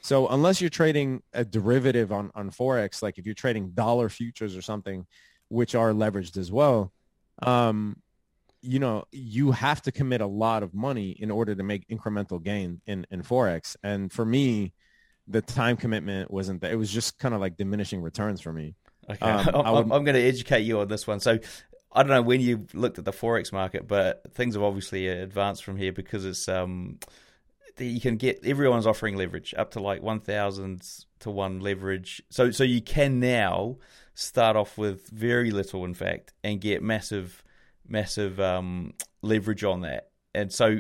So 0.02 0.28
unless 0.28 0.60
you're 0.60 0.70
trading 0.70 1.24
a 1.32 1.46
derivative 1.46 2.12
on, 2.12 2.30
on 2.36 2.52
Forex, 2.52 3.02
like 3.02 3.18
if 3.18 3.26
you're 3.26 3.34
trading 3.34 3.70
dollar 3.70 4.10
futures 4.10 4.58
or 4.58 4.62
something, 4.62 5.06
which 5.48 5.76
are 5.76 5.94
leveraged 5.94 6.36
as 6.36 6.52
well, 6.52 6.92
um, 7.48 7.98
you 8.62 8.80
know, 8.80 9.04
you 9.12 9.52
have 9.52 9.82
to 9.84 9.92
commit 9.92 10.22
a 10.22 10.28
lot 10.28 10.64
of 10.64 10.74
money 10.74 11.12
in 11.12 11.30
order 11.30 11.54
to 11.54 11.64
make 11.64 11.88
incremental 11.90 12.42
gain 12.42 12.82
in, 12.88 13.06
in 13.12 13.22
Forex. 13.22 13.76
And 13.84 14.12
for 14.12 14.26
me, 14.26 14.74
the 15.28 15.42
time 15.42 15.78
commitment 15.78 16.32
wasn't 16.32 16.62
that. 16.62 16.72
It 16.72 16.78
was 16.78 16.92
just 16.92 17.20
kind 17.20 17.34
of 17.36 17.42
like 17.42 17.58
diminishing 17.58 18.02
returns 18.02 18.42
for 18.42 18.54
me. 18.54 18.76
Okay, 19.10 19.30
um, 19.30 19.50
I'm, 19.66 19.92
I'm 19.92 20.04
going 20.04 20.16
to 20.16 20.22
educate 20.22 20.62
you 20.62 20.80
on 20.80 20.88
this 20.88 21.06
one. 21.06 21.20
So 21.20 21.40
I 21.92 22.04
don't 22.04 22.12
know 22.12 22.22
when 22.22 22.42
you 22.42 22.68
looked 22.74 22.98
at 22.98 23.06
the 23.06 23.12
forex 23.12 23.52
market, 23.52 23.88
but 23.88 24.34
things 24.34 24.56
have 24.56 24.64
obviously 24.64 25.08
advanced 25.08 25.64
from 25.64 25.78
here 25.78 25.92
because 25.92 26.26
it's 26.26 26.48
um, 26.48 27.00
you 27.78 28.02
can 28.02 28.18
get 28.18 28.40
everyone's 28.46 28.88
offering 28.88 29.16
leverage 29.16 29.54
up 29.58 29.72
to 29.72 29.80
like 29.80 30.02
one 30.02 30.20
thousand 30.20 30.82
to 31.20 31.30
one 31.30 31.60
leverage. 31.60 32.22
So 32.30 32.52
so 32.52 32.64
you 32.64 32.82
can 32.82 33.20
now 33.20 33.78
start 34.14 34.56
off 34.56 34.78
with 34.78 35.10
very 35.10 35.52
little, 35.52 35.86
in 35.86 35.94
fact, 35.94 36.34
and 36.44 36.62
get 36.62 36.82
massive 36.82 37.44
massive 37.88 38.40
um, 38.40 38.94
leverage 39.22 39.64
on 39.64 39.82
that. 39.82 40.10
And 40.34 40.52
so 40.52 40.80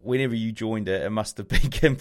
whenever 0.00 0.34
you 0.34 0.52
joined 0.52 0.88
it, 0.88 1.02
it 1.02 1.10
must 1.10 1.38
have 1.38 1.48
been 1.80 1.98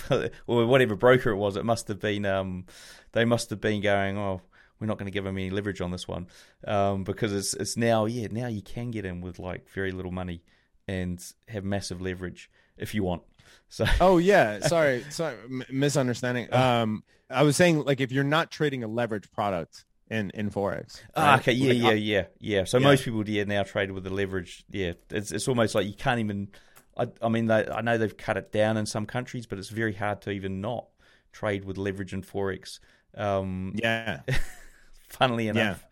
or 0.47 0.65
whatever 0.65 0.95
broker 0.95 1.31
it 1.31 1.38
was. 1.38 1.55
It 1.55 1.65
must 1.65 1.88
have 1.88 1.99
been 1.99 2.25
um, 2.25 2.65
they 3.13 3.25
must 3.25 3.49
have 3.49 3.61
been 3.61 3.81
going, 3.81 4.17
oh, 4.17 4.41
we're 4.79 4.88
not 4.88 4.97
going 4.97 5.07
to 5.07 5.11
give 5.11 5.23
them 5.23 5.38
any 5.38 5.49
leverage 5.49 5.81
on 5.81 5.91
this 5.91 6.07
one 6.07 6.27
um, 6.67 7.03
because 7.03 7.31
it's 7.31 7.53
it's 7.53 7.77
now 7.77 8.05
yeah 8.05 8.27
now 8.29 8.47
you 8.47 8.61
can 8.61 8.91
get 8.91 9.05
in 9.05 9.21
with 9.21 9.39
like 9.39 9.69
very 9.69 9.91
little 9.91 10.11
money 10.11 10.43
and 10.88 11.23
have 11.47 11.63
massive 11.63 12.01
leverage 12.01 12.49
if 12.77 12.93
you 12.93 13.03
want. 13.03 13.23
So 13.69 13.86
oh 14.01 14.19
yeah, 14.19 14.59
sorry, 14.59 15.03
sorry, 15.09 15.36
misunderstanding. 15.71 16.47
Um, 16.53 17.03
I 17.27 17.41
was 17.41 17.55
saying 17.55 17.84
like 17.86 18.01
if 18.01 18.11
you're 18.11 18.23
not 18.23 18.51
trading 18.51 18.84
a 18.84 18.88
leverage 18.88 19.31
product 19.31 19.86
in 20.14 20.30
in 20.34 20.49
forex. 20.51 21.01
Ah, 21.16 21.32
right? 21.32 21.39
okay, 21.39 21.51
yeah, 21.53 21.74
like, 21.74 21.82
yeah, 21.82 21.91
yeah, 21.91 22.26
yeah. 22.39 22.64
So 22.64 22.78
yeah. 22.78 22.84
most 22.84 23.03
people 23.03 23.28
yeah 23.28 23.43
now 23.45 23.64
trade 23.64 23.91
with 23.91 24.03
the 24.03 24.09
leverage. 24.11 24.64
Yeah, 24.70 24.93
it's 25.09 25.32
it's 25.32 25.47
almost 25.47 25.76
like 25.76 25.88
you 25.88 25.93
can't 25.93 26.20
even. 26.20 26.49
I, 26.95 27.07
I 27.24 27.30
mean, 27.30 27.47
they, 27.47 27.68
I 27.68 27.82
know 27.82 27.97
they've 27.97 28.16
cut 28.16 28.38
it 28.38 28.51
down 28.51 28.78
in 28.78 28.86
some 28.86 29.07
countries, 29.07 29.47
but 29.47 29.57
it's 29.57 29.70
very 29.70 29.93
hard 29.93 30.22
to 30.22 30.30
even 30.30 30.61
not 30.61 30.86
trade 31.32 31.66
with 31.66 31.80
leverage 31.80 32.14
in 32.14 32.22
forex. 32.22 32.80
Um, 33.18 33.74
yeah, 33.76 34.22
funnily 35.09 35.47
enough. 35.47 35.84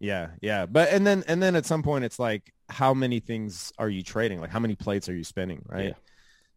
Yeah. 0.00 0.28
yeah, 0.28 0.30
yeah, 0.42 0.66
but 0.66 0.90
and 0.90 1.06
then 1.06 1.24
and 1.26 1.42
then 1.42 1.56
at 1.56 1.64
some 1.64 1.82
point 1.82 2.04
it's 2.04 2.18
like, 2.18 2.52
how 2.68 2.92
many 2.92 3.20
things 3.20 3.72
are 3.78 3.88
you 3.88 4.02
trading? 4.02 4.40
Like, 4.40 4.50
how 4.50 4.60
many 4.60 4.74
plates 4.74 5.08
are 5.08 5.14
you 5.14 5.24
spinning? 5.24 5.64
Right. 5.66 5.86
Yeah. 5.86 5.92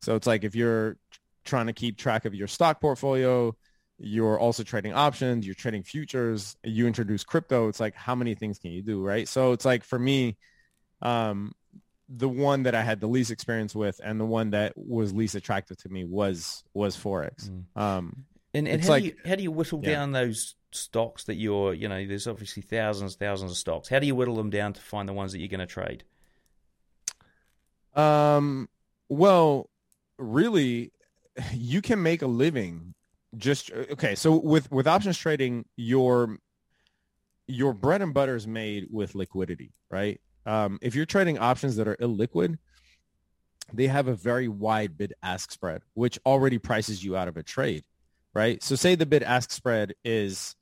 So 0.02 0.16
it's 0.16 0.28
like 0.28 0.44
if 0.44 0.54
you're 0.54 0.98
trying 1.46 1.68
to 1.68 1.74
keep 1.74 1.98
track 1.98 2.26
of 2.26 2.36
your 2.36 2.48
stock 2.48 2.82
portfolio, 2.82 3.56
you're 3.98 4.40
also 4.40 4.64
trading 4.64 4.94
options, 4.94 5.46
you're 5.46 5.56
trading 5.56 5.84
futures, 5.84 6.56
you 6.64 6.88
introduce 6.88 7.24
crypto. 7.24 7.68
It's 7.68 7.80
like, 7.80 7.96
how 7.96 8.16
many 8.16 8.36
things 8.36 8.60
can 8.60 8.72
you 8.72 8.82
do? 8.82 9.02
Right. 9.02 9.28
So 9.28 9.54
it's 9.54 9.66
like 9.66 9.84
for 9.84 9.98
me, 9.98 10.38
um, 11.02 11.54
the 12.10 12.30
one 12.30 12.64
that 12.64 12.76
I 12.76 12.84
had 12.84 13.00
the 13.00 13.08
least 13.08 13.32
experience 13.32 13.74
with 13.74 14.00
and 14.04 14.20
the 14.20 14.26
one 14.26 14.52
that 14.52 14.74
was 14.76 15.14
least 15.14 15.36
attractive 15.36 15.78
to 15.78 15.90
me 15.90 16.04
was 16.04 16.64
was 16.74 16.96
forex. 16.96 17.50
Mm. 17.50 17.82
Um, 17.82 18.26
and 18.54 18.68
and 18.68 18.84
how, 18.84 18.90
like, 18.90 19.04
do 19.04 19.08
you, 19.10 19.16
how 19.26 19.36
do 19.36 19.44
you 19.44 19.52
whittle 19.52 19.82
yeah. 19.84 19.92
down 19.92 20.12
those 20.12 20.56
stocks 20.72 21.24
that 21.26 21.36
you're 21.36 21.74
you 21.74 21.88
know 21.88 22.06
there's 22.06 22.28
obviously 22.28 22.62
thousands 22.62 23.16
thousands 23.16 23.52
of 23.52 23.58
stocks. 23.58 23.90
How 23.90 24.00
do 24.00 24.08
you 24.08 24.16
whittle 24.16 24.36
them 24.36 24.50
down 24.50 24.74
to 24.74 24.82
find 24.82 25.08
the 25.08 25.14
ones 25.14 25.32
that 25.32 25.40
you're 25.40 25.48
going 25.48 25.60
to 25.60 25.66
trade? 25.66 26.04
Um. 27.96 28.70
Well, 29.08 29.70
really, 30.18 30.92
you 31.54 31.82
can 31.82 32.02
make 32.04 32.22
a 32.22 32.28
living 32.28 32.95
just 33.38 33.72
okay. 33.72 34.16
So 34.16 34.38
with 34.38 34.72
with 34.72 34.88
options 34.88 35.18
trading, 35.18 35.66
your 35.76 36.38
your 37.48 37.74
bread 37.74 38.02
and 38.02 38.14
butter 38.14 38.36
is 38.36 38.48
made 38.48 38.88
with 38.90 39.16
liquidity, 39.16 39.72
right? 39.90 40.20
Um, 40.46 40.80
if 40.82 40.96
you're 40.96 41.06
trading 41.06 41.38
options 41.38 41.76
that 41.76 41.88
are 41.88 41.96
illiquid, 41.98 42.58
they 43.74 43.88
have 43.88 44.08
a 44.08 44.16
very 44.16 44.48
wide 44.48 44.98
bid 44.98 45.14
ask 45.24 45.52
spread, 45.52 45.82
which 45.94 46.20
already 46.26 46.58
prices 46.58 47.04
you 47.04 47.16
out 47.16 47.28
of 47.28 47.38
a 47.38 47.44
trade, 47.44 47.84
right? 48.34 48.62
So 48.62 48.76
say 48.76 48.96
the 48.96 49.06
bid 49.06 49.24
ask 49.24 49.52
spread 49.52 49.94
is 50.04 50.56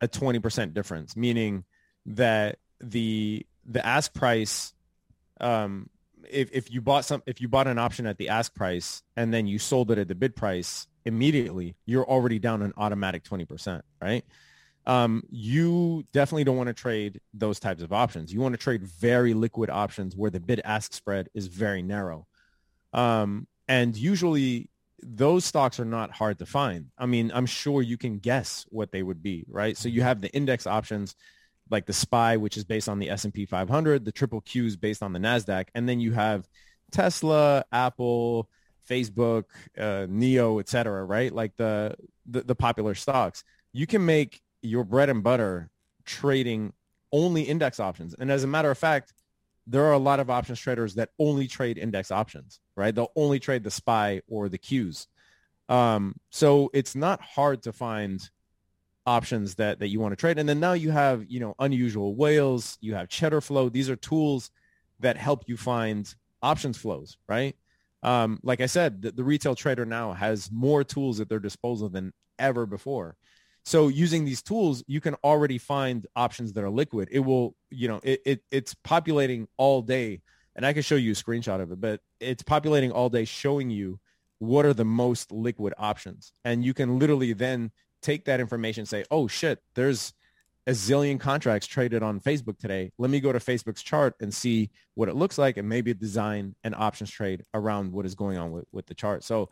a 0.00 0.08
20% 0.08 0.74
difference, 0.74 1.16
meaning 1.16 1.64
that 2.06 2.58
the 2.80 3.46
the 3.64 3.84
ask 3.84 4.12
price 4.12 4.74
um, 5.40 5.88
if, 6.30 6.50
if 6.52 6.70
you 6.70 6.80
bought 6.80 7.04
some 7.04 7.22
if 7.26 7.40
you 7.40 7.48
bought 7.48 7.66
an 7.66 7.78
option 7.78 8.06
at 8.06 8.18
the 8.18 8.28
ask 8.28 8.54
price 8.54 9.02
and 9.16 9.32
then 9.32 9.46
you 9.46 9.58
sold 9.58 9.90
it 9.90 9.98
at 9.98 10.08
the 10.08 10.14
bid 10.14 10.36
price 10.36 10.86
immediately, 11.04 11.76
you're 11.86 12.04
already 12.04 12.38
down 12.38 12.62
an 12.62 12.72
automatic 12.76 13.24
20%, 13.24 13.82
right? 14.00 14.24
Um, 14.86 15.22
you 15.30 16.04
definitely 16.12 16.44
don't 16.44 16.56
want 16.56 16.68
to 16.68 16.74
trade 16.74 17.20
those 17.32 17.58
types 17.58 17.82
of 17.82 17.92
options. 17.92 18.32
You 18.32 18.40
want 18.40 18.52
to 18.52 18.58
trade 18.58 18.82
very 18.82 19.32
liquid 19.34 19.70
options 19.70 20.16
where 20.16 20.30
the 20.30 20.40
bid 20.40 20.60
ask 20.64 20.92
spread 20.92 21.28
is 21.34 21.46
very 21.46 21.82
narrow. 21.82 22.26
Um, 22.92 23.46
and 23.66 23.96
usually 23.96 24.68
those 25.02 25.44
stocks 25.44 25.80
are 25.80 25.84
not 25.84 26.10
hard 26.10 26.38
to 26.38 26.46
find. 26.46 26.90
I 26.98 27.06
mean, 27.06 27.30
I'm 27.34 27.46
sure 27.46 27.82
you 27.82 27.96
can 27.96 28.18
guess 28.18 28.66
what 28.68 28.92
they 28.92 29.02
would 29.02 29.22
be, 29.22 29.44
right? 29.48 29.76
So 29.76 29.88
you 29.88 30.02
have 30.02 30.20
the 30.20 30.34
index 30.34 30.66
options 30.66 31.14
like 31.70 31.86
the 31.86 31.92
SPY, 31.92 32.36
which 32.36 32.56
is 32.56 32.64
based 32.64 32.88
on 32.88 32.98
the 32.98 33.10
S&P 33.10 33.46
500, 33.46 34.04
the 34.04 34.12
triple 34.12 34.42
Qs 34.42 34.78
based 34.78 35.02
on 35.02 35.12
the 35.12 35.18
NASDAQ, 35.18 35.68
and 35.74 35.88
then 35.88 35.98
you 35.98 36.12
have 36.12 36.46
Tesla, 36.90 37.64
Apple, 37.72 38.48
Facebook, 38.88 39.44
uh, 39.78 40.06
Nio, 40.08 40.60
et 40.60 40.68
cetera, 40.68 41.04
right? 41.04 41.32
Like 41.32 41.56
the, 41.56 41.94
the, 42.26 42.42
the 42.42 42.54
popular 42.54 42.94
stocks. 42.94 43.44
You 43.72 43.86
can 43.86 44.04
make 44.04 44.40
your 44.62 44.84
bread 44.84 45.10
and 45.10 45.22
butter 45.22 45.70
trading 46.04 46.72
only 47.12 47.42
index 47.42 47.80
options. 47.80 48.14
And 48.18 48.30
as 48.30 48.44
a 48.44 48.46
matter 48.46 48.70
of 48.70 48.78
fact, 48.78 49.12
there 49.66 49.84
are 49.84 49.92
a 49.92 49.98
lot 49.98 50.20
of 50.20 50.28
options 50.28 50.60
traders 50.60 50.94
that 50.94 51.10
only 51.18 51.46
trade 51.46 51.78
index 51.78 52.10
options, 52.10 52.60
right? 52.76 52.94
They'll 52.94 53.12
only 53.16 53.40
trade 53.40 53.64
the 53.64 53.70
SPY 53.70 54.20
or 54.28 54.48
the 54.48 54.58
Qs. 54.58 55.06
Um, 55.68 56.16
so 56.30 56.70
it's 56.74 56.94
not 56.94 57.22
hard 57.22 57.62
to 57.62 57.72
find 57.72 58.20
options 59.06 59.54
that 59.56 59.78
that 59.80 59.88
you 59.88 60.00
want 60.00 60.12
to 60.12 60.16
trade. 60.16 60.38
And 60.38 60.48
then 60.48 60.60
now 60.60 60.72
you 60.72 60.90
have, 60.90 61.24
you 61.28 61.40
know, 61.40 61.54
unusual 61.58 62.14
whales, 62.14 62.78
you 62.80 62.94
have 62.94 63.08
cheddar 63.08 63.40
flow. 63.40 63.68
These 63.68 63.88
are 63.90 63.96
tools 63.96 64.50
that 65.00 65.16
help 65.16 65.44
you 65.46 65.56
find 65.56 66.12
options 66.42 66.76
flows, 66.76 67.16
right? 67.28 67.56
Um, 68.04 68.38
like 68.42 68.60
I 68.60 68.66
said, 68.66 69.02
the, 69.02 69.12
the 69.12 69.24
retail 69.24 69.54
trader 69.54 69.86
now 69.86 70.12
has 70.12 70.50
more 70.52 70.84
tools 70.84 71.20
at 71.20 71.28
their 71.28 71.40
disposal 71.40 71.88
than 71.88 72.12
ever 72.38 72.66
before. 72.66 73.16
So 73.64 73.88
using 73.88 74.26
these 74.26 74.42
tools, 74.42 74.84
you 74.86 75.00
can 75.00 75.14
already 75.24 75.56
find 75.56 76.06
options 76.14 76.52
that 76.52 76.62
are 76.62 76.70
liquid. 76.70 77.08
It 77.10 77.20
will, 77.20 77.56
you 77.70 77.88
know, 77.88 78.00
it, 78.02 78.20
it 78.26 78.40
it's 78.50 78.74
populating 78.74 79.48
all 79.56 79.80
day. 79.80 80.20
And 80.54 80.66
I 80.66 80.72
can 80.74 80.82
show 80.82 80.96
you 80.96 81.12
a 81.12 81.14
screenshot 81.14 81.60
of 81.60 81.72
it, 81.72 81.80
but 81.80 82.00
it's 82.20 82.42
populating 82.42 82.92
all 82.92 83.08
day 83.08 83.24
showing 83.24 83.70
you 83.70 83.98
what 84.38 84.66
are 84.66 84.74
the 84.74 84.84
most 84.84 85.32
liquid 85.32 85.72
options. 85.78 86.32
And 86.44 86.64
you 86.64 86.74
can 86.74 86.98
literally 86.98 87.32
then 87.32 87.72
take 88.02 88.26
that 88.26 88.38
information 88.38 88.82
and 88.82 88.88
say, 88.88 89.04
oh 89.10 89.26
shit, 89.26 89.60
there's 89.74 90.12
a 90.66 90.70
zillion 90.70 91.20
contracts 91.20 91.66
traded 91.66 92.02
on 92.02 92.20
Facebook 92.20 92.58
today. 92.58 92.90
Let 92.98 93.10
me 93.10 93.20
go 93.20 93.32
to 93.32 93.38
Facebook's 93.38 93.82
chart 93.82 94.14
and 94.20 94.32
see 94.32 94.70
what 94.94 95.08
it 95.08 95.14
looks 95.14 95.36
like 95.36 95.56
and 95.56 95.68
maybe 95.68 95.92
design 95.92 96.54
an 96.64 96.74
options 96.76 97.10
trade 97.10 97.42
around 97.52 97.92
what 97.92 98.06
is 98.06 98.14
going 98.14 98.38
on 98.38 98.50
with, 98.50 98.64
with 98.72 98.86
the 98.86 98.94
chart. 98.94 99.24
So 99.24 99.50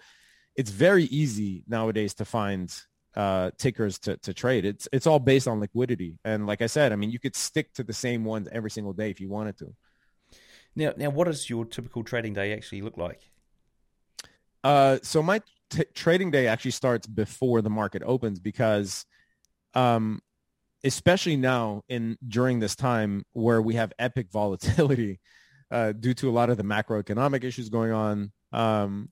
it's 0.57 0.71
very 0.71 1.05
easy 1.05 1.65
nowadays 1.69 2.15
to 2.15 2.25
find 2.25 2.75
uh, 3.15 3.51
tickers 3.59 3.99
to, 4.01 4.17
to 4.19 4.33
trade. 4.33 4.65
It's, 4.65 4.89
it's 4.91 5.07
all 5.07 5.19
based 5.19 5.47
on 5.47 5.61
liquidity. 5.61 6.19
And 6.25 6.47
like 6.47 6.63
I 6.63 6.67
said, 6.67 6.93
I 6.93 6.97
mean, 6.97 7.11
you 7.11 7.19
could 7.19 7.37
stick 7.37 7.73
to 7.75 7.85
the 7.85 7.93
same 7.93 8.25
ones 8.25 8.49
every 8.51 8.71
single 8.71 8.95
day 8.95 9.11
if 9.11 9.21
you 9.21 9.29
wanted 9.29 9.59
to. 9.59 9.75
Now, 10.75 10.95
now, 10.97 11.11
what 11.11 11.27
does 11.27 11.51
your 11.51 11.67
typical 11.67 12.03
trading 12.03 12.33
day 12.33 12.55
actually 12.55 12.81
look 12.81 12.97
like? 12.97 13.21
Uh, 14.65 14.99
so 15.03 15.23
my 15.23 15.43
t- 15.69 15.85
trading 15.93 16.31
day 16.31 16.47
actually 16.47 16.71
starts 16.71 17.07
before 17.07 17.61
the 17.61 17.69
market 17.69 18.03
opens 18.07 18.41
because 18.41 19.05
um, 19.75 20.23
especially 20.85 21.37
now 21.37 21.83
in 21.89 22.17
during 22.27 22.59
this 22.59 22.75
time 22.75 23.25
where 23.33 23.63
we 23.63 23.75
have 23.75 23.93
epic 23.99 24.29
volatility 24.33 25.21
uh, 25.71 25.93
due 25.93 26.15
to 26.15 26.29
a 26.29 26.33
lot 26.33 26.51
of 26.51 26.57
the 26.57 26.63
macroeconomic 26.63 27.45
issues 27.45 27.69
going 27.69 27.93
on 27.93 28.33
um, 28.53 29.09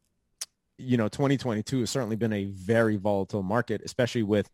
you 0.79 0.97
know 0.97 1.09
2022 1.09 1.81
has 1.81 1.91
certainly 1.91 2.17
been 2.17 2.33
a 2.33 2.45
very 2.45 2.97
volatile 2.97 3.43
market 3.43 3.81
especially 3.85 4.23
with 4.23 4.49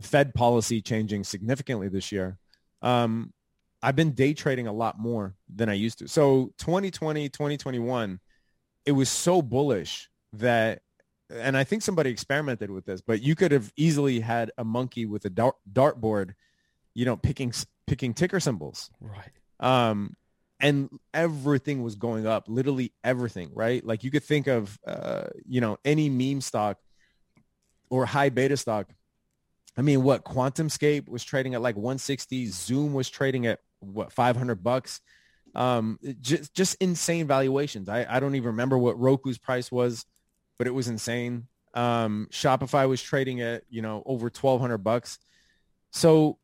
fed 0.00 0.32
policy 0.34 0.80
changing 0.80 1.24
significantly 1.24 1.88
this 1.88 2.12
year. 2.12 2.38
Um, 2.82 3.32
i've 3.82 3.96
been 3.96 4.12
day 4.12 4.34
trading 4.34 4.66
a 4.66 4.72
lot 4.72 4.98
more 4.98 5.34
than 5.54 5.68
i 5.68 5.74
used 5.74 5.98
to. 5.98 6.08
So 6.08 6.52
2020 6.58 7.28
2021 7.28 8.20
it 8.86 8.92
was 8.92 9.08
so 9.08 9.42
bullish 9.42 10.08
that 10.32 10.80
and 11.30 11.56
I 11.56 11.64
think 11.64 11.82
somebody 11.82 12.10
experimented 12.10 12.70
with 12.70 12.86
this, 12.86 13.00
but 13.00 13.20
you 13.20 13.34
could 13.34 13.52
have 13.52 13.70
easily 13.76 14.20
had 14.20 14.50
a 14.56 14.64
monkey 14.64 15.06
with 15.06 15.24
a 15.24 15.30
dart 15.30 15.56
dartboard, 15.70 16.32
you 16.98 17.04
know, 17.04 17.16
picking 17.16 17.52
picking 17.86 18.12
ticker 18.12 18.40
symbols. 18.40 18.90
Right. 19.00 19.30
Um, 19.60 20.16
and 20.60 20.90
everything 21.14 21.82
was 21.82 21.94
going 21.94 22.26
up, 22.26 22.48
literally 22.48 22.92
everything, 23.04 23.50
right? 23.54 23.84
Like 23.84 24.02
you 24.02 24.10
could 24.10 24.24
think 24.24 24.48
of, 24.48 24.76
uh, 24.84 25.28
you 25.46 25.60
know, 25.60 25.78
any 25.84 26.10
meme 26.10 26.40
stock 26.40 26.78
or 27.88 28.04
high 28.04 28.30
beta 28.30 28.56
stock. 28.56 28.92
I 29.76 29.82
mean, 29.82 30.02
what 30.02 30.24
QuantumScape 30.24 31.08
was 31.08 31.22
trading 31.22 31.54
at 31.54 31.62
like 31.62 31.76
160, 31.76 32.46
Zoom 32.46 32.94
was 32.94 33.08
trading 33.08 33.46
at 33.46 33.60
what 33.78 34.12
500 34.12 34.64
bucks. 34.64 35.00
Um, 35.54 36.00
just 36.20 36.52
just 36.52 36.76
insane 36.80 37.28
valuations. 37.28 37.88
I 37.88 38.06
I 38.08 38.18
don't 38.18 38.34
even 38.34 38.48
remember 38.48 38.76
what 38.76 38.98
Roku's 38.98 39.38
price 39.38 39.70
was 39.70 40.04
but 40.58 40.66
it 40.66 40.74
was 40.74 40.88
insane. 40.88 41.46
Um, 41.72 42.28
Shopify 42.30 42.88
was 42.88 43.00
trading 43.00 43.40
at, 43.40 43.62
you 43.70 43.80
know, 43.80 44.02
over 44.04 44.24
1200 44.24 44.78
bucks. 44.78 45.18
So, 45.92 46.38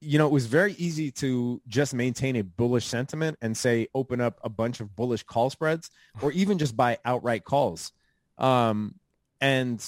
you 0.00 0.18
know, 0.18 0.26
it 0.26 0.32
was 0.32 0.46
very 0.46 0.74
easy 0.74 1.10
to 1.10 1.60
just 1.66 1.92
maintain 1.92 2.36
a 2.36 2.42
bullish 2.42 2.86
sentiment 2.86 3.36
and 3.42 3.56
say, 3.56 3.88
open 3.94 4.20
up 4.20 4.38
a 4.44 4.48
bunch 4.48 4.80
of 4.80 4.94
bullish 4.94 5.24
call 5.24 5.50
spreads 5.50 5.90
or 6.22 6.30
even 6.32 6.58
just 6.58 6.76
buy 6.76 6.98
outright 7.04 7.44
calls. 7.44 7.92
Um, 8.38 8.94
and, 9.40 9.84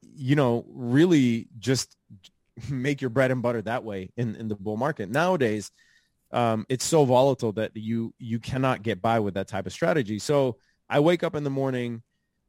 you 0.00 0.36
know, 0.36 0.64
really 0.68 1.48
just 1.58 1.96
make 2.70 3.02
your 3.02 3.10
bread 3.10 3.30
and 3.30 3.42
butter 3.42 3.60
that 3.62 3.84
way 3.84 4.10
in, 4.16 4.36
in 4.36 4.48
the 4.48 4.56
bull 4.56 4.78
market. 4.78 5.10
Nowadays, 5.10 5.70
um, 6.32 6.64
it's 6.70 6.84
so 6.84 7.04
volatile 7.04 7.52
that 7.52 7.76
you, 7.76 8.14
you 8.18 8.38
cannot 8.38 8.82
get 8.82 9.02
by 9.02 9.20
with 9.20 9.34
that 9.34 9.48
type 9.48 9.66
of 9.66 9.72
strategy. 9.72 10.18
So 10.18 10.56
I 10.88 11.00
wake 11.00 11.22
up 11.22 11.34
in 11.34 11.44
the 11.44 11.50
morning, 11.50 12.02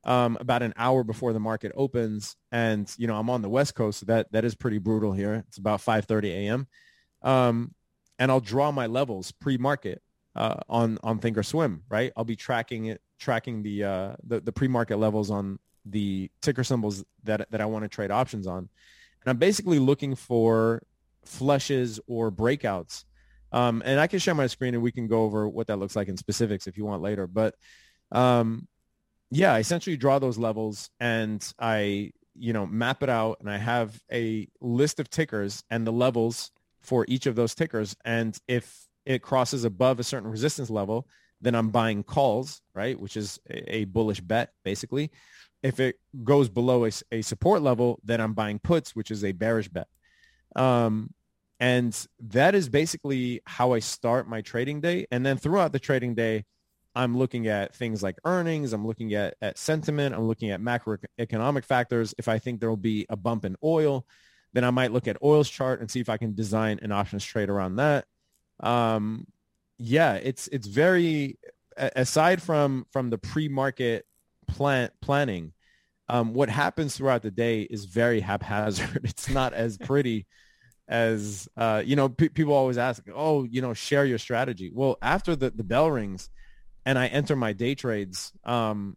um, 0.08 0.38
about 0.40 0.64
an 0.64 0.74
hour 0.78 1.04
before 1.04 1.34
the 1.34 1.40
market 1.40 1.74
opens. 1.76 2.38
And, 2.52 2.92
you 2.98 3.08
know, 3.08 3.16
I'm 3.16 3.30
on 3.30 3.42
the 3.42 3.50
West 3.50 3.76
Coast, 3.76 4.00
so 4.00 4.06
that, 4.08 4.32
that 4.32 4.46
is 4.46 4.56
pretty 4.56 4.78
brutal 4.80 5.12
here. 5.12 5.44
It's 5.50 5.58
about 5.58 5.82
5.30 5.82 6.32
a.m. 6.32 6.68
Um, 7.22 7.76
and 8.18 8.32
I'll 8.32 8.40
draw 8.40 8.72
my 8.72 8.88
levels 8.88 9.34
pre-market 9.34 10.02
uh, 10.36 10.62
on, 10.70 10.98
on 11.04 11.20
Thinkorswim, 11.20 11.82
right? 11.90 12.14
I'll 12.16 12.24
be 12.24 12.38
tracking 12.38 12.86
it, 12.86 13.02
tracking 13.20 13.62
the, 13.64 13.84
uh, 13.84 14.16
the, 14.24 14.40
the 14.40 14.52
pre-market 14.54 14.98
levels 14.98 15.30
on 15.30 15.60
the 15.86 16.32
ticker 16.42 16.64
symbols 16.64 17.04
that, 17.26 17.52
that 17.52 17.60
I 17.60 17.66
want 17.66 17.84
to 17.84 17.90
trade 17.90 18.10
options 18.10 18.48
on. 18.48 18.60
And 18.60 19.30
I'm 19.30 19.38
basically 19.38 19.78
looking 19.78 20.16
for 20.16 20.84
flushes 21.26 22.00
or 22.08 22.32
breakouts. 22.32 23.04
Um, 23.52 23.84
and 23.86 24.00
I 24.00 24.08
can 24.08 24.20
share 24.20 24.36
my 24.36 24.48
screen 24.48 24.74
and 24.74 24.82
we 24.82 24.92
can 24.92 25.08
go 25.08 25.24
over 25.24 25.50
what 25.50 25.68
that 25.68 25.78
looks 25.78 25.98
like 25.98 26.08
in 26.08 26.16
specifics 26.16 26.66
if 26.66 26.78
you 26.78 26.86
want 26.86 27.02
later. 27.02 27.28
But 27.28 27.56
um, 28.12 28.68
yeah, 29.30 29.54
I 29.54 29.60
essentially 29.60 29.98
draw 29.98 30.20
those 30.20 30.38
levels 30.38 30.90
and 31.00 31.46
I, 31.60 32.12
you 32.36 32.54
know, 32.54 32.66
map 32.66 33.04
it 33.04 33.10
out 33.10 33.38
and 33.40 33.50
I 33.50 33.58
have 33.58 34.00
a 34.12 34.48
list 34.62 35.00
of 35.00 35.10
tickers 35.10 35.64
and 35.70 35.86
the 35.86 35.92
levels 35.92 36.52
for 36.82 37.06
each 37.08 37.26
of 37.26 37.36
those 37.36 37.54
tickers. 37.54 37.96
And 38.06 38.38
if 38.48 38.88
it 39.06 39.22
crosses 39.22 39.64
above 39.66 40.00
a 40.00 40.04
certain 40.04 40.30
resistance 40.30 40.70
level, 40.70 41.08
then 41.42 41.56
I'm 41.56 41.70
buying 41.70 42.04
calls, 42.04 42.62
right? 42.74 43.00
Which 43.00 43.18
is 43.18 43.40
a, 43.50 43.86
bullish 43.86 44.22
bet, 44.22 44.52
basically. 44.64 45.12
If 45.62 45.80
it 45.80 46.00
goes 46.24 46.50
below 46.50 46.86
a, 46.86 46.92
a, 47.12 47.22
support 47.22 47.62
level, 47.62 48.00
then 48.04 48.22
I'm 48.22 48.34
buying 48.34 48.60
puts, 48.60 48.96
which 48.96 49.12
is 49.12 49.24
a 49.24 49.34
bearish 49.34 49.68
bet. 49.68 49.88
Um, 50.56 51.14
and 51.60 52.08
that 52.20 52.56
is 52.56 52.70
basically 52.70 53.42
how 53.46 53.74
I 53.74 53.80
start 53.80 54.30
my 54.30 54.42
trading 54.42 54.82
day. 54.82 55.08
And 55.12 55.26
then 55.26 55.38
throughout 55.38 55.74
the 55.74 55.80
trading 55.80 56.16
day, 56.16 56.46
I'm 56.98 57.16
looking 57.16 57.48
at 57.48 57.76
things 57.76 58.02
like 58.02 58.18
earnings. 58.26 58.74
I'm 58.74 58.86
looking 58.86 59.14
at, 59.14 59.36
at 59.40 59.60
sentiment. 59.60 60.16
I'm 60.16 60.28
looking 60.28 60.50
at 60.50 60.60
macroeconomic 60.60 61.64
factors. 61.64 62.16
If 62.18 62.28
I 62.28 62.40
think 62.40 62.60
there 62.60 62.70
will 62.70 62.76
be 62.76 63.06
a 63.08 63.16
bump 63.16 63.46
in 63.46 63.56
oil, 63.64 64.04
then 64.54 64.64
I 64.64 64.72
might 64.72 64.92
look 64.92 65.08
at 65.08 65.22
oil's 65.22 65.48
chart 65.48 65.80
and 65.80 65.92
see 65.92 66.00
if 66.00 66.10
I 66.10 66.18
can 66.18 66.34
design 66.34 66.80
an 66.82 66.92
options 66.92 67.24
trade 67.24 67.50
around 67.50 67.76
that. 67.76 68.06
Um, 68.62 69.28
yeah, 69.78 70.16
it's 70.16 70.48
it's 70.48 70.66
very 70.66 71.38
aside 71.78 72.42
from 72.42 72.88
from 72.92 73.12
the 73.12 73.20
pre-market 73.20 74.08
plan 74.48 74.90
planning. 75.00 75.54
Um, 76.10 76.34
what 76.34 76.50
happens 76.50 76.98
throughout 76.98 77.22
the 77.22 77.30
day 77.30 77.62
is 77.62 77.86
very 77.86 78.20
haphazard. 78.30 79.02
It's 79.04 79.30
not 79.30 79.54
as 79.54 79.78
pretty 79.86 80.26
as 80.88 81.48
uh, 81.56 81.84
you 81.86 81.96
know. 81.96 82.10
P- 82.10 82.30
people 82.30 82.54
always 82.54 82.80
ask, 82.80 83.04
"Oh, 83.14 83.44
you 83.44 83.62
know, 83.62 83.76
share 83.76 84.06
your 84.06 84.18
strategy." 84.18 84.72
Well, 84.74 84.98
after 85.04 85.36
the 85.36 85.52
the 85.52 85.64
bell 85.64 85.92
rings, 85.92 86.32
and 86.88 86.98
I 86.98 87.08
enter 87.08 87.36
my 87.36 87.52
day 87.52 87.76
trades, 87.76 88.32
um, 88.46 88.96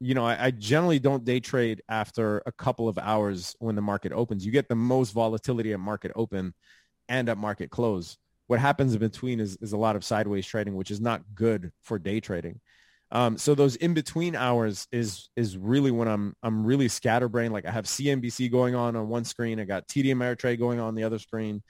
you 0.00 0.16
know, 0.16 0.26
I, 0.26 0.46
I, 0.46 0.50
generally 0.50 0.98
don't 0.98 1.24
day 1.24 1.38
trade 1.38 1.80
after 1.88 2.42
a 2.44 2.50
couple 2.50 2.88
of 2.88 2.98
hours 2.98 3.54
when 3.60 3.76
the 3.76 3.80
market 3.80 4.10
opens. 4.10 4.44
You 4.44 4.50
get 4.50 4.68
the 4.68 4.74
most 4.74 5.12
volatility 5.12 5.72
at 5.72 5.78
market 5.78 6.10
open 6.16 6.54
and 7.08 7.28
at 7.28 7.38
market 7.38 7.70
close. 7.70 8.18
What 8.48 8.58
happens 8.58 8.94
in 8.94 8.98
between 8.98 9.38
is, 9.38 9.56
is 9.60 9.72
a 9.72 9.76
lot 9.76 9.94
of 9.94 10.02
sideways 10.02 10.44
trading, 10.44 10.74
which 10.74 10.90
is 10.90 11.00
not 11.00 11.22
good 11.36 11.70
for 11.82 12.00
day 12.00 12.18
trading. 12.18 12.60
Um, 13.12 13.38
so 13.38 13.54
those 13.54 13.76
in 13.76 13.94
between 13.94 14.34
hours 14.34 14.88
is 14.90 15.28
is 15.36 15.56
really 15.56 15.92
when 15.92 16.08
I'm 16.08 16.34
I'm 16.42 16.66
really 16.66 16.88
scatterbrained. 16.88 17.52
Like 17.52 17.66
I 17.66 17.70
have 17.70 17.84
CNBC 17.84 18.50
going 18.50 18.74
on 18.74 18.96
on 18.96 19.08
one 19.08 19.24
screen, 19.24 19.60
I 19.60 19.64
got 19.64 19.86
TD 19.86 20.06
Ameritrade 20.06 20.58
going 20.58 20.80
on 20.80 20.96
the 20.96 21.04
other 21.04 21.20
screen. 21.20 21.62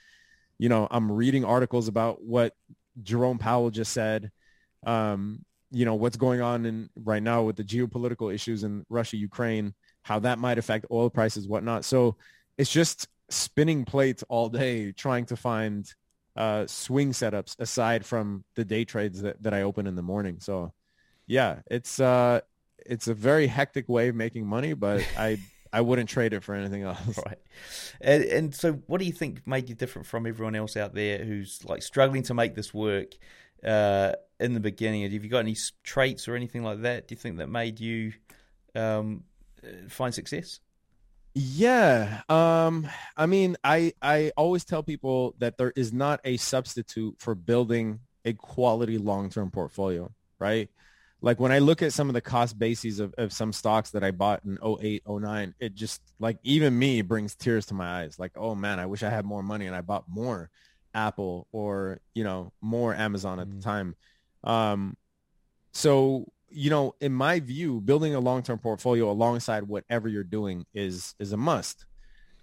You 0.57 0.71
know, 0.71 0.89
I'm 0.91 1.13
reading 1.13 1.45
articles 1.45 1.89
about 1.89 2.23
what 2.23 2.55
Jerome 3.03 3.39
Powell 3.39 3.71
just 3.71 3.93
said 3.93 4.31
um, 4.85 5.45
you 5.70 5.85
know, 5.85 5.95
what's 5.95 6.16
going 6.16 6.41
on 6.41 6.66
in 6.66 6.91
right 6.97 7.22
now 7.22 7.43
with 7.43 7.57
the 7.57 7.64
geopolitical 7.64 8.33
issues 8.33 8.62
in 8.62 8.85
Russia, 8.91 9.16
Ukraine, 9.16 9.74
how 10.03 10.18
that 10.20 10.39
might 10.39 10.59
affect 10.59 10.87
oil 10.91 11.09
prices, 11.09 11.49
whatnot. 11.49 11.85
So 11.85 12.16
it's 12.59 12.70
just 12.70 13.09
spinning 13.30 13.85
plates 13.85 14.22
all 14.28 14.49
day 14.49 14.93
trying 14.93 15.24
to 15.26 15.37
find 15.37 15.93
uh, 16.37 16.66
swing 16.66 17.12
setups 17.12 17.59
aside 17.59 18.05
from 18.05 18.45
the 18.55 18.64
day 18.64 18.85
trades 18.85 19.22
that, 19.22 19.43
that 19.43 19.55
I 19.55 19.62
open 19.62 19.87
in 19.87 19.97
the 19.97 20.03
morning. 20.03 20.39
So 20.41 20.72
yeah, 21.26 21.61
it's 21.70 21.99
uh, 22.01 22.41
it's 22.85 23.09
a 23.09 23.14
very 23.14 23.47
hectic 23.47 23.89
way 23.89 24.09
of 24.09 24.14
making 24.14 24.47
money, 24.47 24.74
but 24.74 25.07
I 25.18 25.39
I 25.72 25.80
wouldn't 25.80 26.11
trade 26.11 26.35
it 26.35 26.43
for 26.43 26.55
anything 26.55 26.83
else. 26.83 27.18
Right. 27.24 27.39
And, 28.03 28.24
and 28.24 28.55
so 28.55 28.74
what 28.89 28.99
do 28.99 29.07
you 29.07 29.12
think 29.12 29.47
made 29.47 29.70
you 29.70 29.74
different 29.74 30.07
from 30.07 30.26
everyone 30.26 30.55
else 30.55 30.76
out 30.76 30.95
there 30.95 31.24
who's 31.24 31.64
like 31.64 31.83
struggling 31.83 32.24
to 32.24 32.35
make 32.35 32.55
this 32.55 32.74
work? 32.74 33.14
uh, 33.64 34.12
in 34.43 34.55
the 34.55 34.61
beginning? 34.61 35.03
Have 35.03 35.12
you 35.12 35.30
got 35.30 35.40
any 35.40 35.57
traits 35.84 36.28
or 36.28 36.34
anything 36.34 36.62
like 36.62 36.82
that? 36.82 37.09
Do 37.09 37.14
you 37.14 37.18
think 37.18 37.38
that 37.38 37.49
made 37.49 37.80
you 37.80 38.12
um, 38.74 39.24
uh, 39.64 39.88
find 39.88 40.14
success? 40.14 40.61
Yeah. 41.34 42.20
Um, 42.28 42.88
I 43.16 43.26
mean, 43.26 43.57
I 43.64 43.95
I 44.03 44.32
always 44.36 44.64
tell 44.64 44.82
people 44.82 45.34
that 45.38 45.57
there 45.57 45.72
is 45.74 45.93
not 45.93 46.20
a 46.24 46.36
substitute 46.36 47.16
for 47.18 47.34
building 47.34 48.01
a 48.24 48.34
quality 48.34 48.99
long-term 48.99 49.51
portfolio, 49.51 50.12
right? 50.38 50.68
Like 51.22 51.38
when 51.38 51.53
I 51.53 51.61
look 51.61 51.82
at 51.82 51.93
some 51.93 52.09
of 52.09 52.14
the 52.14 52.20
cost 52.20 52.59
bases 52.59 52.99
of, 52.99 53.14
of 53.16 53.32
some 53.32 53.53
stocks 53.53 53.90
that 53.93 54.03
I 54.03 54.11
bought 54.11 54.45
in 54.45 54.59
08, 54.62 55.05
09, 55.09 55.55
it 55.61 55.74
just 55.74 56.03
like 56.18 56.38
even 56.43 56.76
me 56.76 57.01
brings 57.03 57.36
tears 57.36 57.66
to 57.66 57.74
my 57.74 58.03
eyes. 58.03 58.18
Like, 58.18 58.32
oh 58.36 58.55
man, 58.57 58.80
I 58.80 58.86
wish 58.86 59.05
I 59.05 59.11
had 59.11 59.24
more 59.24 59.43
money 59.43 59.66
and 59.66 59.76
I 59.76 59.82
bought 59.82 60.05
more 60.09 60.51
Apple 60.95 61.47
or 61.53 62.01
you 62.14 62.24
know 62.24 62.53
more 62.61 62.95
Amazon 62.95 63.40
at 63.40 63.49
mm. 63.49 63.57
the 63.57 63.62
time. 63.62 63.97
Um, 64.45 64.97
so 65.72 66.26
you 66.55 66.68
know, 66.68 66.95
in 67.01 67.14
my 67.14 67.40
view, 67.40 67.80
building 67.80 68.14
a 68.14 68.20
long-term 68.20 68.59
portfolio 68.59 69.11
alongside 69.11 69.62
whatever 69.62 70.07
you're 70.09 70.22
doing 70.22 70.66
is 70.74 71.14
is 71.18 71.32
a 71.32 71.36
must. 71.36 71.86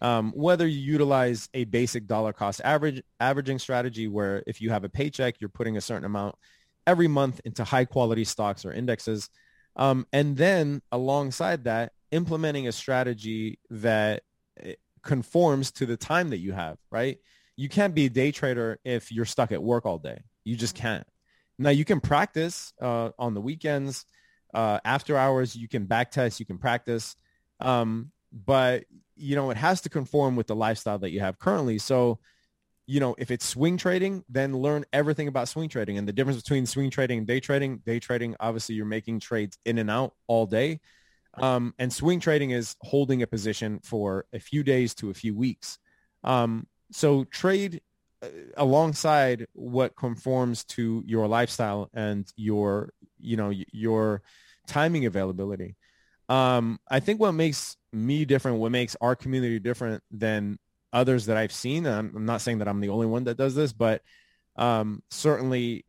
Um, 0.02 0.32
whether 0.34 0.66
you 0.66 0.80
utilize 0.80 1.50
a 1.54 1.66
basic 1.66 2.08
dollar 2.08 2.32
cost 2.32 2.62
average 2.64 3.04
averaging 3.20 3.60
strategy, 3.60 4.08
where 4.08 4.44
if 4.48 4.62
you 4.62 4.70
have 4.72 4.84
a 4.84 4.90
paycheck, 4.90 5.36
you're 5.40 5.50
putting 5.50 5.78
a 5.78 5.82
certain 5.82 6.06
amount 6.06 6.36
every 6.88 7.08
month 7.08 7.42
into 7.46 7.64
high 7.64 7.86
quality 7.86 8.24
stocks 8.24 8.66
or 8.66 8.72
indexes, 8.72 9.30
um, 9.76 10.08
and 10.12 10.38
then 10.38 10.82
alongside 10.92 11.66
that, 11.66 11.92
implementing 12.12 12.68
a 12.68 12.72
strategy 12.72 13.60
that 13.70 14.24
eh, 14.64 14.74
conforms 15.04 15.72
to 15.74 15.86
the 15.86 15.98
time 15.98 16.30
that 16.30 16.40
you 16.40 16.54
have, 16.54 16.78
right? 16.90 17.20
you 17.60 17.68
can't 17.68 17.94
be 17.94 18.06
a 18.06 18.10
day 18.10 18.32
trader 18.32 18.80
if 18.86 19.12
you're 19.12 19.26
stuck 19.26 19.52
at 19.52 19.62
work 19.62 19.86
all 19.86 19.98
day. 19.98 20.24
You 20.46 20.56
just 20.56 20.76
can't. 20.76 21.06
Now 21.60 21.70
you 21.70 21.86
can 21.86 22.00
practice 22.00 22.74
uh, 22.82 23.10
on 23.20 23.34
the 23.34 23.42
weekends, 23.42 24.06
uh, 24.54 24.80
after 24.84 25.18
hours. 25.18 25.56
You 25.56 25.68
can 25.68 25.86
back 25.86 26.12
test. 26.12 26.40
You 26.40 26.46
can 26.46 26.58
practice, 26.58 27.16
um, 27.60 28.12
but 28.32 28.86
you 29.16 29.36
know 29.36 29.52
it 29.52 29.58
has 29.58 29.82
to 29.82 29.90
conform 29.90 30.36
with 30.36 30.48
the 30.48 30.56
lifestyle 30.56 30.98
that 31.00 31.12
you 31.12 31.20
have 31.20 31.38
currently. 31.38 31.78
So, 31.78 32.20
you 32.88 33.00
know, 33.00 33.16
if 33.18 33.30
it's 33.30 33.46
swing 33.46 33.78
trading, 33.78 34.24
then 34.30 34.58
learn 34.58 34.86
everything 34.94 35.28
about 35.28 35.50
swing 35.50 35.70
trading 35.70 35.98
and 35.98 36.08
the 36.08 36.14
difference 36.14 36.42
between 36.42 36.66
swing 36.66 36.90
trading 36.90 37.20
and 37.20 37.28
day 37.28 37.40
trading. 37.40 37.80
Day 37.86 38.00
trading, 38.00 38.36
obviously, 38.40 38.76
you're 38.76 38.86
making 38.86 39.20
trades 39.20 39.58
in 39.66 39.78
and 39.78 39.92
out 39.92 40.14
all 40.28 40.46
day, 40.46 40.80
um, 41.36 41.74
and 41.78 41.92
swing 41.92 42.20
trading 42.20 42.52
is 42.52 42.76
holding 42.82 43.22
a 43.22 43.28
position 43.28 43.80
for 43.84 44.26
a 44.34 44.40
few 44.40 44.64
days 44.64 44.96
to 44.96 45.10
a 45.10 45.14
few 45.14 45.36
weeks. 45.36 45.78
Um, 46.24 46.68
so 46.92 47.24
trade 47.26 47.82
alongside 48.58 49.48
what 49.54 49.96
conforms 49.96 50.64
to 50.66 51.04
your 51.06 51.28
lifestyle 51.28 51.90
and 51.94 52.32
your 52.36 52.94
you 53.20 53.38
know 53.38 53.52
your 53.72 54.22
timing 54.68 55.06
availability. 55.06 55.76
Um, 56.28 56.80
i 56.88 57.00
think 57.00 57.20
what 57.20 57.32
makes 57.32 57.76
me 57.92 58.24
different 58.24 58.60
what 58.60 58.72
makes 58.72 58.96
our 59.02 59.16
community 59.16 59.58
different 59.58 60.04
than 60.12 60.60
others 60.94 61.26
that 61.26 61.38
i've 61.38 61.52
seen 61.52 61.88
i'm, 61.88 62.14
I'm 62.16 62.26
not 62.26 62.42
saying 62.42 62.60
that 62.60 62.68
i'm 62.68 62.82
the 62.82 62.90
only 62.90 63.08
one 63.08 63.24
that 63.24 63.36
does 63.36 63.56
this 63.56 63.74
but 63.74 64.04
um, 64.56 65.02
certainly 65.10 65.86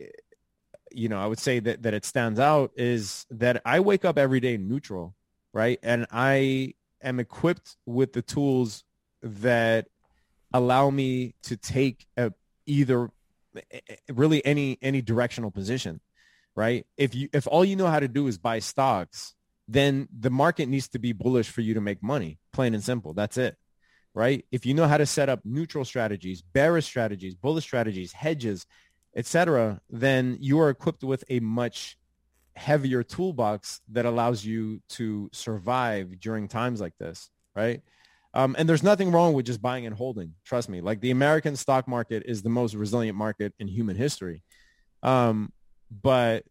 you 0.92 1.10
know 1.10 1.20
i 1.20 1.26
would 1.26 1.38
say 1.38 1.60
that, 1.60 1.82
that 1.82 1.92
it 1.92 2.06
stands 2.06 2.40
out 2.40 2.70
is 2.76 3.26
that 3.30 3.60
i 3.66 3.80
wake 3.80 4.06
up 4.06 4.16
every 4.16 4.40
day 4.40 4.56
neutral 4.56 5.14
right? 5.52 5.78
And 5.82 6.06
i 6.10 6.74
am 7.02 7.20
equipped 7.20 7.76
with 7.86 8.12
the 8.12 8.22
tools 8.22 8.84
that 9.22 9.86
allow 10.52 10.90
me 10.90 11.34
to 11.42 11.56
take 11.56 12.06
a, 12.16 12.32
either 12.66 13.10
really 14.12 14.44
any 14.44 14.78
any 14.80 15.02
directional 15.02 15.50
position 15.50 16.00
right? 16.56 16.84
If 16.96 17.14
you 17.14 17.28
if 17.32 17.46
all 17.46 17.64
you 17.64 17.76
know 17.76 17.86
how 17.86 18.00
to 18.00 18.08
do 18.08 18.26
is 18.26 18.38
buy 18.38 18.58
stocks 18.58 19.34
then 19.68 20.08
the 20.16 20.30
market 20.30 20.68
needs 20.68 20.88
to 20.88 20.98
be 20.98 21.12
bullish 21.12 21.48
for 21.48 21.60
you 21.60 21.74
to 21.74 21.80
make 21.80 22.02
money 22.02 22.38
plain 22.52 22.74
and 22.74 22.82
simple. 22.82 23.12
That's 23.14 23.38
it 23.38 23.56
right? 24.14 24.44
If 24.50 24.66
you 24.66 24.74
know 24.74 24.88
how 24.88 24.96
to 24.96 25.06
set 25.06 25.28
up 25.28 25.40
neutral 25.44 25.84
strategies 25.84 26.42
bearish 26.42 26.86
strategies 26.86 27.34
bullish 27.34 27.64
strategies 27.64 28.12
hedges 28.12 28.66
etc 29.16 29.80
then 29.90 30.36
you 30.40 30.60
are 30.60 30.70
equipped 30.70 31.02
with 31.02 31.24
a 31.28 31.40
much 31.40 31.96
heavier 32.54 33.02
toolbox 33.02 33.80
that 33.90 34.06
allows 34.06 34.44
you 34.44 34.80
to 34.88 35.30
survive 35.32 36.20
during 36.20 36.48
times 36.48 36.80
like 36.80 36.96
this 36.98 37.30
right 37.54 37.82
um, 38.34 38.54
and 38.58 38.68
there's 38.68 38.82
nothing 38.82 39.10
wrong 39.10 39.32
with 39.32 39.46
just 39.46 39.60
buying 39.60 39.86
and 39.86 39.94
holding. 39.94 40.34
Trust 40.44 40.68
me. 40.68 40.80
Like 40.80 41.00
the 41.00 41.10
American 41.10 41.56
stock 41.56 41.88
market 41.88 42.22
is 42.26 42.42
the 42.42 42.48
most 42.48 42.74
resilient 42.74 43.16
market 43.16 43.54
in 43.58 43.66
human 43.68 43.96
history. 43.96 44.42
Um, 45.02 45.52
but 45.90 46.44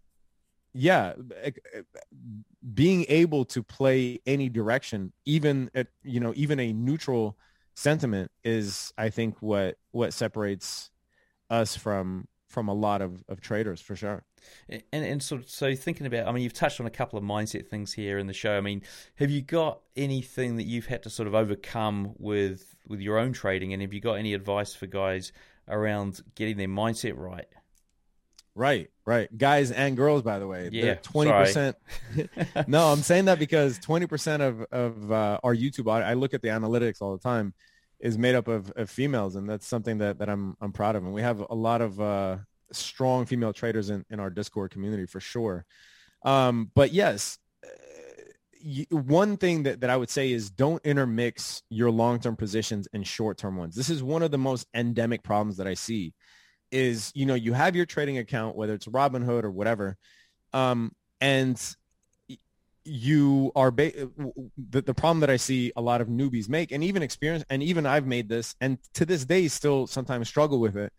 yeah, 0.73 1.13
being 2.73 3.05
able 3.07 3.45
to 3.45 3.63
play 3.63 4.19
any 4.25 4.49
direction, 4.49 5.13
even 5.25 5.71
at, 5.73 5.87
you 6.03 6.19
know, 6.19 6.33
even 6.35 6.59
a 6.59 6.73
neutral 6.73 7.37
sentiment 7.75 8.29
is, 8.43 8.93
I 8.97 9.09
think, 9.09 9.41
what, 9.41 9.77
what 9.91 10.13
separates 10.13 10.89
us 11.49 11.75
from, 11.75 12.27
from 12.49 12.67
a 12.67 12.73
lot 12.73 13.01
of, 13.01 13.23
of 13.29 13.39
traders 13.39 13.79
for 13.79 13.95
sure. 13.95 14.23
And 14.69 15.05
and 15.05 15.23
so 15.23 15.41
so 15.45 15.75
thinking 15.75 16.05
about, 16.05 16.27
I 16.27 16.31
mean, 16.31 16.43
you've 16.43 16.53
touched 16.53 16.79
on 16.79 16.85
a 16.85 16.91
couple 16.91 17.17
of 17.17 17.23
mindset 17.23 17.67
things 17.67 17.93
here 17.93 18.17
in 18.17 18.27
the 18.27 18.33
show. 18.33 18.57
I 18.57 18.61
mean, 18.61 18.81
have 19.15 19.29
you 19.29 19.41
got 19.41 19.81
anything 19.95 20.57
that 20.57 20.63
you've 20.63 20.87
had 20.87 21.03
to 21.03 21.09
sort 21.09 21.27
of 21.27 21.35
overcome 21.35 22.13
with 22.17 22.75
with 22.87 22.99
your 22.99 23.17
own 23.17 23.33
trading, 23.33 23.73
and 23.73 23.81
have 23.81 23.93
you 23.93 24.01
got 24.01 24.13
any 24.13 24.33
advice 24.33 24.73
for 24.73 24.87
guys 24.87 25.31
around 25.67 26.21
getting 26.35 26.57
their 26.57 26.67
mindset 26.67 27.13
right? 27.15 27.47
Right, 28.55 28.89
right. 29.05 29.35
Guys 29.37 29.71
and 29.71 29.95
girls, 29.95 30.23
by 30.23 30.39
the 30.39 30.47
way. 30.47 30.69
Yeah, 30.71 30.95
twenty 30.95 31.31
percent. 31.31 31.77
no, 32.67 32.87
I'm 32.87 33.03
saying 33.03 33.25
that 33.25 33.39
because 33.39 33.77
twenty 33.79 34.07
percent 34.07 34.41
of 34.41 34.61
of 34.71 35.11
uh, 35.11 35.39
our 35.43 35.55
YouTube, 35.55 35.89
I 35.91 36.13
look 36.13 36.33
at 36.33 36.41
the 36.41 36.49
analytics 36.49 37.01
all 37.01 37.15
the 37.15 37.23
time, 37.23 37.53
is 37.99 38.17
made 38.17 38.35
up 38.35 38.47
of, 38.47 38.71
of 38.75 38.89
females, 38.89 39.35
and 39.35 39.49
that's 39.49 39.67
something 39.67 39.97
that 39.99 40.19
that 40.19 40.29
I'm 40.29 40.55
I'm 40.61 40.71
proud 40.71 40.95
of. 40.95 41.03
And 41.03 41.13
we 41.13 41.21
have 41.21 41.45
a 41.49 41.55
lot 41.55 41.81
of 41.81 41.99
uh, 41.99 42.37
strong 42.71 43.25
female 43.25 43.53
traders 43.53 43.89
in, 43.89 44.05
in 44.09 44.19
our 44.19 44.29
Discord 44.29 44.71
community 44.71 45.05
for 45.05 45.19
sure. 45.19 45.65
Um, 46.23 46.71
but 46.75 46.93
yes, 46.93 47.37
uh, 47.63 47.67
one 48.91 49.37
thing 49.37 49.63
that, 49.63 49.81
that 49.81 49.89
I 49.89 49.97
would 49.97 50.09
say 50.09 50.31
is 50.31 50.49
don't 50.49 50.85
intermix 50.85 51.63
your 51.69 51.91
long-term 51.91 52.35
positions 52.35 52.87
and 52.93 53.07
short-term 53.07 53.55
ones. 53.55 53.75
This 53.75 53.89
is 53.89 54.03
one 54.03 54.21
of 54.21 54.31
the 54.31 54.37
most 54.37 54.67
endemic 54.73 55.23
problems 55.23 55.57
that 55.57 55.67
I 55.67 55.75
see 55.75 56.13
is, 56.71 57.11
you 57.15 57.25
know, 57.25 57.35
you 57.35 57.53
have 57.53 57.75
your 57.75 57.85
trading 57.85 58.17
account, 58.17 58.55
whether 58.55 58.73
it's 58.73 58.85
Robinhood 58.85 59.43
or 59.43 59.51
whatever, 59.51 59.97
um, 60.53 60.91
and 61.21 61.59
you 62.89 63.51
are 63.55 63.71
ba- 63.71 64.09
the, 64.57 64.81
the 64.81 64.93
problem 64.93 65.19
that 65.21 65.29
I 65.29 65.37
see 65.37 65.71
a 65.75 65.81
lot 65.81 66.01
of 66.01 66.07
newbies 66.07 66.49
make 66.49 66.71
and 66.71 66.83
even 66.83 67.03
experience 67.03 67.43
and 67.49 67.61
even 67.61 67.85
I've 67.85 68.07
made 68.07 68.27
this 68.27 68.55
and 68.61 68.77
to 68.95 69.05
this 69.05 69.25
day 69.25 69.47
still 69.47 69.87
sometimes 69.87 70.27
struggle 70.27 70.59
with 70.59 70.75
it 70.75 70.91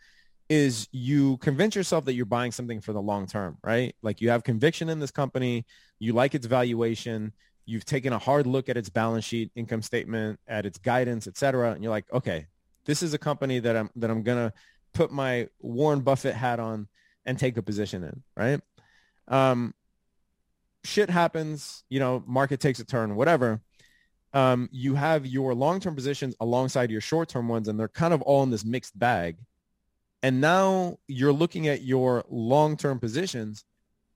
is 0.48 0.88
you 0.90 1.36
convince 1.38 1.76
yourself 1.76 2.04
that 2.04 2.14
you're 2.14 2.26
buying 2.26 2.50
something 2.50 2.80
for 2.80 2.92
the 2.92 3.00
long 3.00 3.26
term, 3.26 3.56
right? 3.62 3.94
Like 4.02 4.20
you 4.20 4.30
have 4.30 4.42
conviction 4.42 4.88
in 4.88 4.98
this 4.98 5.12
company, 5.12 5.64
you 6.00 6.12
like 6.12 6.34
its 6.34 6.46
valuation, 6.46 7.32
you've 7.66 7.84
taken 7.84 8.12
a 8.12 8.18
hard 8.18 8.48
look 8.48 8.68
at 8.68 8.76
its 8.76 8.88
balance 8.88 9.24
sheet, 9.24 9.52
income 9.54 9.80
statement, 9.80 10.40
at 10.48 10.66
its 10.66 10.76
guidance, 10.78 11.28
et 11.28 11.36
cetera, 11.36 11.70
and 11.70 11.84
you're 11.84 11.92
like, 11.92 12.12
okay, 12.12 12.46
this 12.84 13.00
is 13.00 13.14
a 13.14 13.18
company 13.18 13.60
that 13.60 13.76
I'm 13.76 13.90
that 13.96 14.10
I'm 14.10 14.24
gonna 14.24 14.52
put 14.92 15.12
my 15.12 15.48
Warren 15.60 16.00
Buffett 16.00 16.34
hat 16.34 16.58
on 16.58 16.88
and 17.24 17.38
take 17.38 17.56
a 17.56 17.62
position 17.62 18.02
in, 18.02 18.22
right? 18.36 18.60
Um, 19.28 19.72
shit 20.84 21.10
happens, 21.10 21.84
you 21.88 22.00
know, 22.00 22.22
market 22.26 22.60
takes 22.60 22.78
a 22.80 22.84
turn, 22.84 23.16
whatever. 23.16 23.60
Um, 24.32 24.68
you 24.70 24.94
have 24.94 25.26
your 25.26 25.54
long-term 25.54 25.94
positions 25.96 26.36
alongside 26.40 26.90
your 26.90 27.00
short-term 27.00 27.48
ones, 27.48 27.68
and 27.68 27.78
they're 27.78 27.88
kind 27.88 28.14
of 28.14 28.22
all 28.22 28.42
in 28.42 28.50
this 28.50 28.64
mixed 28.64 28.96
bag 28.98 29.36
and 30.22 30.40
now 30.40 30.98
you're 31.08 31.32
looking 31.32 31.68
at 31.68 31.82
your 31.82 32.24
long-term 32.28 32.98
positions, 32.98 33.64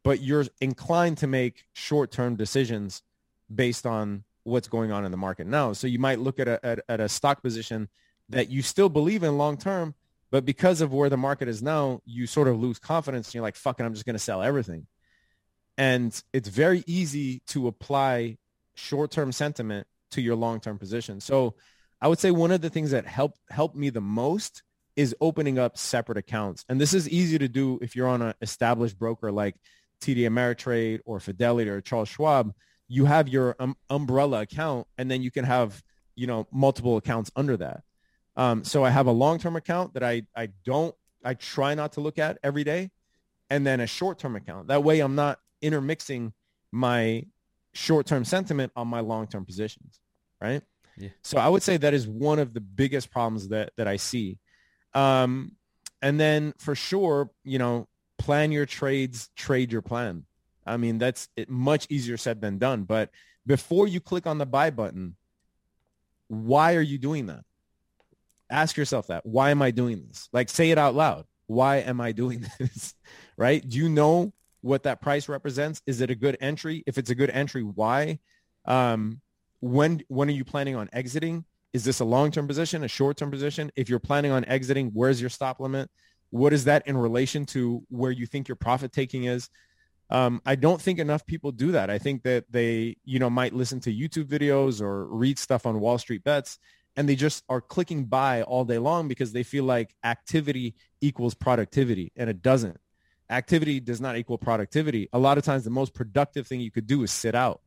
but 0.03 0.21
you're 0.21 0.45
inclined 0.61 1.19
to 1.19 1.27
make 1.27 1.65
short-term 1.73 2.37
decisions 2.37 3.03
based 3.55 3.87
on 3.87 4.25
what's 4.43 4.69
going 4.69 4.93
on 4.93 5.05
in 5.05 5.11
the 5.11 5.17
market 5.17 5.47
now. 5.47 5.73
So 5.73 5.87
you 5.87 5.99
might 5.99 6.19
look 6.19 6.39
at 6.39 6.49
a, 6.49 6.65
at, 6.65 6.81
at 6.89 7.01
a 7.01 7.09
stock 7.09 7.43
position 7.43 7.89
that 8.29 8.51
you 8.51 8.61
still 8.61 8.91
believe 8.91 9.23
in 9.23 9.39
long-term, 9.39 9.95
but 10.31 10.45
because 10.45 10.83
of 10.83 10.93
where 10.93 11.09
the 11.09 11.17
market 11.17 11.49
is 11.49 11.63
now, 11.63 12.03
you 12.05 12.27
sort 12.27 12.49
of 12.49 12.61
lose 12.61 12.79
confidence 12.79 13.29
and 13.29 13.35
you're 13.35 13.43
like, 13.43 13.57
fucking, 13.57 13.87
I'm 13.87 13.95
just 13.95 14.05
going 14.05 14.15
to 14.15 14.19
sell 14.19 14.43
everything. 14.43 14.87
And 15.77 16.21
it's 16.33 16.49
very 16.49 16.85
easy 16.87 17.41
to 17.49 17.67
apply 17.67 18.39
short-term 18.75 19.33
sentiment 19.33 19.87
to 20.13 20.21
your 20.21 20.37
long-term 20.37 20.79
position. 20.79 21.21
So 21.21 21.55
I 22.01 22.09
would 22.09 22.19
say 22.19 22.31
one 22.31 22.51
of 22.51 22.61
the 22.61 22.71
things 22.71 22.91
that 22.91 23.07
helped 23.07 23.39
helped 23.51 23.77
me 23.77 23.91
the 23.91 24.01
most 24.01 24.63
is 24.97 25.15
opening 25.21 25.59
up 25.59 25.77
separate 25.77 26.19
accounts. 26.19 26.65
And 26.69 26.81
this 26.81 26.95
is 26.95 27.09
easy 27.09 27.39
to 27.39 27.49
do 27.49 27.79
if 27.83 27.97
you're 27.97 28.09
on 28.09 28.23
an 28.23 28.35
established 28.41 28.99
broker 28.99 29.33
like 29.33 29.57
TD 30.01 30.19
Ameritrade 30.19 31.01
or 31.05 31.19
Fidelity 31.19 31.71
or 31.71 31.81
Charles 31.81 32.09
Schwab. 32.09 32.55
You 32.87 33.07
have 33.07 33.29
your 33.29 33.57
um, 33.59 33.77
umbrella 33.91 34.43
account 34.43 34.87
and 34.99 35.11
then 35.11 35.23
you 35.23 35.31
can 35.31 35.45
have, 35.45 35.83
you 36.15 36.27
know, 36.27 36.47
multiple 36.53 36.97
accounts 36.97 37.31
under 37.35 37.57
that. 37.57 37.83
Um, 38.37 38.65
so 38.65 38.85
I 38.85 38.91
have 38.91 39.07
a 39.07 39.13
long-term 39.13 39.57
account 39.57 39.95
that 39.95 40.03
I, 40.03 40.23
I 40.37 40.51
don't, 40.65 40.95
I 41.25 41.35
try 41.35 41.75
not 41.75 41.93
to 41.93 42.01
look 42.01 42.19
at 42.19 42.39
every 42.43 42.65
day 42.65 42.91
and 43.51 43.67
then 43.67 43.81
a 43.81 43.87
short-term 43.87 44.37
account. 44.37 44.69
That 44.69 44.85
way 44.85 45.01
I'm 45.01 45.15
not 45.15 45.41
intermixing 45.65 46.33
my 46.71 47.25
short-term 47.73 48.25
sentiment 48.25 48.73
on 48.77 48.89
my 48.89 49.01
long-term 49.01 49.45
positions. 49.45 50.01
Right. 50.41 50.63
Yeah. 50.97 51.09
So 51.23 51.39
I 51.39 51.49
would 51.49 51.63
say 51.63 51.77
that 51.77 51.95
is 51.95 52.07
one 52.07 52.39
of 52.39 52.55
the 52.55 52.61
biggest 52.61 53.11
problems 53.11 53.49
that, 53.49 53.73
that 53.77 53.89
I 53.89 53.97
see 53.97 54.39
um, 54.95 55.53
and 56.01 56.19
then 56.19 56.55
for 56.59 56.75
sure, 56.75 57.31
you 57.43 57.59
know, 57.59 57.89
plan 58.19 58.53
your 58.53 58.67
trades, 58.67 59.29
trade 59.37 59.73
your 59.73 59.83
plan. 59.83 60.25
I 60.67 60.77
mean, 60.77 60.99
that's 60.99 61.29
much 61.49 61.87
easier 61.91 62.17
said 62.17 62.41
than 62.41 62.59
done. 62.59 62.85
But 62.85 63.11
before 63.47 63.87
you 63.87 64.01
click 64.01 64.27
on 64.27 64.39
the 64.39 64.47
buy 64.47 64.71
button, 64.71 65.17
why 66.29 66.75
are 66.77 66.83
you 66.83 66.99
doing 66.99 67.27
that? 67.27 67.45
Ask 68.49 68.77
yourself 68.77 69.09
that. 69.09 69.27
Why 69.27 69.51
am 69.51 69.61
I 69.63 69.73
doing 69.73 70.05
this? 70.07 70.29
Like 70.33 70.49
say 70.49 70.71
it 70.71 70.79
out 70.79 70.95
loud. 70.95 71.25
Why 71.47 71.79
am 71.79 72.01
I 72.01 72.13
doing 72.13 72.47
this? 72.59 72.95
right? 73.37 73.67
Do 73.67 73.77
you 73.77 73.89
know 73.89 74.33
what 74.65 74.85
that 74.85 75.03
price 75.03 75.29
represents? 75.29 75.83
Is 75.87 76.01
it 76.01 76.11
a 76.11 76.15
good 76.15 76.39
entry? 76.41 76.83
If 76.87 76.97
it's 76.97 77.11
a 77.11 77.15
good 77.15 77.29
entry, 77.29 77.63
why? 77.63 78.19
Um, 78.65 79.21
when 79.61 80.03
when 80.09 80.29
are 80.29 80.33
you 80.33 80.45
planning 80.45 80.75
on 80.75 80.89
exiting? 80.93 81.45
Is 81.75 81.85
this 81.85 82.01
a 82.01 82.05
long-term 82.05 82.49
position, 82.49 82.83
a 82.83 82.89
short-term 82.89 83.31
position? 83.31 83.71
If 83.77 83.91
you're 83.91 83.99
planning 83.99 84.33
on 84.33 84.45
exiting, 84.47 84.91
where's 84.95 85.21
your 85.21 85.29
stop 85.29 85.61
limit? 85.61 85.91
What 86.31 86.55
is 86.55 86.65
that 86.65 86.87
in 86.87 86.97
relation 86.97 87.45
to 87.47 87.83
where 87.91 88.11
you 88.11 88.27
think 88.27 88.49
your 88.49 88.57
profit 88.57 88.91
taking 88.91 89.25
is? 89.25 89.51
Um, 90.09 90.41
I 90.47 90.55
don't 90.55 90.81
think 90.81 90.99
enough 90.99 91.27
people 91.27 91.53
do 91.53 91.73
that. 91.73 91.91
I 91.91 91.99
think 91.99 92.23
that 92.23 92.45
they, 92.51 92.97
you 93.05 93.19
know, 93.19 93.29
might 93.29 93.53
listen 93.53 93.81
to 93.81 93.93
YouTube 93.93 94.27
videos 94.27 94.81
or 94.81 95.07
read 95.07 95.39
stuff 95.39 95.67
on 95.67 95.81
Wall 95.81 95.99
Street 95.99 96.25
Bets, 96.25 96.59
and 96.97 97.07
they 97.07 97.17
just 97.17 97.45
are 97.51 97.61
clicking 97.61 98.05
buy 98.07 98.43
all 98.43 98.65
day 98.65 98.79
long 98.79 99.09
because 99.09 99.33
they 99.33 99.43
feel 99.43 99.65
like 99.65 99.95
activity 100.05 100.75
equals 101.03 101.35
productivity, 101.35 102.13
and 102.17 102.31
it 102.31 102.41
doesn't. 102.41 102.79
Activity 103.35 103.81
does 103.81 104.01
not 104.01 104.17
equal 104.17 104.39
productivity. 104.39 105.09
A 105.13 105.19
lot 105.19 105.39
of 105.39 105.45
times, 105.45 105.65
the 105.65 105.71
most 105.71 105.93
productive 105.93 106.47
thing 106.47 106.61
you 106.61 106.71
could 106.71 106.87
do 106.87 107.03
is 107.03 107.11
sit 107.11 107.35
out 107.35 107.61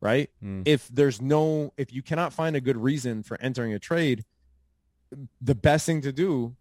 right? 0.00 0.30
Mm. 0.42 0.62
If 0.64 0.88
there's 0.88 1.20
no, 1.20 1.72
if 1.76 1.92
you 1.92 2.02
cannot 2.02 2.32
find 2.32 2.56
a 2.56 2.60
good 2.60 2.76
reason 2.76 3.22
for 3.22 3.40
entering 3.40 3.74
a 3.74 3.78
trade, 3.78 4.24
the 5.40 5.54
best 5.54 5.86
thing 5.86 6.00
to 6.02 6.12
do 6.12 6.56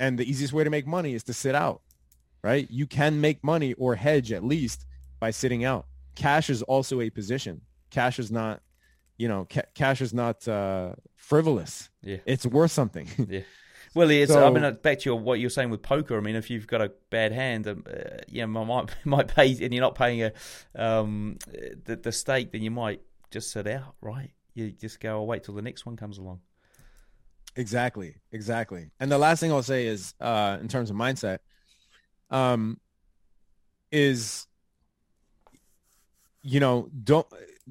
and 0.00 0.18
the 0.18 0.28
easiest 0.28 0.52
way 0.52 0.64
to 0.64 0.70
make 0.70 0.86
money 0.86 1.14
is 1.14 1.24
to 1.24 1.32
sit 1.32 1.54
out, 1.54 1.82
right? 2.42 2.68
You 2.70 2.86
can 2.86 3.20
make 3.20 3.42
money 3.42 3.74
or 3.74 3.94
hedge 3.94 4.32
at 4.32 4.44
least 4.44 4.86
by 5.20 5.30
sitting 5.30 5.64
out. 5.64 5.86
Cash 6.14 6.50
is 6.50 6.62
also 6.62 7.00
a 7.00 7.10
position. 7.10 7.60
Cash 7.90 8.18
is 8.18 8.30
not, 8.30 8.62
you 9.16 9.28
know, 9.28 9.46
ca- 9.50 9.62
cash 9.74 10.00
is 10.00 10.14
not 10.14 10.46
uh, 10.46 10.92
frivolous. 11.16 11.90
Yeah. 12.02 12.18
It's 12.24 12.46
worth 12.46 12.70
something. 12.70 13.08
yeah. 13.28 13.40
Well, 13.94 14.10
it's, 14.10 14.32
so, 14.32 14.46
I 14.46 14.50
mean, 14.50 14.78
back 14.82 15.00
to 15.00 15.10
your, 15.10 15.18
what 15.18 15.40
you're 15.40 15.50
saying 15.50 15.70
with 15.70 15.82
poker. 15.82 16.16
I 16.16 16.20
mean, 16.20 16.36
if 16.36 16.50
you've 16.50 16.66
got 16.66 16.82
a 16.82 16.92
bad 17.10 17.32
hand, 17.32 17.66
um, 17.66 17.84
uh, 17.88 18.18
you 18.28 18.46
know, 18.46 18.64
might 18.64 18.94
might 19.04 19.28
pay, 19.28 19.50
and 19.62 19.72
you're 19.72 19.82
not 19.82 19.94
paying 19.94 20.22
a 20.22 20.32
um, 20.74 21.38
the, 21.84 21.96
the 21.96 22.12
stake, 22.12 22.52
then 22.52 22.62
you 22.62 22.70
might 22.70 23.00
just 23.30 23.50
sit 23.50 23.66
out, 23.66 23.94
right? 24.00 24.30
You 24.54 24.70
just 24.70 25.00
go, 25.00 25.18
I'll 25.18 25.26
wait 25.26 25.44
till 25.44 25.54
the 25.54 25.62
next 25.62 25.86
one 25.86 25.96
comes 25.96 26.18
along. 26.18 26.40
Exactly, 27.56 28.16
exactly. 28.32 28.90
And 29.00 29.10
the 29.10 29.18
last 29.18 29.40
thing 29.40 29.50
I'll 29.52 29.62
say 29.62 29.86
is, 29.86 30.14
uh, 30.20 30.58
in 30.60 30.68
terms 30.68 30.90
of 30.90 30.96
mindset, 30.96 31.38
um, 32.30 32.78
is 33.90 34.46
you 36.42 36.60
know, 36.60 36.88
don't 37.04 37.26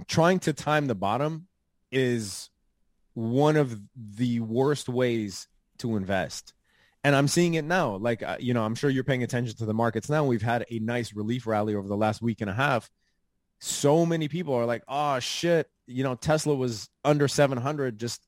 trying 0.08 0.40
to 0.40 0.54
time 0.54 0.88
the 0.88 0.96
bottom 0.96 1.48
is 1.92 2.50
one 3.14 3.56
of 3.56 3.80
the 3.96 4.40
worst 4.42 4.90
ways 4.90 5.48
to 5.80 5.96
invest. 5.96 6.54
And 7.04 7.16
I'm 7.16 7.28
seeing 7.28 7.54
it 7.54 7.66
now. 7.66 7.96
Like, 7.96 8.24
uh, 8.24 8.38
you 8.40 8.54
know, 8.54 8.64
I'm 8.64 8.76
sure 8.76 8.90
you're 8.90 9.04
paying 9.04 9.24
attention 9.24 9.56
to 9.58 9.66
the 9.66 9.74
markets 9.74 10.10
now. 10.10 10.26
We've 10.26 10.42
had 10.42 10.66
a 10.70 10.80
nice 10.80 11.14
relief 11.14 11.48
rally 11.48 11.76
over 11.76 11.88
the 11.88 11.98
last 11.98 12.22
week 12.22 12.42
and 12.42 12.50
a 12.50 12.54
half. 12.54 12.90
So 13.60 14.06
many 14.06 14.28
people 14.28 14.54
are 14.54 14.66
like, 14.66 14.84
oh, 14.88 15.20
shit, 15.20 15.70
you 15.86 16.04
know, 16.04 16.16
Tesla 16.16 16.54
was 16.54 16.90
under 17.04 17.28
700 17.28 17.98
just 17.98 18.28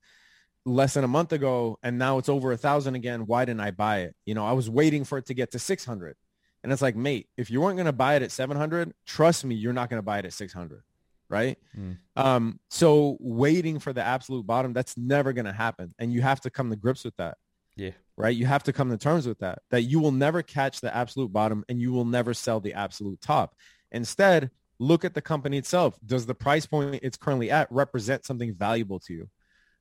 less 0.65 0.93
than 0.93 1.03
a 1.03 1.09
month 1.09 1.33
ago. 1.33 1.77
And 1.83 1.99
now 1.99 2.17
it's 2.17 2.29
over 2.29 2.51
a 2.51 2.57
thousand 2.57 2.95
again. 2.95 3.25
Why 3.25 3.45
didn't 3.45 3.61
I 3.61 3.71
buy 3.71 4.01
it? 4.01 4.15
You 4.25 4.33
know, 4.33 4.45
I 4.45 4.53
was 4.53 4.69
waiting 4.69 5.03
for 5.03 5.17
it 5.17 5.25
to 5.27 5.33
get 5.33 5.51
to 5.51 5.59
600. 5.59 6.15
And 6.63 6.73
it's 6.73 6.81
like, 6.81 6.95
mate, 6.95 7.27
if 7.37 7.49
you 7.49 7.61
weren't 7.61 7.77
going 7.77 7.85
to 7.85 7.93
buy 7.93 8.15
it 8.15 8.21
at 8.21 8.31
700, 8.31 8.93
trust 9.05 9.45
me, 9.45 9.55
you're 9.55 9.73
not 9.73 9.89
going 9.89 9.99
to 9.99 10.05
buy 10.05 10.19
it 10.19 10.25
at 10.25 10.33
600 10.33 10.83
right? 11.29 11.57
Mm. 11.77 11.97
Um, 12.15 12.59
so 12.69 13.17
waiting 13.19 13.79
for 13.79 13.93
the 13.93 14.03
absolute 14.03 14.45
bottom, 14.45 14.73
that's 14.73 14.97
never 14.97 15.33
going 15.33 15.45
to 15.45 15.53
happen. 15.53 15.93
And 15.99 16.11
you 16.11 16.21
have 16.21 16.41
to 16.41 16.49
come 16.49 16.69
to 16.69 16.75
grips 16.75 17.03
with 17.05 17.15
that. 17.17 17.37
Yeah. 17.75 17.91
Right. 18.17 18.35
You 18.35 18.45
have 18.45 18.63
to 18.63 18.73
come 18.73 18.89
to 18.89 18.97
terms 18.97 19.25
with 19.25 19.39
that, 19.39 19.59
that 19.71 19.83
you 19.83 19.99
will 19.99 20.11
never 20.11 20.41
catch 20.41 20.81
the 20.81 20.93
absolute 20.93 21.31
bottom 21.31 21.63
and 21.69 21.79
you 21.79 21.93
will 21.93 22.05
never 22.05 22.33
sell 22.33 22.59
the 22.59 22.73
absolute 22.73 23.21
top. 23.21 23.55
Instead, 23.91 24.51
look 24.79 25.05
at 25.05 25.13
the 25.13 25.21
company 25.21 25.57
itself. 25.57 25.97
Does 26.05 26.25
the 26.25 26.35
price 26.35 26.65
point 26.65 26.99
it's 27.03 27.17
currently 27.17 27.51
at 27.51 27.71
represent 27.71 28.25
something 28.25 28.53
valuable 28.53 28.99
to 29.01 29.13
you? 29.13 29.29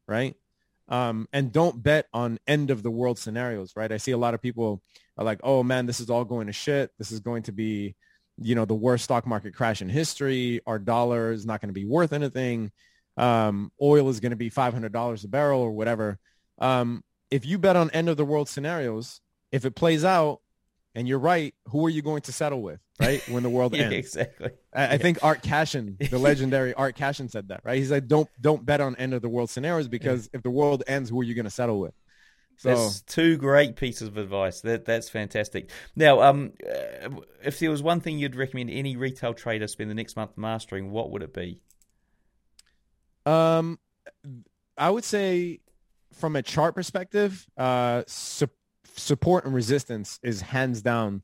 Right. 0.06 0.36
Um, 0.88 1.28
and 1.32 1.52
don't 1.52 1.82
bet 1.82 2.06
on 2.14 2.38
end 2.46 2.70
of 2.70 2.82
the 2.82 2.90
world 2.90 3.18
scenarios, 3.18 3.72
right? 3.76 3.90
I 3.90 3.98
see 3.98 4.12
a 4.12 4.18
lot 4.18 4.34
of 4.34 4.40
people 4.40 4.82
are 5.18 5.24
like, 5.24 5.40
oh 5.42 5.62
man, 5.62 5.86
this 5.86 6.00
is 6.00 6.08
all 6.08 6.24
going 6.24 6.46
to 6.46 6.52
shit. 6.52 6.90
This 6.98 7.10
is 7.10 7.20
going 7.20 7.42
to 7.44 7.52
be, 7.52 7.96
you 8.40 8.54
know, 8.54 8.64
the 8.64 8.74
worst 8.74 9.04
stock 9.04 9.26
market 9.26 9.54
crash 9.54 9.82
in 9.82 9.88
history. 9.88 10.60
Our 10.66 10.78
dollar 10.78 11.32
is 11.32 11.44
not 11.46 11.60
going 11.60 11.70
to 11.70 11.74
be 11.74 11.84
worth 11.84 12.12
anything. 12.12 12.70
Um, 13.16 13.72
oil 13.82 14.08
is 14.08 14.20
going 14.20 14.30
to 14.30 14.36
be 14.36 14.50
$500 14.50 15.24
a 15.24 15.28
barrel 15.28 15.60
or 15.60 15.72
whatever. 15.72 16.18
Um, 16.58 17.02
if 17.30 17.44
you 17.44 17.58
bet 17.58 17.76
on 17.76 17.90
end 17.90 18.08
of 18.08 18.16
the 18.16 18.24
world 18.24 18.48
scenarios, 18.48 19.20
if 19.50 19.64
it 19.64 19.74
plays 19.74 20.04
out 20.04 20.40
and 20.94 21.06
you're 21.08 21.18
right, 21.18 21.54
who 21.66 21.84
are 21.86 21.90
you 21.90 22.00
going 22.00 22.22
to 22.22 22.32
settle 22.32 22.62
with, 22.62 22.80
right? 23.00 23.26
When 23.28 23.42
the 23.42 23.50
world 23.50 23.74
yeah, 23.76 23.84
ends. 23.84 23.96
Exactly. 23.96 24.50
I, 24.74 24.94
I 24.94 24.98
think 24.98 25.18
Art 25.22 25.42
Cashin, 25.42 25.96
the 25.98 26.18
legendary 26.18 26.74
Art 26.74 26.94
Cashin 26.94 27.28
said 27.28 27.48
that, 27.48 27.60
right? 27.64 27.78
He 27.78 27.84
said, 27.84 28.08
don't, 28.08 28.28
don't 28.40 28.64
bet 28.64 28.80
on 28.80 28.96
end 28.96 29.14
of 29.14 29.22
the 29.22 29.28
world 29.28 29.50
scenarios 29.50 29.88
because 29.88 30.30
if 30.32 30.42
the 30.42 30.50
world 30.50 30.84
ends, 30.86 31.10
who 31.10 31.20
are 31.20 31.24
you 31.24 31.34
going 31.34 31.44
to 31.44 31.50
settle 31.50 31.80
with? 31.80 31.94
So, 32.58 32.70
that's 32.70 33.00
two 33.02 33.36
great 33.36 33.76
pieces 33.76 34.08
of 34.08 34.16
advice. 34.16 34.60
That 34.62 34.84
that's 34.84 35.08
fantastic. 35.08 35.70
Now, 35.94 36.20
um, 36.22 36.52
if 37.42 37.60
there 37.60 37.70
was 37.70 37.82
one 37.82 38.00
thing 38.00 38.18
you'd 38.18 38.34
recommend 38.34 38.70
any 38.70 38.96
retail 38.96 39.32
trader 39.32 39.68
spend 39.68 39.90
the 39.90 39.94
next 39.94 40.16
month 40.16 40.36
mastering, 40.36 40.90
what 40.90 41.10
would 41.12 41.22
it 41.22 41.32
be? 41.32 41.60
Um, 43.26 43.78
I 44.76 44.90
would 44.90 45.04
say 45.04 45.60
from 46.12 46.34
a 46.34 46.42
chart 46.42 46.74
perspective, 46.74 47.46
uh, 47.56 48.02
su- 48.06 48.48
support 48.96 49.44
and 49.44 49.54
resistance 49.54 50.18
is 50.22 50.40
hands 50.40 50.82
down 50.82 51.22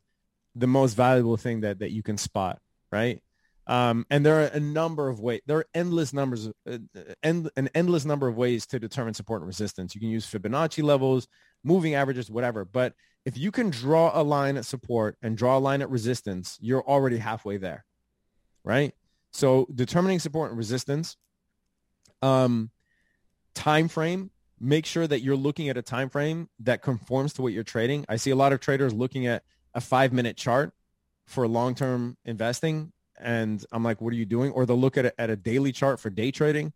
the 0.55 0.67
most 0.69 0.95
valuable 0.95 1.37
thing 1.37 1.63
that, 1.63 1.81
that 1.81 1.91
you 1.91 2.03
can 2.03 2.17
spot, 2.17 2.61
right? 2.93 3.21
Um, 3.67 4.05
and 4.11 4.27
there 4.27 4.43
are 4.43 4.47
a 4.47 4.61
number 4.61 5.09
of 5.09 5.21
ways. 5.21 5.41
There 5.47 5.59
are 5.59 5.67
endless 5.75 6.13
numbers, 6.13 6.51
uh, 6.71 6.79
end, 7.23 7.51
an 7.57 7.71
endless 7.75 8.05
number 8.05 8.29
of 8.29 8.37
ways 8.37 8.67
to 8.67 8.79
determine 8.79 9.15
support 9.15 9.41
and 9.41 9.47
resistance. 9.47 9.95
You 9.95 10.01
can 10.01 10.11
use 10.11 10.31
Fibonacci 10.31 10.83
levels, 10.83 11.29
moving 11.63 11.95
averages, 11.95 12.31
whatever. 12.31 12.65
But 12.65 12.95
if 13.25 13.39
you 13.39 13.51
can 13.51 13.71
draw 13.71 14.11
a 14.13 14.23
line 14.23 14.59
at 14.59 14.67
support 14.67 15.17
and 15.23 15.37
draw 15.37 15.57
a 15.57 15.61
line 15.61 15.81
at 15.81 15.89
resistance, 15.89 16.59
you're 16.61 16.83
already 16.83 17.17
halfway 17.17 17.57
there, 17.57 17.87
right? 18.65 18.95
So 19.33 19.67
determining 19.75 20.19
support 20.19 20.51
and 20.51 20.59
resistance, 20.59 21.17
um, 22.21 22.71
time 23.55 23.89
frame. 23.89 24.31
Make 24.61 24.87
sure 24.87 25.07
that 25.07 25.21
you're 25.21 25.37
looking 25.37 25.69
at 25.69 25.77
a 25.77 25.83
time 25.83 26.09
frame 26.09 26.49
that 26.61 26.81
conforms 26.81 27.33
to 27.35 27.43
what 27.43 27.53
you're 27.53 27.65
trading. 27.65 28.05
I 28.09 28.17
see 28.17 28.31
a 28.31 28.37
lot 28.37 28.53
of 28.53 28.61
traders 28.61 28.95
looking 28.95 29.27
at 29.27 29.43
a 29.75 29.81
five 29.81 30.13
minute 30.13 30.37
chart 30.37 30.73
for 31.27 31.49
long-term 31.49 32.17
investing 32.25 32.93
and 33.25 33.65
I'm 33.73 33.83
like, 33.83 34.01
what 34.01 34.13
are 34.13 34.17
you 34.17 34.27
doing? 34.27 34.53
Or 34.53 34.67
they'll 34.67 34.79
look 34.79 34.97
at 34.97 35.07
a, 35.07 35.21
at 35.21 35.31
a 35.31 35.37
daily 35.37 35.73
chart 35.73 35.99
for 35.99 36.11
day 36.11 36.31
trading 36.31 36.73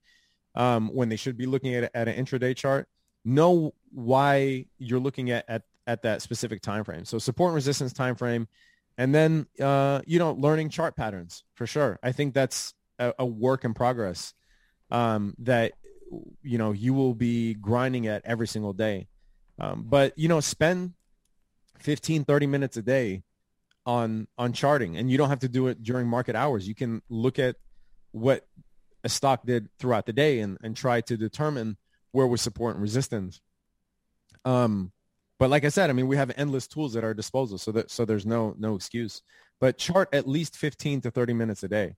um, 0.55 0.89
when 0.89 1.09
they 1.09 1.17
should 1.17 1.37
be 1.37 1.47
looking 1.47 1.75
at, 1.75 1.91
at 1.95 2.09
an 2.09 2.25
intraday 2.25 2.57
chart. 2.57 2.89
Know 3.25 3.75
why 3.93 4.67
you're 4.79 4.99
looking 4.99 5.31
at, 5.31 5.45
at, 5.49 5.63
at 5.87 6.03
that 6.03 6.23
specific 6.23 6.63
time 6.63 6.85
frame. 6.85 7.05
So 7.05 7.19
support 7.19 7.51
and 7.51 7.55
resistance 7.55 7.93
time 7.93 8.15
frame, 8.17 8.49
and 8.97 9.15
then 9.15 9.47
uh, 9.61 10.01
you 10.07 10.19
know 10.19 10.33
learning 10.33 10.71
chart 10.71 10.97
patterns 10.97 11.45
for 11.55 11.67
sure. 11.67 11.99
I 12.03 12.13
think 12.13 12.35
that's 12.35 12.75
a, 12.99 13.13
a 13.19 13.27
work 13.27 13.65
in 13.65 13.75
progress 13.75 14.35
um, 14.91 15.35
that 15.41 15.73
you 16.43 16.59
know 16.59 16.73
you 16.73 16.95
will 16.95 17.15
be 17.15 17.55
grinding 17.55 18.07
at 18.07 18.23
every 18.25 18.49
single 18.49 18.73
day. 18.73 19.09
Um, 19.61 19.85
but 19.87 20.17
you 20.17 20.29
know, 20.29 20.41
spend 20.41 20.95
15, 21.79 22.25
30 22.25 22.47
minutes 22.47 22.77
a 22.77 22.83
day 22.83 23.23
on 23.87 24.29
on 24.37 24.53
charting 24.53 24.97
and 24.97 25.11
you 25.11 25.17
don't 25.17 25.31
have 25.31 25.41
to 25.41 25.49
do 25.49 25.69
it 25.69 25.83
during 25.83 26.07
market 26.07 26.37
hours. 26.37 26.69
You 26.69 26.75
can 26.75 27.03
look 27.09 27.39
at 27.39 27.57
what 28.13 28.47
a 29.05 29.09
stock 29.09 29.47
did 29.47 29.69
throughout 29.79 30.07
the 30.07 30.13
day 30.13 30.41
and, 30.41 30.59
and 30.63 30.77
try 30.77 31.01
to 31.03 31.17
determine 31.17 31.77
where 32.13 32.27
was 32.27 32.43
support 32.43 32.75
and 32.75 32.83
resistance. 32.83 33.41
Um 34.45 34.93
but 35.39 35.51
like 35.51 35.65
i 35.65 35.69
said 35.69 35.89
i 35.89 35.93
mean 35.93 36.09
we 36.09 36.17
have 36.17 36.33
endless 36.37 36.67
tools 36.67 36.97
at 36.97 37.05
our 37.05 37.15
disposal 37.15 37.59
so 37.59 37.71
that 37.71 37.91
so 37.91 38.05
there's 38.05 38.27
no 38.27 38.55
no 38.59 38.75
excuse. 38.75 39.23
But 39.61 39.79
chart 39.79 40.09
at 40.13 40.29
least 40.29 40.57
15 40.57 41.01
to 41.03 41.11
30 41.11 41.33
minutes 41.33 41.63
a 41.63 41.69
day. 41.69 41.97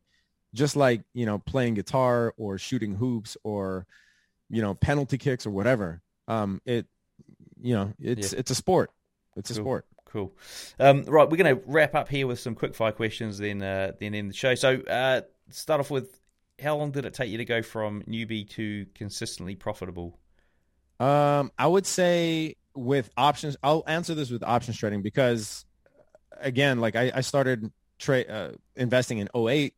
Just 0.55 0.77
like 0.77 1.03
you 1.13 1.27
know 1.27 1.39
playing 1.39 1.75
guitar 1.75 2.35
or 2.37 2.59
shooting 2.59 2.95
hoops 2.95 3.37
or 3.43 3.87
you 4.49 4.63
know 4.63 4.75
penalty 4.75 5.19
kicks 5.19 5.47
or 5.47 5.51
whatever. 5.51 6.03
Um 6.29 6.61
it 6.65 6.87
you 7.61 7.75
know 7.75 7.93
it's 7.99 8.33
yeah. 8.33 8.39
it's 8.39 8.51
a 8.51 8.55
sport. 8.55 8.91
It's 9.37 9.51
cool. 9.51 9.59
a 9.59 9.63
sport 9.63 9.87
Cool. 10.13 10.33
Um, 10.81 11.05
right, 11.05 11.29
we're 11.31 11.37
going 11.37 11.57
to 11.57 11.63
wrap 11.67 11.95
up 11.95 12.09
here 12.09 12.27
with 12.27 12.41
some 12.41 12.55
quick 12.57 12.75
fire 12.75 12.91
questions, 12.91 13.39
then 13.39 13.63
uh, 13.63 13.93
then 14.01 14.15
end 14.15 14.31
the 14.31 14.35
show. 14.35 14.55
So, 14.57 14.81
uh, 14.81 15.21
start 15.51 15.79
off 15.81 15.91
with 15.91 16.19
how 16.61 16.77
long 16.77 16.91
did 16.91 17.05
it 17.05 17.15
take 17.15 17.31
you 17.31 17.39
to 17.39 17.45
go 17.45 17.63
from 17.63 18.03
newbie 18.03 18.49
to 18.51 18.87
consistently 18.95 19.55
profitable? 19.55 20.19
Um, 20.99 21.53
I 21.59 21.67
would 21.67 21.87
say 21.87 22.57
with 22.75 23.11
options, 23.17 23.57
I'll 23.63 23.85
answer 23.87 24.15
this 24.15 24.31
with 24.31 24.43
options 24.43 24.77
trading 24.77 25.03
because, 25.03 25.65
again, 26.39 26.81
like 26.81 26.97
I, 26.97 27.13
I 27.15 27.21
started 27.21 27.71
tra- 27.99 28.23
uh, 28.23 28.53
investing 28.77 29.19
in 29.19 29.29
08. 29.35 29.75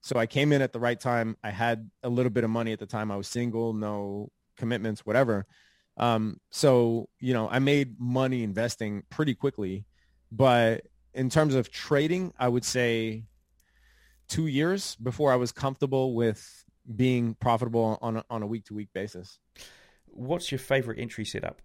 So 0.00 0.18
I 0.18 0.26
came 0.26 0.52
in 0.52 0.62
at 0.62 0.72
the 0.72 0.80
right 0.80 0.98
time. 0.98 1.36
I 1.42 1.50
had 1.50 1.90
a 2.02 2.08
little 2.08 2.30
bit 2.30 2.44
of 2.44 2.50
money 2.50 2.72
at 2.72 2.78
the 2.78 2.86
time. 2.86 3.10
I 3.10 3.16
was 3.16 3.28
single, 3.28 3.72
no 3.72 4.30
commitments, 4.56 5.04
whatever. 5.04 5.46
Um, 6.02 6.40
so, 6.50 7.08
you 7.20 7.32
know, 7.32 7.48
I 7.48 7.60
made 7.60 8.00
money 8.00 8.42
investing 8.42 9.04
pretty 9.08 9.36
quickly, 9.36 9.84
but 10.32 10.88
in 11.14 11.30
terms 11.30 11.54
of 11.54 11.70
trading, 11.70 12.32
I 12.36 12.48
would 12.48 12.64
say 12.64 13.26
two 14.26 14.48
years 14.48 14.96
before 14.96 15.32
I 15.32 15.36
was 15.36 15.52
comfortable 15.52 16.16
with 16.16 16.64
being 16.96 17.34
profitable 17.34 18.00
on 18.02 18.16
a, 18.16 18.24
on 18.28 18.42
a 18.42 18.48
week 18.48 18.64
to 18.64 18.74
week 18.74 18.88
basis. 18.92 19.38
What's 20.06 20.50
your 20.50 20.58
favorite 20.58 20.98
entry 20.98 21.24
setup? 21.24 21.62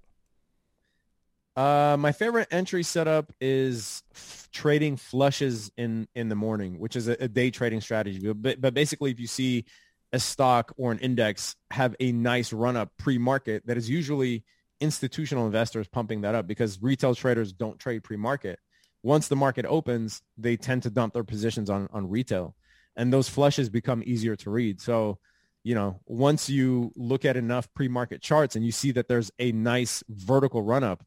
Uh, 1.55 1.97
my 1.97 2.11
favorite 2.11 2.47
entry 2.51 2.83
setup 2.83 3.33
is 3.41 4.03
f- 4.13 4.49
trading 4.51 4.97
flushes 4.97 5.71
in, 5.77 6.07
in 6.13 6.29
the 6.29 6.35
morning, 6.35 6.77
which 6.77 6.95
is 6.95 7.07
a, 7.07 7.17
a 7.19 7.27
day 7.27 7.49
trading 7.49 7.81
strategy. 7.81 8.31
But, 8.31 8.61
but 8.61 8.75
basically, 8.75 9.09
if 9.09 9.19
you 9.19 9.25
see 9.25 9.65
a 10.13 10.19
stock 10.19 10.73
or 10.77 10.91
an 10.91 10.99
index 10.99 11.55
have 11.71 11.95
a 11.99 12.11
nice 12.11 12.53
run 12.53 12.77
up 12.77 12.91
pre-market 12.97 13.65
that 13.67 13.77
is 13.77 13.89
usually 13.89 14.43
institutional 14.79 15.45
investors 15.45 15.87
pumping 15.87 16.21
that 16.21 16.35
up 16.35 16.47
because 16.47 16.81
retail 16.81 17.15
traders 17.15 17.51
don't 17.51 17.79
trade 17.79 18.03
pre-market. 18.03 18.59
Once 19.03 19.27
the 19.27 19.35
market 19.35 19.65
opens, 19.65 20.21
they 20.37 20.55
tend 20.55 20.83
to 20.83 20.89
dump 20.89 21.13
their 21.13 21.23
positions 21.23 21.69
on, 21.69 21.87
on 21.91 22.09
retail 22.09 22.55
and 22.97 23.13
those 23.13 23.29
flushes 23.29 23.69
become 23.69 24.03
easier 24.05 24.35
to 24.35 24.49
read. 24.49 24.81
So, 24.81 25.19
you 25.63 25.75
know, 25.75 26.01
once 26.05 26.49
you 26.49 26.91
look 26.95 27.23
at 27.23 27.37
enough 27.37 27.71
pre-market 27.73 28.21
charts 28.21 28.55
and 28.55 28.65
you 28.65 28.71
see 28.71 28.91
that 28.91 29.07
there's 29.07 29.31
a 29.39 29.51
nice 29.51 30.03
vertical 30.09 30.61
run 30.61 30.83
up, 30.83 31.05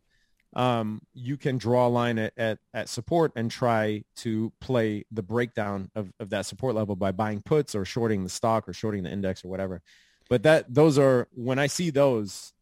um, 0.55 1.01
you 1.15 1.37
can 1.37 1.59
draw 1.59 1.87
a 1.87 1.89
line 1.89 2.19
at, 2.19 2.33
at, 2.37 2.59
at, 2.75 2.89
support 2.89 3.33
and 3.37 3.51
try 3.51 4.03
to 4.17 4.53
play 4.61 5.05
the 5.13 5.23
breakdown 5.23 5.91
of, 5.95 6.13
of 6.19 6.31
that 6.31 6.47
support 6.47 6.75
level 6.75 6.97
by 6.97 7.13
buying 7.13 7.41
puts 7.41 7.75
or 7.75 7.85
shorting 7.85 8.25
the 8.25 8.31
stock 8.31 8.69
or 8.69 8.73
shorting 8.73 9.05
the 9.05 9.11
index 9.11 9.45
or 9.45 9.49
whatever. 9.49 9.81
But 10.29 10.43
that 10.43 10.73
those 10.73 10.99
are 10.99 11.29
when 11.33 11.59
I 11.59 11.69
see 11.69 11.91
those, 11.91 12.53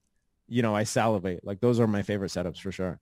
you 0.48 0.62
know, 0.62 0.74
I 0.74 0.84
salivate. 0.84 1.44
Like 1.44 1.60
those 1.60 1.80
are 1.80 1.86
my 1.86 2.02
favorite 2.02 2.30
setups 2.30 2.60
for 2.60 2.72
sure. 2.72 3.00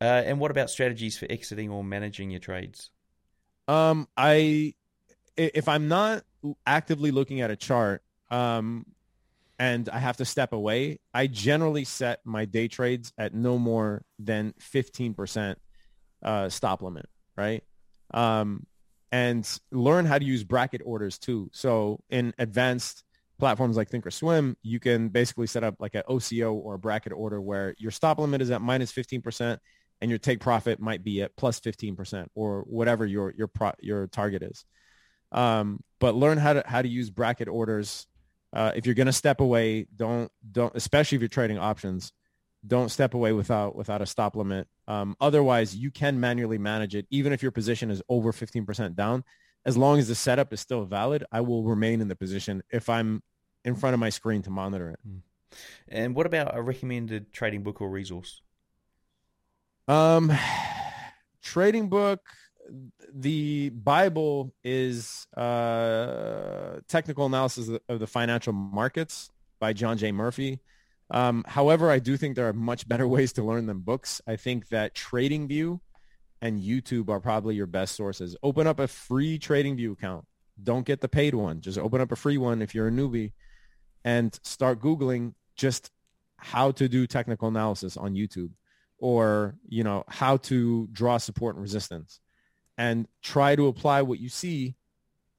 Uh, 0.00 0.22
and 0.24 0.40
what 0.40 0.50
about 0.50 0.70
strategies 0.70 1.18
for 1.18 1.26
exiting 1.30 1.70
or 1.70 1.84
managing 1.84 2.30
your 2.30 2.40
trades? 2.40 2.90
Um, 3.68 4.08
I 4.16 4.74
if 5.36 5.68
I'm 5.68 5.88
not 5.88 6.24
actively 6.66 7.10
looking 7.10 7.40
at 7.40 7.50
a 7.50 7.56
chart, 7.56 8.02
um, 8.30 8.86
and 9.58 9.88
I 9.88 9.98
have 9.98 10.16
to 10.18 10.24
step 10.24 10.52
away, 10.52 10.98
I 11.12 11.26
generally 11.26 11.84
set 11.84 12.20
my 12.24 12.44
day 12.44 12.68
trades 12.68 13.12
at 13.16 13.34
no 13.34 13.58
more 13.58 14.02
than 14.18 14.54
15% 14.60 15.56
uh, 16.22 16.48
stop 16.48 16.82
limit, 16.82 17.06
right? 17.36 17.62
Um, 18.12 18.66
and 19.12 19.48
learn 19.70 20.06
how 20.06 20.18
to 20.18 20.24
use 20.24 20.42
bracket 20.42 20.82
orders 20.84 21.18
too. 21.18 21.50
So 21.52 22.00
in 22.10 22.34
advanced 22.38 23.04
platforms 23.38 23.76
like 23.76 23.90
Thinkorswim, 23.90 24.56
you 24.62 24.80
can 24.80 25.08
basically 25.08 25.46
set 25.46 25.62
up 25.62 25.76
like 25.78 25.94
an 25.94 26.02
OCO 26.08 26.52
or 26.52 26.74
a 26.74 26.78
bracket 26.78 27.12
order 27.12 27.40
where 27.40 27.74
your 27.78 27.90
stop 27.90 28.18
limit 28.18 28.42
is 28.42 28.50
at 28.50 28.60
minus 28.60 28.92
15% 28.92 29.58
and 30.00 30.10
your 30.10 30.18
take 30.18 30.40
profit 30.40 30.80
might 30.80 31.04
be 31.04 31.22
at 31.22 31.36
plus 31.36 31.60
15% 31.60 32.26
or 32.34 32.62
whatever 32.62 33.06
your, 33.06 33.32
your, 33.36 33.46
pro, 33.46 33.72
your 33.80 34.08
target 34.08 34.42
is. 34.42 34.64
Um, 35.30 35.80
but 36.00 36.14
learn 36.14 36.38
how 36.38 36.54
to, 36.54 36.64
how 36.66 36.82
to 36.82 36.88
use 36.88 37.10
bracket 37.10 37.48
orders 37.48 38.06
uh, 38.54 38.72
if 38.76 38.86
you're 38.86 38.94
going 38.94 39.06
to 39.06 39.12
step 39.12 39.40
away, 39.40 39.86
don't 39.96 40.30
don't 40.50 40.74
especially 40.76 41.16
if 41.16 41.22
you're 41.22 41.28
trading 41.28 41.58
options, 41.58 42.12
don't 42.66 42.88
step 42.88 43.14
away 43.14 43.32
without 43.32 43.74
without 43.74 44.00
a 44.00 44.06
stop 44.06 44.36
limit. 44.36 44.68
Um, 44.86 45.16
otherwise, 45.20 45.74
you 45.74 45.90
can 45.90 46.20
manually 46.20 46.58
manage 46.58 46.94
it, 46.94 47.06
even 47.10 47.32
if 47.32 47.42
your 47.42 47.50
position 47.50 47.90
is 47.90 48.00
over 48.08 48.32
15% 48.32 48.94
down. 48.94 49.24
As 49.66 49.76
long 49.76 49.98
as 49.98 50.08
the 50.08 50.14
setup 50.14 50.52
is 50.52 50.60
still 50.60 50.84
valid, 50.84 51.24
I 51.32 51.40
will 51.40 51.64
remain 51.64 52.00
in 52.00 52.08
the 52.08 52.16
position 52.16 52.62
if 52.70 52.88
I'm 52.88 53.22
in 53.64 53.74
front 53.74 53.94
of 53.94 54.00
my 54.00 54.10
screen 54.10 54.42
to 54.42 54.50
monitor 54.50 54.90
it. 54.90 55.00
Hmm. 55.06 55.18
And 55.88 56.14
what 56.14 56.26
about 56.26 56.56
a 56.56 56.62
recommended 56.62 57.32
trading 57.32 57.62
book 57.62 57.80
or 57.80 57.88
resource? 57.88 58.42
Um, 59.88 60.30
trading 61.42 61.88
book. 61.88 62.20
The 63.12 63.70
Bible 63.70 64.54
is 64.62 65.26
uh, 65.36 66.80
technical 66.88 67.26
analysis 67.26 67.78
of 67.88 68.00
the 68.00 68.06
financial 68.06 68.52
markets 68.52 69.30
by 69.60 69.72
John 69.72 69.98
J. 69.98 70.12
Murphy. 70.12 70.60
Um, 71.10 71.44
however, 71.46 71.90
I 71.90 71.98
do 71.98 72.16
think 72.16 72.36
there 72.36 72.48
are 72.48 72.52
much 72.52 72.88
better 72.88 73.06
ways 73.16 73.32
to 73.34 73.42
learn 73.42 73.66
than 73.66 73.80
books. 73.80 74.20
I 74.26 74.36
think 74.36 74.68
that 74.68 74.94
TradingView 74.94 75.80
and 76.40 76.60
YouTube 76.60 77.08
are 77.08 77.20
probably 77.20 77.54
your 77.54 77.66
best 77.66 77.94
sources. 77.94 78.36
Open 78.42 78.66
up 78.66 78.80
a 78.80 78.88
free 78.88 79.38
TradingView 79.38 79.92
account. 79.92 80.26
Don't 80.62 80.86
get 80.86 81.00
the 81.00 81.08
paid 81.08 81.34
one. 81.34 81.60
Just 81.60 81.78
open 81.78 82.00
up 82.00 82.12
a 82.12 82.16
free 82.16 82.38
one 82.38 82.62
if 82.62 82.74
you're 82.74 82.88
a 82.88 82.92
newbie 82.92 83.32
and 84.04 84.38
start 84.42 84.80
Googling 84.80 85.34
just 85.56 85.90
how 86.36 86.70
to 86.72 86.88
do 86.88 87.06
technical 87.06 87.48
analysis 87.48 87.96
on 87.96 88.14
YouTube 88.14 88.50
or, 88.98 89.56
you 89.68 89.82
know, 89.82 90.04
how 90.08 90.36
to 90.36 90.88
draw 90.92 91.16
support 91.16 91.56
and 91.56 91.62
resistance 91.62 92.20
and 92.76 93.06
try 93.22 93.56
to 93.56 93.66
apply 93.66 94.02
what 94.02 94.18
you 94.18 94.28
see 94.28 94.76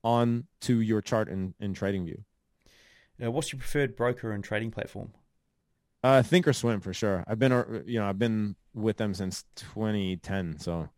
on 0.04 0.46
to 0.62 0.80
your 0.80 1.02
chart 1.02 1.28
in, 1.28 1.54
in 1.60 1.74
TradingView. 1.74 2.24
Uh, 3.24 3.32
what's 3.32 3.52
your 3.52 3.60
preferred 3.60 3.96
broker 3.96 4.32
and 4.32 4.44
trading 4.44 4.72
platform? 4.72 5.14
Uh, 6.04 6.22
Thinkorswim 6.22 6.84
for 6.84 6.94
sure. 6.94 7.24
I've 7.28 7.40
been, 7.40 7.52
uh, 7.52 7.82
you 7.86 8.00
know, 8.00 8.08
I've 8.08 8.20
been 8.20 8.56
with 8.74 8.98
them 8.98 9.14
since 9.14 9.46
2010, 9.56 10.60
so 10.60 10.90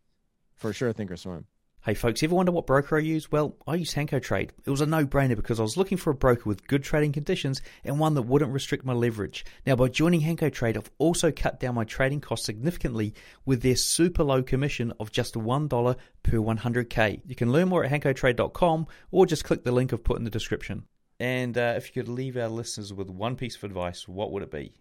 for 0.54 0.72
sure 0.72 0.92
Thinkorswim. 0.92 1.44
Hey 1.84 1.94
folks, 1.94 2.24
ever 2.24 2.34
wonder 2.34 2.50
what 2.50 2.66
broker 2.66 2.96
I 2.96 3.00
use? 3.00 3.30
Well, 3.30 3.56
I 3.64 3.76
use 3.76 3.94
Hanko 3.94 4.20
Trade. 4.20 4.52
It 4.66 4.70
was 4.70 4.80
a 4.80 4.86
no-brainer 4.86 5.36
because 5.36 5.60
I 5.60 5.62
was 5.62 5.76
looking 5.76 5.96
for 5.96 6.10
a 6.10 6.14
broker 6.14 6.42
with 6.44 6.66
good 6.66 6.82
trading 6.82 7.12
conditions 7.12 7.62
and 7.84 8.00
one 8.00 8.14
that 8.14 8.22
wouldn't 8.22 8.52
restrict 8.52 8.84
my 8.84 8.92
leverage. 8.92 9.44
Now, 9.64 9.76
by 9.76 9.86
joining 9.88 10.20
Hanko 10.20 10.52
Trade, 10.52 10.76
I've 10.76 10.90
also 10.98 11.30
cut 11.30 11.60
down 11.60 11.76
my 11.76 11.84
trading 11.84 12.20
costs 12.20 12.46
significantly 12.46 13.14
with 13.46 13.62
their 13.62 13.76
super 13.76 14.24
low 14.24 14.42
commission 14.42 14.92
of 14.98 15.12
just 15.12 15.34
$1 15.34 15.96
per 16.24 16.36
100k. 16.36 17.22
You 17.24 17.36
can 17.36 17.52
learn 17.52 17.68
more 17.68 17.84
at 17.84 17.92
hankotrade.com 17.92 18.86
or 19.12 19.26
just 19.26 19.44
click 19.44 19.62
the 19.62 19.72
link 19.72 19.92
I've 19.92 20.04
put 20.04 20.18
in 20.18 20.24
the 20.24 20.30
description. 20.30 20.82
And 21.20 21.56
uh, 21.56 21.74
if 21.76 21.86
you 21.86 22.02
could 22.02 22.12
leave 22.12 22.36
our 22.36 22.48
listeners 22.48 22.92
with 22.92 23.08
one 23.08 23.36
piece 23.36 23.54
of 23.54 23.62
advice, 23.62 24.08
what 24.08 24.32
would 24.32 24.42
it 24.42 24.50
be? 24.50 24.72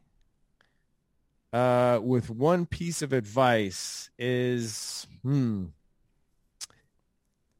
Uh, 1.53 1.99
with 2.01 2.31
one 2.31 2.65
piece 2.65 3.03
of 3.03 3.13
advice 3.13 4.09
is, 4.17 5.07
hmm, 5.21 5.65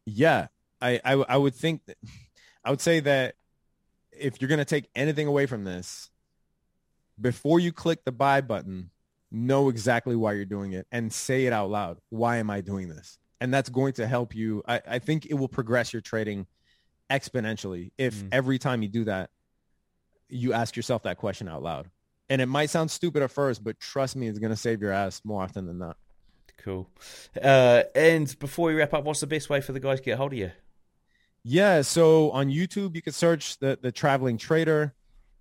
yeah, 0.08 0.48
I, 0.82 1.02
I, 1.04 1.14
I 1.14 1.38
would 1.38 1.54
think 1.54 1.86
that, 1.86 1.98
I 2.64 2.70
would 2.70 2.82
say 2.82 3.02
that 3.02 3.36
if 4.12 4.42
you're 4.42 4.48
going 4.48 4.60
to 4.60 4.66
take 4.66 4.90
anything 4.96 5.28
away 5.28 5.46
from 5.46 5.66
this, 5.66 6.10
before 7.20 7.60
you 7.60 7.74
click 7.74 8.06
the 8.06 8.12
buy 8.12 8.42
button, 8.42 8.90
know 9.32 9.68
exactly 9.68 10.16
why 10.16 10.34
you're 10.34 10.46
doing 10.46 10.72
it 10.72 10.88
and 10.92 11.12
say 11.12 11.46
it 11.46 11.54
out 11.54 11.70
loud. 11.70 11.98
Why 12.10 12.38
am 12.38 12.50
I 12.50 12.62
doing 12.62 12.88
this? 12.88 13.18
And 13.42 13.54
that's 13.54 13.70
going 13.70 13.94
to 13.94 14.08
help 14.08 14.34
you. 14.34 14.64
I, 14.68 14.82
I 14.88 15.00
think 15.00 15.26
it 15.26 15.34
will 15.34 15.50
progress 15.50 15.92
your 15.92 16.02
trading 16.02 16.48
exponentially 17.12 17.92
if 17.98 18.16
mm. 18.16 18.30
every 18.32 18.60
time 18.60 18.82
you 18.82 18.88
do 18.88 19.04
that, 19.06 19.30
you 20.30 20.54
ask 20.54 20.76
yourself 20.76 21.04
that 21.04 21.18
question 21.18 21.50
out 21.50 21.64
loud. 21.64 21.90
And 22.30 22.42
it 22.42 22.48
might 22.48 22.70
sound 22.70 22.92
stupid 22.92 23.24
at 23.24 23.32
first, 23.32 23.64
but 23.64 23.80
trust 23.80 24.16
me, 24.16 24.28
it's 24.28 24.40
going 24.40 24.52
to 24.52 24.58
save 24.58 24.82
your 24.82 24.92
ass 24.92 25.22
more 25.24 25.42
often 25.44 25.66
than 25.66 25.78
not. 25.78 25.98
Cool. 26.58 26.90
Uh, 27.42 27.84
and 27.96 28.38
before 28.40 28.68
we 28.68 28.76
wrap 28.76 28.94
up, 28.94 29.04
what's 29.04 29.20
the 29.22 29.28
best 29.28 29.50
way 29.50 29.62
for 29.62 29.72
the 29.72 29.80
guys 29.80 30.00
to 30.00 30.06
get 30.06 30.14
a 30.14 30.18
hold 30.18 30.34
of 30.34 30.40
you? 30.40 30.52
Yeah, 31.44 31.82
so 31.82 32.32
on 32.32 32.50
YouTube, 32.50 32.96
you 32.96 33.02
can 33.02 33.14
search 33.14 33.58
the 33.60 33.80
the 33.82 33.92
traveling 33.92 34.38
trader. 34.38 34.94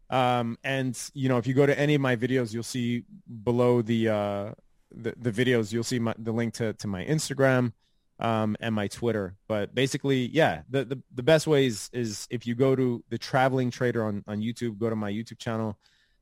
Um, 0.08 0.56
and 0.62 0.96
you 1.14 1.28
know, 1.28 1.38
if 1.38 1.46
you 1.48 1.54
go 1.54 1.66
to 1.66 1.76
any 1.76 1.96
of 1.96 2.00
my 2.00 2.14
videos, 2.14 2.54
you'll 2.54 2.62
see 2.62 3.02
below 3.42 3.82
the 3.82 4.08
uh, 4.08 4.50
the, 4.96 5.14
the 5.20 5.32
videos, 5.32 5.72
you'll 5.72 5.84
see 5.84 5.98
my, 5.98 6.14
the 6.18 6.32
link 6.32 6.54
to, 6.54 6.72
to 6.74 6.86
my 6.86 7.04
Instagram 7.04 7.72
um, 8.18 8.56
and 8.60 8.74
my 8.74 8.88
Twitter. 8.88 9.36
But 9.48 9.74
basically, 9.74 10.26
yeah, 10.26 10.62
the, 10.68 10.84
the, 10.84 11.02
the 11.14 11.22
best 11.22 11.46
way 11.46 11.66
is, 11.66 11.90
is 11.92 12.26
if 12.30 12.46
you 12.46 12.54
go 12.54 12.74
to 12.74 13.04
the 13.08 13.18
traveling 13.18 13.70
trader 13.70 14.04
on, 14.04 14.24
on 14.26 14.40
YouTube, 14.40 14.78
go 14.78 14.90
to 14.90 14.96
my 14.96 15.10
YouTube 15.10 15.38
channel, 15.38 15.78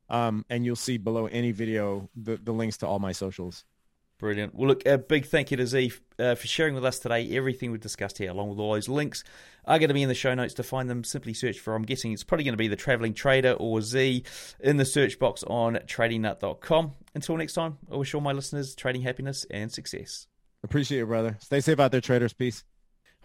um, 0.08 0.44
and 0.50 0.64
you'll 0.64 0.76
see 0.76 0.98
below 0.98 1.26
any 1.26 1.52
video 1.52 2.08
the, 2.16 2.36
the 2.36 2.52
links 2.52 2.78
to 2.78 2.86
all 2.86 2.98
my 2.98 3.12
socials. 3.12 3.64
Brilliant. 4.18 4.54
Well, 4.54 4.68
look, 4.68 4.86
a 4.86 4.96
big 4.96 5.26
thank 5.26 5.50
you 5.50 5.56
to 5.56 5.66
Z 5.66 5.92
uh, 6.18 6.34
for 6.36 6.46
sharing 6.46 6.74
with 6.74 6.84
us 6.84 7.00
today 7.00 7.36
everything 7.36 7.72
we've 7.72 7.80
discussed 7.80 8.18
here, 8.18 8.30
along 8.30 8.50
with 8.50 8.58
all 8.58 8.72
those 8.72 8.88
links 8.88 9.24
are 9.64 9.78
going 9.78 9.88
to 9.88 9.94
be 9.94 10.02
in 10.02 10.08
the 10.08 10.14
show 10.14 10.34
notes. 10.34 10.54
To 10.54 10.62
find 10.62 10.88
them, 10.88 11.02
simply 11.02 11.34
search 11.34 11.58
for, 11.58 11.74
I'm 11.74 11.82
guessing 11.82 12.12
it's 12.12 12.22
probably 12.22 12.44
going 12.44 12.52
to 12.52 12.58
be 12.58 12.68
the 12.68 12.76
Traveling 12.76 13.14
Trader 13.14 13.52
or 13.52 13.82
Z 13.82 14.22
in 14.60 14.76
the 14.76 14.84
search 14.84 15.18
box 15.18 15.42
on 15.44 15.74
tradingnut.com. 15.86 16.92
Until 17.14 17.36
next 17.36 17.54
time, 17.54 17.78
I 17.90 17.96
wish 17.96 18.14
all 18.14 18.20
my 18.20 18.32
listeners 18.32 18.74
trading 18.74 19.02
happiness 19.02 19.46
and 19.50 19.70
success. 19.72 20.28
Appreciate 20.62 21.02
it, 21.02 21.06
brother. 21.06 21.36
Stay 21.40 21.60
safe 21.60 21.80
out 21.80 21.90
there, 21.90 22.00
traders. 22.00 22.32
Peace. 22.32 22.64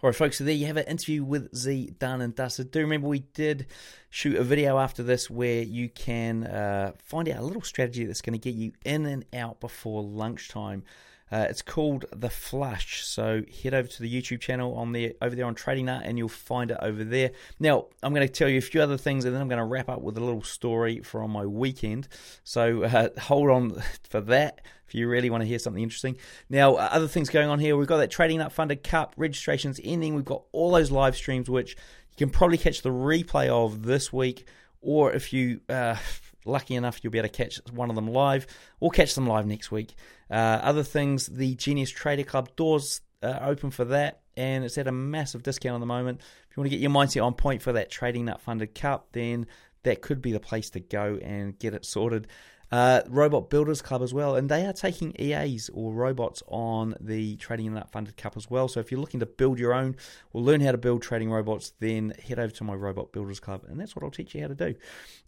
All 0.02 0.08
right, 0.08 0.16
folks, 0.16 0.38
so 0.38 0.44
there 0.44 0.54
you 0.54 0.64
have 0.64 0.78
an 0.78 0.86
interview 0.86 1.22
with 1.22 1.54
Z 1.54 1.96
done 1.98 2.22
and 2.22 2.34
dusted. 2.34 2.70
Do 2.70 2.80
remember 2.80 3.06
we 3.06 3.18
did 3.18 3.66
shoot 4.08 4.34
a 4.34 4.42
video 4.42 4.78
after 4.78 5.02
this 5.02 5.28
where 5.28 5.60
you 5.60 5.90
can 5.90 6.44
uh, 6.44 6.92
find 7.04 7.28
out 7.28 7.40
a 7.40 7.44
little 7.44 7.60
strategy 7.60 8.06
that's 8.06 8.22
going 8.22 8.32
to 8.32 8.38
get 8.38 8.54
you 8.54 8.72
in 8.82 9.04
and 9.04 9.26
out 9.34 9.60
before 9.60 10.02
lunchtime. 10.02 10.84
Uh, 11.30 11.46
it's 11.50 11.60
called 11.60 12.06
The 12.12 12.30
Flush. 12.30 13.04
So 13.04 13.42
head 13.62 13.74
over 13.74 13.88
to 13.88 14.02
the 14.02 14.10
YouTube 14.10 14.40
channel 14.40 14.74
on 14.74 14.92
there, 14.92 15.12
over 15.20 15.36
there 15.36 15.44
on 15.44 15.54
Trading 15.54 15.84
Nut, 15.84 16.00
and 16.02 16.16
you'll 16.16 16.30
find 16.30 16.70
it 16.70 16.78
over 16.80 17.04
there. 17.04 17.32
Now, 17.58 17.88
I'm 18.02 18.14
going 18.14 18.26
to 18.26 18.32
tell 18.32 18.48
you 18.48 18.56
a 18.56 18.62
few 18.62 18.80
other 18.80 18.96
things, 18.96 19.26
and 19.26 19.34
then 19.34 19.42
I'm 19.42 19.48
going 19.48 19.58
to 19.58 19.66
wrap 19.66 19.90
up 19.90 20.00
with 20.00 20.16
a 20.16 20.24
little 20.24 20.42
story 20.42 21.02
from 21.02 21.30
my 21.30 21.44
weekend. 21.44 22.08
So 22.42 22.84
uh, 22.84 23.10
hold 23.20 23.50
on 23.50 23.82
for 24.08 24.22
that 24.22 24.62
if 24.90 24.94
you 24.96 25.06
really 25.06 25.30
want 25.30 25.40
to 25.40 25.46
hear 25.46 25.60
something 25.60 25.82
interesting. 25.82 26.16
Now, 26.48 26.74
uh, 26.74 26.88
other 26.90 27.06
things 27.06 27.30
going 27.30 27.48
on 27.48 27.60
here, 27.60 27.76
we've 27.76 27.86
got 27.86 27.98
that 27.98 28.10
Trading 28.10 28.38
Nut 28.38 28.50
Funded 28.50 28.82
Cup 28.82 29.14
registrations 29.16 29.80
ending. 29.84 30.16
We've 30.16 30.24
got 30.24 30.42
all 30.50 30.72
those 30.72 30.90
live 30.90 31.14
streams, 31.14 31.48
which 31.48 31.76
you 32.10 32.26
can 32.26 32.30
probably 32.30 32.58
catch 32.58 32.82
the 32.82 32.90
replay 32.90 33.48
of 33.48 33.84
this 33.84 34.12
week, 34.12 34.48
or 34.80 35.12
if 35.12 35.32
you 35.32 35.60
uh, 35.68 35.94
lucky 36.44 36.74
enough, 36.74 37.04
you'll 37.04 37.12
be 37.12 37.18
able 37.18 37.28
to 37.28 37.34
catch 37.34 37.60
one 37.72 37.88
of 37.88 37.94
them 37.94 38.08
live, 38.08 38.48
or 38.80 38.90
catch 38.90 39.14
them 39.14 39.28
live 39.28 39.46
next 39.46 39.70
week. 39.70 39.94
Uh, 40.28 40.34
other 40.34 40.82
things, 40.82 41.26
the 41.26 41.54
Genius 41.54 41.90
Trader 41.90 42.24
Club 42.24 42.56
doors 42.56 43.00
are 43.22 43.48
open 43.48 43.70
for 43.70 43.84
that, 43.84 44.22
and 44.36 44.64
it's 44.64 44.76
at 44.76 44.88
a 44.88 44.92
massive 44.92 45.44
discount 45.44 45.76
at 45.76 45.80
the 45.80 45.86
moment. 45.86 46.20
If 46.50 46.56
you 46.56 46.62
want 46.62 46.72
to 46.72 46.76
get 46.76 46.82
your 46.82 46.90
mindset 46.90 47.24
on 47.24 47.34
point 47.34 47.62
for 47.62 47.74
that 47.74 47.92
Trading 47.92 48.24
Nut 48.24 48.40
Funded 48.40 48.74
Cup, 48.74 49.06
then 49.12 49.46
that 49.84 50.02
could 50.02 50.20
be 50.20 50.32
the 50.32 50.40
place 50.40 50.70
to 50.70 50.80
go 50.80 51.16
and 51.22 51.56
get 51.56 51.74
it 51.74 51.86
sorted. 51.86 52.26
Uh, 52.72 53.02
Robot 53.08 53.50
Builders 53.50 53.82
Club 53.82 54.02
as 54.02 54.14
well, 54.14 54.36
and 54.36 54.48
they 54.48 54.64
are 54.64 54.72
taking 54.72 55.14
EAs 55.20 55.70
or 55.74 55.92
robots 55.92 56.42
on 56.46 56.94
the 57.00 57.36
Trading 57.36 57.74
Nut 57.74 57.90
Funded 57.90 58.16
Cup 58.16 58.36
as 58.36 58.48
well. 58.48 58.68
So 58.68 58.78
if 58.78 58.92
you're 58.92 59.00
looking 59.00 59.20
to 59.20 59.26
build 59.26 59.58
your 59.58 59.74
own 59.74 59.96
or 60.32 60.40
learn 60.40 60.60
how 60.60 60.72
to 60.72 60.78
build 60.78 61.02
trading 61.02 61.30
robots, 61.30 61.72
then 61.80 62.14
head 62.26 62.38
over 62.38 62.52
to 62.54 62.64
my 62.64 62.74
Robot 62.74 63.12
Builders 63.12 63.40
Club, 63.40 63.64
and 63.68 63.80
that's 63.80 63.96
what 63.96 64.04
I'll 64.04 64.10
teach 64.10 64.34
you 64.34 64.42
how 64.42 64.48
to 64.48 64.54
do. 64.54 64.74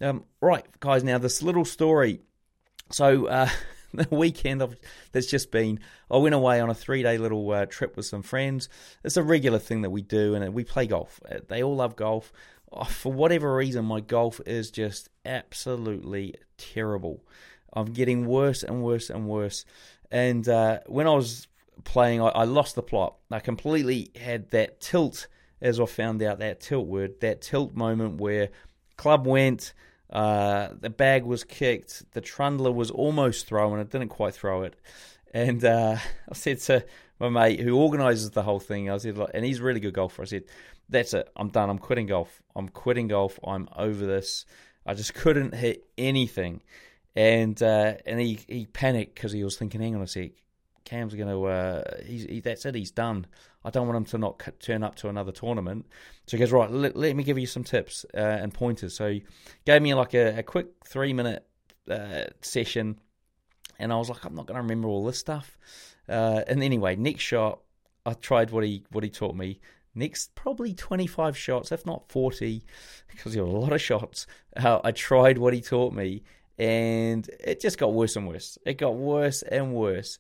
Um, 0.00 0.24
right, 0.40 0.64
guys, 0.80 1.02
now 1.02 1.18
this 1.18 1.42
little 1.42 1.64
story. 1.64 2.20
So. 2.90 3.26
Uh, 3.26 3.48
the 3.94 4.08
weekend 4.10 4.62
of, 4.62 4.76
that's 5.12 5.26
just 5.26 5.50
been, 5.50 5.80
I 6.10 6.16
went 6.16 6.34
away 6.34 6.60
on 6.60 6.70
a 6.70 6.74
three 6.74 7.02
day 7.02 7.18
little 7.18 7.50
uh, 7.50 7.66
trip 7.66 7.96
with 7.96 8.06
some 8.06 8.22
friends. 8.22 8.68
It's 9.04 9.16
a 9.16 9.22
regular 9.22 9.58
thing 9.58 9.82
that 9.82 9.90
we 9.90 10.02
do, 10.02 10.34
and 10.34 10.54
we 10.54 10.64
play 10.64 10.86
golf. 10.86 11.20
They 11.48 11.62
all 11.62 11.76
love 11.76 11.96
golf. 11.96 12.32
Oh, 12.72 12.84
for 12.84 13.12
whatever 13.12 13.54
reason, 13.54 13.84
my 13.84 14.00
golf 14.00 14.40
is 14.46 14.70
just 14.70 15.08
absolutely 15.24 16.34
terrible. 16.56 17.22
I'm 17.72 17.92
getting 17.92 18.26
worse 18.26 18.62
and 18.62 18.82
worse 18.82 19.10
and 19.10 19.26
worse. 19.26 19.64
And 20.10 20.48
uh, 20.48 20.80
when 20.86 21.06
I 21.06 21.14
was 21.14 21.48
playing, 21.84 22.22
I, 22.22 22.28
I 22.28 22.44
lost 22.44 22.74
the 22.74 22.82
plot. 22.82 23.16
I 23.30 23.40
completely 23.40 24.10
had 24.18 24.50
that 24.50 24.80
tilt, 24.80 25.26
as 25.60 25.80
I 25.80 25.86
found 25.86 26.22
out 26.22 26.38
that 26.38 26.60
tilt 26.60 26.86
word, 26.86 27.20
that 27.20 27.42
tilt 27.42 27.74
moment 27.74 28.20
where 28.20 28.48
club 28.96 29.26
went 29.26 29.72
uh, 30.12 30.68
the 30.78 30.90
bag 30.90 31.24
was 31.24 31.42
kicked. 31.42 32.12
The 32.12 32.20
trundler 32.20 32.72
was 32.72 32.90
almost 32.90 33.46
thrown. 33.46 33.78
It 33.78 33.90
didn't 33.90 34.10
quite 34.10 34.34
throw 34.34 34.62
it. 34.62 34.76
And 35.32 35.64
uh, 35.64 35.96
I 36.30 36.34
said 36.34 36.60
to 36.60 36.84
my 37.22 37.48
mate 37.48 37.60
who 37.60 37.76
organises 37.76 38.30
the 38.30 38.42
whole 38.42 38.58
thing, 38.58 38.90
I 38.90 38.96
said, 38.98 39.16
and 39.32 39.44
he's 39.44 39.60
a 39.60 39.62
really 39.62 39.80
good 39.80 39.94
golfer. 39.94 40.22
I 40.22 40.24
said, 40.24 40.44
"That's 40.88 41.14
it. 41.14 41.30
I'm 41.36 41.48
done. 41.48 41.70
I'm 41.70 41.78
quitting 41.78 42.06
golf. 42.06 42.42
I'm 42.56 42.68
quitting 42.68 43.08
golf. 43.08 43.38
I'm 43.46 43.68
over 43.76 44.06
this. 44.06 44.44
I 44.84 44.94
just 44.94 45.14
couldn't 45.14 45.54
hit 45.54 45.84
anything." 45.96 46.62
And 47.14 47.62
uh, 47.62 47.94
and 48.06 48.20
he 48.20 48.40
he 48.48 48.66
panicked 48.66 49.14
because 49.14 49.30
he 49.30 49.44
was 49.44 49.56
thinking, 49.56 49.80
"Hang 49.80 49.94
on 49.94 50.02
a 50.02 50.06
sec, 50.06 50.32
Cam's 50.84 51.14
going 51.14 51.28
to. 51.28 51.44
Uh, 51.44 51.82
he's 52.04 52.24
he, 52.24 52.40
that's 52.40 52.66
it. 52.66 52.74
He's 52.74 52.90
done. 52.90 53.26
I 53.64 53.70
don't 53.70 53.86
want 53.86 53.98
him 53.98 54.04
to 54.06 54.18
not 54.18 54.42
turn 54.58 54.82
up 54.82 54.96
to 54.96 55.08
another 55.08 55.32
tournament." 55.32 55.86
So 56.26 56.36
he 56.36 56.40
goes, 56.40 56.50
"Right, 56.50 56.70
let, 56.70 56.96
let 56.96 57.14
me 57.14 57.22
give 57.22 57.38
you 57.38 57.46
some 57.46 57.62
tips 57.62 58.04
uh, 58.14 58.18
and 58.18 58.52
pointers." 58.52 58.96
So 58.96 59.10
he 59.10 59.24
gave 59.64 59.80
me 59.80 59.94
like 59.94 60.14
a, 60.14 60.38
a 60.38 60.42
quick 60.42 60.66
three 60.84 61.12
minute 61.12 61.46
uh, 61.88 62.24
session, 62.40 62.98
and 63.78 63.92
I 63.92 63.96
was 63.96 64.08
like, 64.08 64.24
"I'm 64.24 64.34
not 64.34 64.46
going 64.46 64.56
to 64.56 64.62
remember 64.62 64.88
all 64.88 65.04
this 65.04 65.18
stuff." 65.18 65.56
Uh, 66.12 66.44
and 66.46 66.62
anyway, 66.62 66.94
next 66.94 67.22
shot, 67.22 67.60
I 68.04 68.12
tried 68.12 68.50
what 68.50 68.64
he 68.64 68.84
what 68.90 69.02
he 69.02 69.10
taught 69.10 69.34
me. 69.34 69.60
Next, 69.94 70.34
probably 70.34 70.72
25 70.72 71.36
shots, 71.36 71.70
if 71.70 71.84
not 71.84 72.08
40, 72.08 72.64
because 73.08 73.34
there 73.34 73.44
were 73.44 73.50
a 73.50 73.60
lot 73.60 73.72
of 73.72 73.80
shots. 73.80 74.26
Uh, 74.56 74.80
I 74.82 74.92
tried 74.92 75.38
what 75.38 75.54
he 75.54 75.60
taught 75.60 75.92
me, 75.92 76.22
and 76.58 77.28
it 77.40 77.60
just 77.60 77.78
got 77.78 77.92
worse 77.92 78.16
and 78.16 78.26
worse. 78.26 78.58
It 78.64 78.74
got 78.74 78.94
worse 78.94 79.42
and 79.42 79.74
worse. 79.74 80.18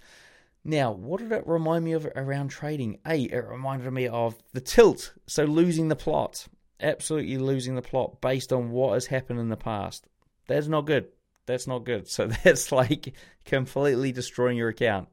Now, 0.64 0.92
what 0.92 1.20
did 1.20 1.32
it 1.32 1.46
remind 1.46 1.84
me 1.84 1.92
of 1.92 2.06
around 2.14 2.48
trading? 2.48 2.98
A, 3.06 3.22
it 3.22 3.44
reminded 3.48 3.90
me 3.92 4.06
of 4.06 4.36
the 4.52 4.60
tilt. 4.60 5.12
So 5.26 5.44
losing 5.44 5.88
the 5.88 5.96
plot, 5.96 6.46
absolutely 6.80 7.38
losing 7.38 7.74
the 7.74 7.82
plot 7.82 8.20
based 8.20 8.52
on 8.52 8.70
what 8.70 8.94
has 8.94 9.06
happened 9.06 9.40
in 9.40 9.48
the 9.48 9.56
past. 9.56 10.06
That's 10.46 10.68
not 10.68 10.86
good. 10.86 11.08
That's 11.46 11.66
not 11.66 11.84
good. 11.84 12.08
So 12.08 12.26
that's 12.44 12.72
like 12.72 13.14
completely 13.44 14.12
destroying 14.12 14.56
your 14.56 14.68
account. 14.68 15.08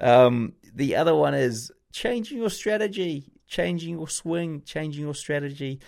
Um, 0.00 0.54
the 0.74 0.96
other 0.96 1.14
one 1.14 1.34
is 1.34 1.70
changing 1.92 2.38
your 2.38 2.50
strategy, 2.50 3.32
changing 3.46 3.96
your 3.96 4.08
swing, 4.08 4.62
changing 4.64 5.04
your 5.04 5.14
strategy. 5.14 5.80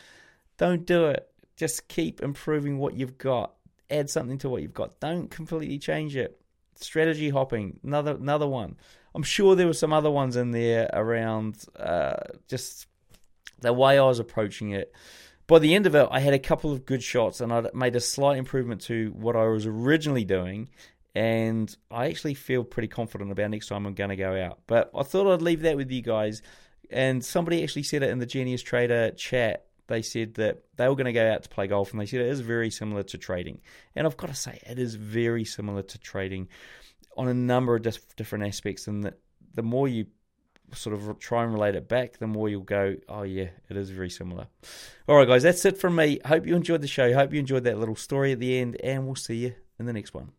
Don't 0.58 0.86
do 0.86 1.06
it. 1.06 1.28
Just 1.56 1.88
keep 1.88 2.20
improving 2.20 2.78
what 2.78 2.94
you've 2.94 3.18
got. 3.18 3.54
Add 3.90 4.10
something 4.10 4.38
to 4.38 4.48
what 4.48 4.62
you've 4.62 4.74
got. 4.74 5.00
Don't 5.00 5.30
completely 5.30 5.78
change 5.78 6.16
it. 6.16 6.40
Strategy 6.74 7.30
hopping, 7.30 7.80
another 7.82 8.14
another 8.14 8.46
one. 8.46 8.76
I'm 9.14 9.22
sure 9.22 9.54
there 9.54 9.66
were 9.66 9.72
some 9.72 9.94
other 9.94 10.10
ones 10.10 10.36
in 10.36 10.50
there 10.50 10.90
around 10.92 11.64
uh, 11.78 12.16
just 12.48 12.86
the 13.60 13.72
way 13.72 13.98
I 13.98 14.02
was 14.02 14.18
approaching 14.18 14.72
it. 14.72 14.92
By 15.46 15.60
the 15.60 15.74
end 15.74 15.86
of 15.86 15.94
it, 15.94 16.08
I 16.10 16.20
had 16.20 16.34
a 16.34 16.38
couple 16.38 16.72
of 16.72 16.84
good 16.84 17.02
shots 17.02 17.40
and 17.40 17.52
I 17.52 17.68
made 17.72 17.94
a 17.94 18.00
slight 18.00 18.36
improvement 18.36 18.80
to 18.82 19.12
what 19.16 19.36
I 19.36 19.46
was 19.46 19.66
originally 19.66 20.24
doing. 20.24 20.68
And 21.14 21.74
I 21.90 22.08
actually 22.08 22.34
feel 22.34 22.62
pretty 22.62 22.88
confident 22.88 23.32
about 23.32 23.50
next 23.50 23.68
time 23.68 23.86
I'm 23.86 23.94
going 23.94 24.10
to 24.10 24.16
go 24.16 24.36
out. 24.36 24.58
But 24.66 24.90
I 24.94 25.02
thought 25.02 25.32
I'd 25.32 25.40
leave 25.40 25.62
that 25.62 25.76
with 25.76 25.90
you 25.90 26.02
guys. 26.02 26.42
And 26.90 27.24
somebody 27.24 27.62
actually 27.62 27.84
said 27.84 28.02
it 28.02 28.10
in 28.10 28.18
the 28.18 28.26
Genius 28.26 28.62
Trader 28.62 29.12
chat. 29.12 29.64
They 29.88 30.02
said 30.02 30.34
that 30.34 30.64
they 30.76 30.88
were 30.88 30.94
going 30.94 31.06
to 31.06 31.12
go 31.12 31.26
out 31.26 31.44
to 31.44 31.48
play 31.48 31.68
golf, 31.68 31.92
and 31.92 32.00
they 32.00 32.06
said 32.06 32.20
it 32.20 32.26
is 32.26 32.40
very 32.40 32.70
similar 32.70 33.02
to 33.04 33.18
trading. 33.18 33.60
And 33.94 34.06
I've 34.06 34.16
got 34.16 34.26
to 34.26 34.34
say, 34.34 34.60
it 34.66 34.78
is 34.78 34.96
very 34.96 35.44
similar 35.44 35.82
to 35.82 35.98
trading 35.98 36.48
on 37.16 37.28
a 37.28 37.34
number 37.34 37.76
of 37.76 37.82
different 38.16 38.46
aspects, 38.46 38.86
and 38.88 39.04
that 39.04 39.18
the 39.54 39.62
more 39.62 39.88
you 39.88 40.06
sort 40.72 40.94
of 40.94 41.18
try 41.18 41.44
and 41.44 41.52
relate 41.52 41.74
it 41.74 41.88
back, 41.88 42.18
the 42.18 42.26
more 42.26 42.48
you'll 42.48 42.62
go, 42.62 42.96
oh 43.08 43.22
yeah, 43.22 43.48
it 43.68 43.76
is 43.76 43.90
very 43.90 44.10
similar. 44.10 44.46
All 45.08 45.16
right, 45.16 45.28
guys, 45.28 45.42
that's 45.42 45.64
it 45.64 45.78
from 45.78 45.96
me. 45.96 46.20
Hope 46.24 46.46
you 46.46 46.56
enjoyed 46.56 46.82
the 46.82 46.88
show. 46.88 47.12
Hope 47.14 47.32
you 47.32 47.40
enjoyed 47.40 47.64
that 47.64 47.78
little 47.78 47.96
story 47.96 48.32
at 48.32 48.40
the 48.40 48.58
end, 48.58 48.76
and 48.82 49.06
we'll 49.06 49.14
see 49.14 49.36
you 49.36 49.54
in 49.78 49.86
the 49.86 49.92
next 49.92 50.14
one. 50.14 50.32